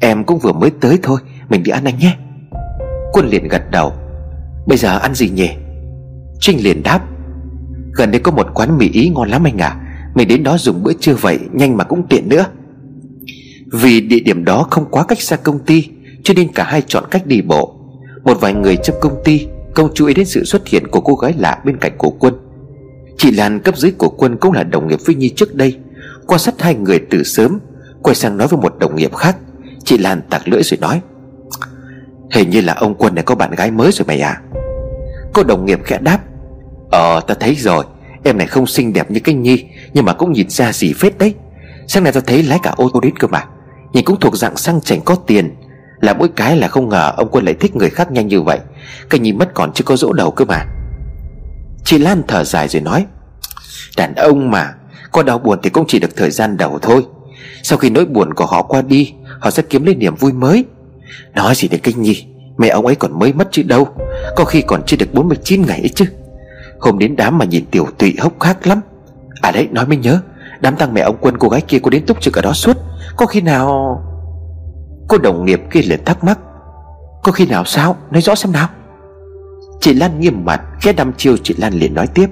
[0.00, 2.16] Em cũng vừa mới tới thôi mình đi ăn anh nhé.
[3.12, 3.92] Quân liền gật đầu.
[4.66, 5.50] Bây giờ ăn gì nhỉ?
[6.40, 7.00] Trinh liền đáp.
[7.92, 9.76] Gần đây có một quán mì ý ngon lắm anh à
[10.14, 12.46] Mình đến đó dùng bữa trưa vậy, Nhanh mà cũng tiện nữa.
[13.72, 15.88] Vì địa điểm đó không quá cách xa công ty,
[16.22, 17.76] Cho nên cả hai chọn cách đi bộ.
[18.24, 21.14] Một vài người trong công ty, Không chú ý đến sự xuất hiện của cô
[21.14, 22.34] gái lạ bên cạnh của quân.
[23.18, 25.78] Chị Lan cấp dưới của quân cũng là đồng nghiệp với Nhi trước đây.
[26.26, 27.58] Quan sát hai người từ sớm,
[28.02, 29.36] Quay sang nói với một đồng nghiệp khác.
[29.84, 31.00] Chị Lan tặc lưỡi rồi nói.
[32.34, 34.40] Hình như là ông Quân này có bạn gái mới rồi mày à.
[35.32, 36.18] Cô đồng nghiệp khẽ đáp
[36.90, 37.84] Ờ ta thấy rồi,
[38.24, 41.18] Em này không xinh đẹp như cái Nhi, Nhưng mà cũng nhìn ra gì phết
[41.18, 41.34] đấy.
[41.86, 43.44] Sáng nay ta thấy lái cả ô tô đến cơ mà,
[43.92, 45.54] Nhìn cũng thuộc dạng sang chảnh có tiền.
[46.00, 48.58] Là mỗi cái là không ngờ ông Quân lại thích người khác nhanh như vậy,
[49.10, 50.64] Cái nhi mất còn chưa có dỗ đầu cơ mà.
[51.84, 53.06] Chị Lan thở dài rồi nói,
[53.96, 54.74] Đàn ông mà,
[55.12, 57.06] Có đau buồn thì cũng chỉ được thời gian đầu thôi.
[57.62, 60.64] Sau khi nỗi buồn của họ qua đi, Họ sẽ kiếm lấy niềm vui mới.
[61.34, 62.24] Nói gì đến cái nhi,
[62.58, 63.88] Mẹ ông ấy còn mới mất chứ đâu.
[64.36, 66.04] Có khi còn chưa được 49 ngày ấy chứ.
[66.80, 68.80] Hôm đến đám mà nhìn tiểu tụy hốc khác lắm.
[69.42, 70.20] À đấy, nói mới nhớ,
[70.60, 72.76] Đám tăng mẹ ông quân cô gái kia có đến túc trực ở đó suốt.
[73.16, 74.00] Có khi nào
[75.08, 76.38] Cô đồng nghiệp kia liền thắc mắc,
[77.22, 77.96] Có khi nào sao?
[78.10, 78.68] Nói rõ xem nào.
[79.80, 82.26] Chị Lan nghiêm mặt Ghé đăm chiêu chị Lan liền nói tiếp,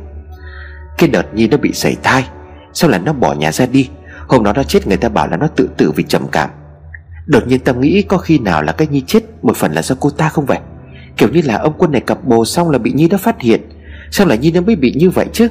[0.98, 2.24] Cái đợt Nhi nó bị sảy thai
[2.72, 3.88] Sau là nó bỏ nhà ra đi?
[4.28, 6.50] Hôm đó nó chết người ta bảo là nó tự tử vì trầm cảm.
[7.26, 9.94] Đột nhiên tâm nghĩ có khi nào là cái Nhi chết, Một phần là do
[10.00, 10.58] cô ta không vậy?
[11.16, 13.60] Kiểu như là ông quân này cặp bồ xong là bị Nhi nó phát hiện.
[14.10, 15.48] Sao lại Nhi nó mới bị như vậy chứ?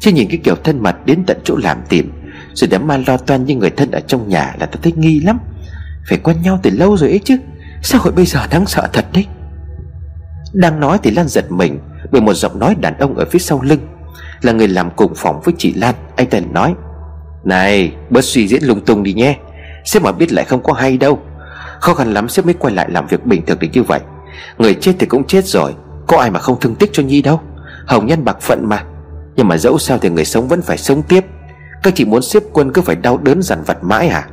[0.00, 2.12] Chứ nhìn cái kiểu thân mật đến tận chỗ làm tìm
[2.54, 5.20] Rồi đám ma lo toan như người thân ở trong nhà là ta thấy nghi
[5.20, 5.38] lắm.
[6.08, 7.36] Phải quen nhau từ lâu rồi ấy chứ,
[7.82, 9.26] Sao hội bây giờ đáng sợ thật đấy?
[10.52, 11.78] Đang nói thì Lan giật mình,
[12.10, 13.80] Bởi một giọng nói đàn ông ở phía sau lưng.
[14.42, 16.74] Là người làm cùng phòng với chị Lan, Anh ta nói,
[17.44, 19.38] Này, bớt suy diễn lung tung đi nhé.
[19.84, 21.22] Sếp mà biết lại không có hay đâu.
[21.80, 24.00] Khó khăn lắm sếp mới quay lại làm việc bình thường được như vậy.
[24.58, 25.74] Người chết thì cũng chết rồi,
[26.06, 27.40] Có ai mà không thương tiếc cho Nhi đâu.
[27.86, 28.84] Hồng nhân bạc phận mà.
[29.36, 31.24] Nhưng mà dẫu sao thì người sống vẫn phải sống tiếp.
[31.82, 34.24] Các chị muốn xếp quân cứ phải đau đớn dằn vặt mãi à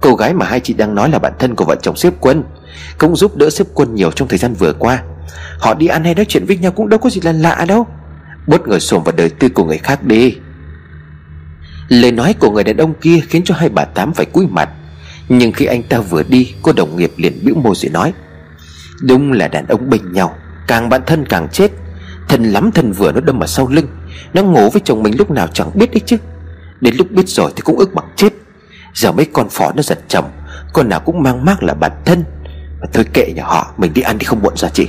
[0.00, 2.44] Cô gái mà hai chị đang nói là bạn thân của vợ chồng xếp quân,
[2.98, 5.02] Cũng giúp đỡ xếp quân nhiều trong thời gian vừa qua.
[5.58, 7.86] Họ đi ăn hay nói chuyện với nhau cũng đâu có gì là lạ đâu.
[8.46, 10.36] Bớt ngồi xổm vào đời tư của người khác đi.
[11.88, 14.68] Lời nói của người đàn ông kia khiến cho hai bà Tám phải cúi mặt.
[15.28, 18.12] Nhưng khi anh ta vừa đi, Cô đồng nghiệp liền bĩu môi rồi nói,
[19.02, 21.70] Đúng là đàn ông bình nhau, Càng bạn thân càng chết.
[22.28, 23.86] Thân lắm thân vừa nó đâm vào sau lưng,
[24.34, 26.16] Nó ngủ với chồng mình lúc nào chẳng biết đấy chứ.
[26.80, 28.32] Đến lúc biết rồi thì cũng ức bằng chết.
[28.94, 30.30] Giờ mấy con phỏ nó giật chồng,
[30.72, 32.24] Con nào cũng mang mác là bản thân.
[32.80, 34.88] Mà thôi kệ nhà họ, Mình đi ăn đi không muộn ra chị?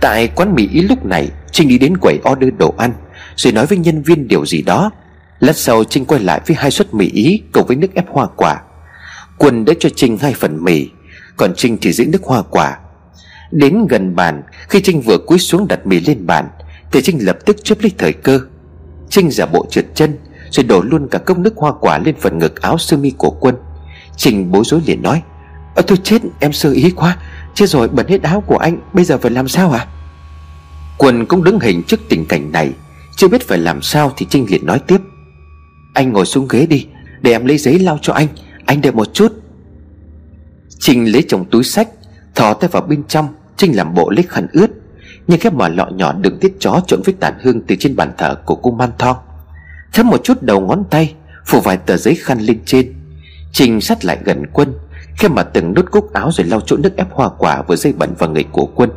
[0.00, 2.92] Tại quán mì ý lúc này, Trinh đi đến quầy order đồ ăn,
[3.36, 4.90] Rồi nói với nhân viên điều gì đó.
[5.40, 8.26] Lát sau Trinh quay lại với hai suất mì ý Cùng với nước ép hoa
[8.36, 8.60] quả.
[9.40, 10.88] Quân đã cho Trinh hai phần mì,
[11.36, 12.78] Còn Trinh thì giữ nước hoa quả.
[13.50, 16.48] Đến gần bàn, Khi Trinh vừa cúi xuống đặt mì lên bàn,
[16.92, 18.40] Thì Trinh lập tức chớp lấy thời cơ.
[19.08, 20.18] Trinh giả bộ trượt chân,
[20.50, 23.30] Rồi đổ luôn cả cốc nước hoa quả lên phần ngực áo sơ mi của
[23.30, 23.54] quân.
[24.16, 25.22] Trinh bối rối liền nói,
[25.74, 27.16] Ơ tôi chết, em sơ ý quá,
[27.54, 29.86] Chết rồi, bẩn hết áo của anh, Bây giờ phải làm sao à
[30.98, 32.72] Quân cũng đứng hình trước tình cảnh này,
[33.16, 34.98] Chưa biết phải làm sao thì Trinh liền nói tiếp,
[35.94, 36.86] Anh ngồi xuống ghế đi,
[37.22, 38.26] Để em lấy giấy lau cho anh
[38.66, 39.32] anh đợi một chút.
[40.78, 41.88] Trinh lấy trong túi sách,
[42.34, 44.70] Thò tay vào bên trong, Trinh làm bộ lấy khăn ướt,
[45.26, 48.12] Nhưng cái mỏ lọ nhỏ đựng tiết chó trộn với tàn hương Từ trên bàn
[48.18, 49.16] thờ của cô Man Thong.
[49.92, 51.14] Thấm một chút đầu ngón tay,
[51.46, 52.94] Phủ vài tờ giấy khăn lên trên.
[53.52, 54.72] Trinh sát lại gần quân,
[55.18, 57.92] Khi mà từng nút cúc áo rồi lau chỗ nước ép hoa quả với dây
[57.92, 58.90] bẩn vào người của quân.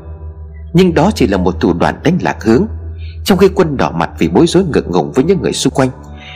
[0.73, 2.65] Nhưng đó chỉ là một thủ đoạn đánh lạc hướng.
[3.25, 5.89] Trong khi quân đỏ mặt vì bối rối ngượng ngùng với những người xung quanh,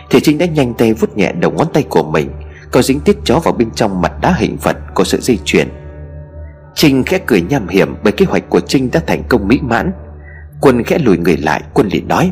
[0.10, 2.30] Thì Trinh đã nhanh tay vút nhẹ đầu ngón tay của mình
[2.72, 5.70] có dính tiết chó vào bên trong mặt đá hình vật của sự di chuyển.
[6.76, 9.92] Trinh khẽ cười nham hiểm Bởi kế hoạch của Trinh đã thành công mỹ mãn.
[10.62, 12.32] Quân khẽ lùi người lại, Quân liền nói,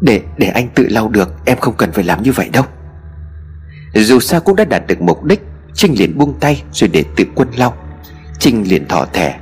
[0.00, 2.64] Để để anh tự lau được, Em không cần phải làm như vậy đâu.
[3.94, 5.40] Dù sao cũng đã đạt được mục đích,
[5.74, 7.74] Trinh liền buông tay rồi để tự quân lau.
[8.38, 9.38] Trinh liền thỏ thẻ,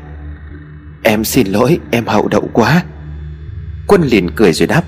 [1.02, 2.82] Em xin lỗi, em hậu đậu quá.
[3.86, 4.82] Quân liền cười rồi đáp,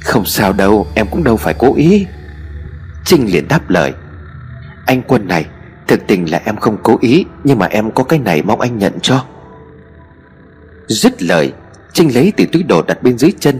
[0.00, 2.06] Không sao đâu, em cũng đâu phải cố ý.
[3.04, 3.92] Trinh liền đáp lời
[4.86, 5.46] anh Quân này
[5.86, 8.78] Thực tình là em không cố ý Nhưng mà em có cái này mong anh
[8.78, 9.24] nhận cho.
[10.88, 11.52] Dứt lời
[11.92, 13.58] Trinh lấy từ túi đồ đặt bên dưới chân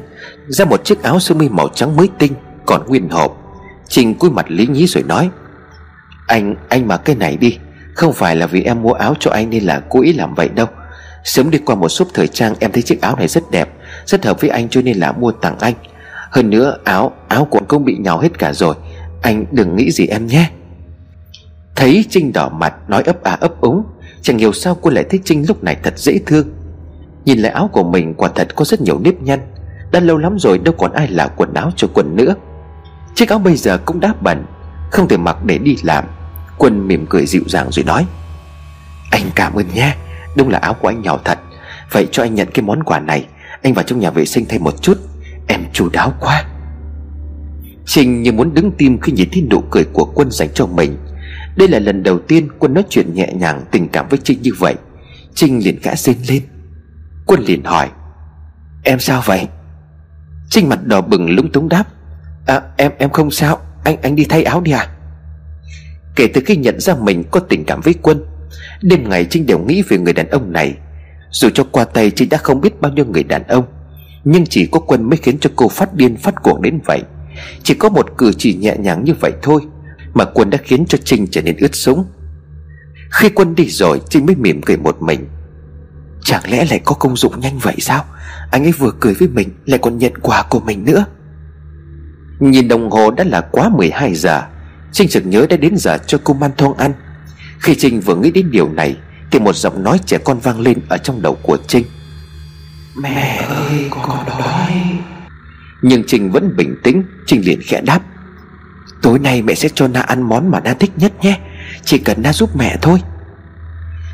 [0.48, 2.32] Ra một chiếc áo sơ mi màu trắng mới tinh
[2.66, 3.42] Còn nguyên hộp.
[3.88, 5.30] Trinh cúi mặt lý nhí rồi nói
[6.26, 7.58] Anh, anh mặc cái này đi
[7.94, 10.48] Không phải là vì em mua áo cho anh nên là cố ý làm vậy
[10.48, 10.66] đâu.
[11.24, 13.68] Sớm đi qua một shop thời trang Em thấy chiếc áo này rất đẹp
[14.06, 15.74] Rất hợp với anh cho nên là mua tặng anh.
[16.30, 18.74] Hơn nữa áo, áo của anh cũng bị nhào hết cả rồi
[19.22, 20.50] Anh đừng nghĩ gì em nhé.
[21.76, 23.82] Thấy Trinh đỏ mặt, nói ấp à ấp úng.
[24.22, 26.48] Chẳng hiểu sao cô lại thấy Trinh lúc này thật dễ thương.
[27.24, 29.40] Nhìn lại áo của mình, quả thật có rất nhiều nếp nhăn.
[29.90, 32.34] Đã lâu lắm rồi đâu còn ai là quần áo cho quần nữa.
[33.14, 34.44] Chiếc áo bây giờ cũng đã bẩn,
[34.90, 36.04] Không thể mặc để đi làm.
[36.58, 38.06] Quân mỉm cười dịu dàng rồi nói,
[39.10, 39.96] Anh cảm ơn nha
[40.36, 41.38] Đúng là áo của anh nhỏ thật.
[41.92, 43.26] Vậy cho anh nhận cái món quà này,
[43.62, 44.98] Anh vào trong nhà vệ sinh thêm một chút.
[45.48, 46.44] Em chu đáo quá.
[47.86, 50.96] Trinh như muốn đứng tim khi nhìn thấy nụ cười của quân dành cho mình
[51.56, 54.50] đây là lần đầu tiên Quân nói chuyện nhẹ nhàng tình cảm với Trinh như
[54.58, 54.74] vậy.
[55.34, 56.42] Trinh liền gã rên lên.
[57.26, 57.88] Quân liền hỏi,
[58.84, 59.48] Em sao vậy?
[60.50, 61.84] Trinh mặt đỏ bừng lúng túng đáp
[62.46, 63.58] À em em không sao.
[63.84, 64.88] Anh anh đi thay áo đi à?
[66.16, 68.24] Kể từ khi nhận ra mình có tình cảm với Quân,
[68.82, 70.74] Đêm ngày Trinh đều nghĩ về người đàn ông này.
[71.30, 73.64] Dù cho qua tay Trinh đã không biết bao nhiêu người đàn ông,
[74.24, 77.02] Nhưng chỉ có Quân mới khiến cho cô phát điên phát cuồng đến vậy.
[77.62, 79.60] Chỉ có một cử chỉ nhẹ nhàng như vậy thôi
[80.16, 82.04] mà quân đã khiến cho Trinh trở nên ướt sũng.
[83.10, 85.28] Khi quân đi rồi Trinh mới mỉm cười một mình.
[86.22, 88.04] Chẳng lẽ lại có công dụng nhanh vậy sao?
[88.50, 91.04] Anh ấy vừa cười với mình Lại còn nhận quà của mình nữa.
[92.38, 94.42] Nhìn đồng hồ đã là quá 12 giờ
[94.92, 96.92] Trinh chợt nhớ đã đến giờ cho cô man thong ăn.
[97.58, 98.96] Khi Trinh vừa nghĩ đến điều này
[99.30, 101.84] Thì một giọng nói trẻ con vang lên Ở trong đầu của Trinh.
[103.02, 104.72] Mẹ ơi con đói.
[105.82, 108.02] Nhưng Trinh vẫn bình tĩnh Trinh liền khẽ đáp
[109.02, 111.38] Tối nay mẹ sẽ cho Na ăn món mà Na thích nhất nhé.
[111.84, 113.02] Chỉ cần Na giúp mẹ thôi.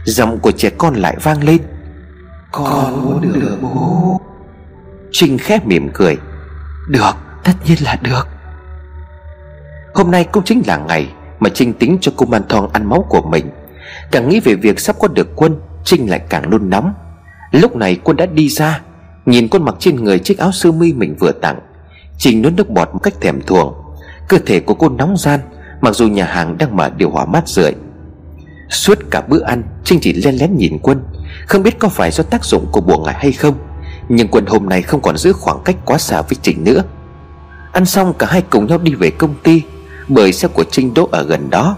[0.05, 1.59] Giọng của trẻ con lại vang lên.
[2.53, 4.21] Con muốn được bố.
[5.13, 6.17] Trinh khép mỉm cười.
[6.89, 7.13] Được
[7.45, 8.29] tất nhiên là được.
[9.95, 13.07] Hôm nay cũng chính là ngày Mà Trinh tính cho cô Man Thong ăn máu
[13.09, 13.51] của mình.
[14.11, 16.95] Càng nghĩ về việc sắp có được quân Trinh lại càng nôn nóng.
[17.53, 18.81] Lúc này quân đã đi ra
[19.27, 21.59] Nhìn con mặc trên người chiếc áo sơ mi mình vừa tặng.
[22.19, 23.82] Trinh nuốt nước bọt một cách thèm thuồng
[24.29, 25.41] Cơ thể của cô nóng gian,
[25.83, 27.73] Mặc dù nhà hàng đang mở điều hòa mát rượi.
[28.71, 31.03] Suốt cả bữa ăn, Trinh chỉ len lén nhìn Quân,
[31.47, 33.55] Không biết có phải do tác dụng của bùa ngải hay không,
[34.09, 36.83] Nhưng Quân hôm nay không còn giữ khoảng cách quá xa với Trinh nữa.
[37.73, 39.63] Ăn xong, cả hai cùng nhau đi về công ty,
[40.09, 41.77] Bởi xe của Trinh đỗ ở gần đó.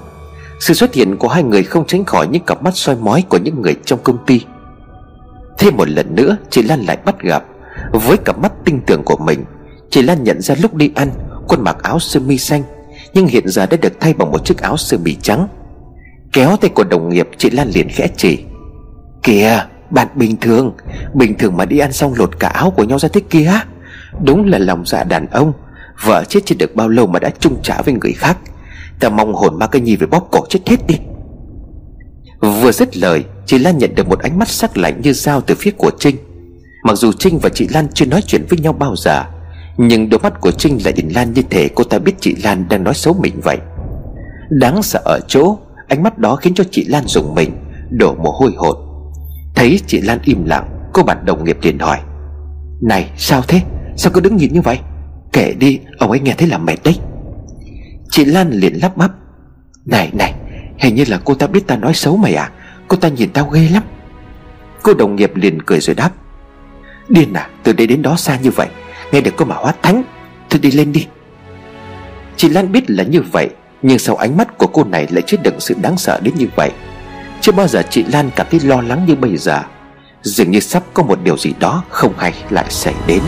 [0.60, 3.38] Sự xuất hiện của hai người không tránh khỏi những cặp mắt soi mói của
[3.38, 4.40] những người trong công ty.
[5.58, 7.44] Thêm một lần nữa, Chị Lan lại bắt gặp,
[7.92, 9.44] Với cặp mắt tinh tưởng của mình,
[9.90, 11.10] Chị Lan nhận ra lúc đi ăn
[11.48, 12.62] Quân mặc áo sơ mi xanh,
[13.14, 15.48] Nhưng hiện giờ đã được thay bằng một chiếc áo sơ mi trắng.
[16.32, 18.38] Kéo tay của đồng nghiệp, chị Lan liền khẽ chỉ.
[19.22, 20.72] Kìa, Bạn bình thường.
[21.14, 23.52] Bình thường mà đi ăn xong lột cả áo của nhau ra thế kia
[24.24, 25.52] Đúng là lòng dạ đàn ông.
[26.04, 28.38] Vợ chết chưa được bao lâu mà đã chung trả với người khác.
[29.00, 30.98] Ta mong hồn ma cây nhi về bóp cổ chết hết đi.
[32.40, 35.54] Vừa dứt lời, Chị Lan nhận được một ánh mắt sắc lạnh như dao từ
[35.54, 36.16] phía của Trinh.
[36.84, 39.24] Mặc dù Trinh và chị Lan chưa nói chuyện với nhau bao giờ
[39.76, 42.68] nhưng đôi mắt của Trinh lại nhìn Lan như thể cô ta biết chị Lan
[42.68, 43.58] đang nói xấu mình vậy.
[44.50, 47.50] Đáng sợ ở chỗ, Ánh mắt đó khiến cho chị Lan dùng mình,
[47.90, 48.76] Đổ mồ hôi hột.
[49.54, 51.98] Thấy chị Lan im lặng, Cô bạn đồng nghiệp liền hỏi,
[52.82, 53.60] Này, sao thế?
[53.96, 54.78] Sao cứ đứng nhìn như vậy?
[55.32, 56.98] Kể đi, ông ấy nghe thấy là mệt đấy.
[58.10, 59.10] Chị Lan liền lắp bắp,
[59.86, 60.34] Này này,
[60.78, 62.50] Hình như là cô ta biết ta nói xấu mày à?
[62.88, 63.82] Cô ta nhìn tao ghê lắm.
[64.82, 66.10] Cô đồng nghiệp liền cười rồi đáp,
[67.08, 68.68] Điên à từ đây đến đó xa như vậy
[69.14, 70.02] Nghe được câu mà hóa thánh,
[70.50, 71.06] Thôi đi lên đi.
[72.36, 73.48] Chị Lan biết là như vậy,
[73.82, 76.46] Nhưng sau ánh mắt của cô này lại chứa đựng sự đáng sợ đến như
[76.56, 76.70] vậy.
[77.40, 79.62] Chưa bao giờ chị Lan cảm thấy lo lắng như bây giờ.
[80.22, 83.20] Dường như sắp có một điều gì đó không hay lại xảy đến.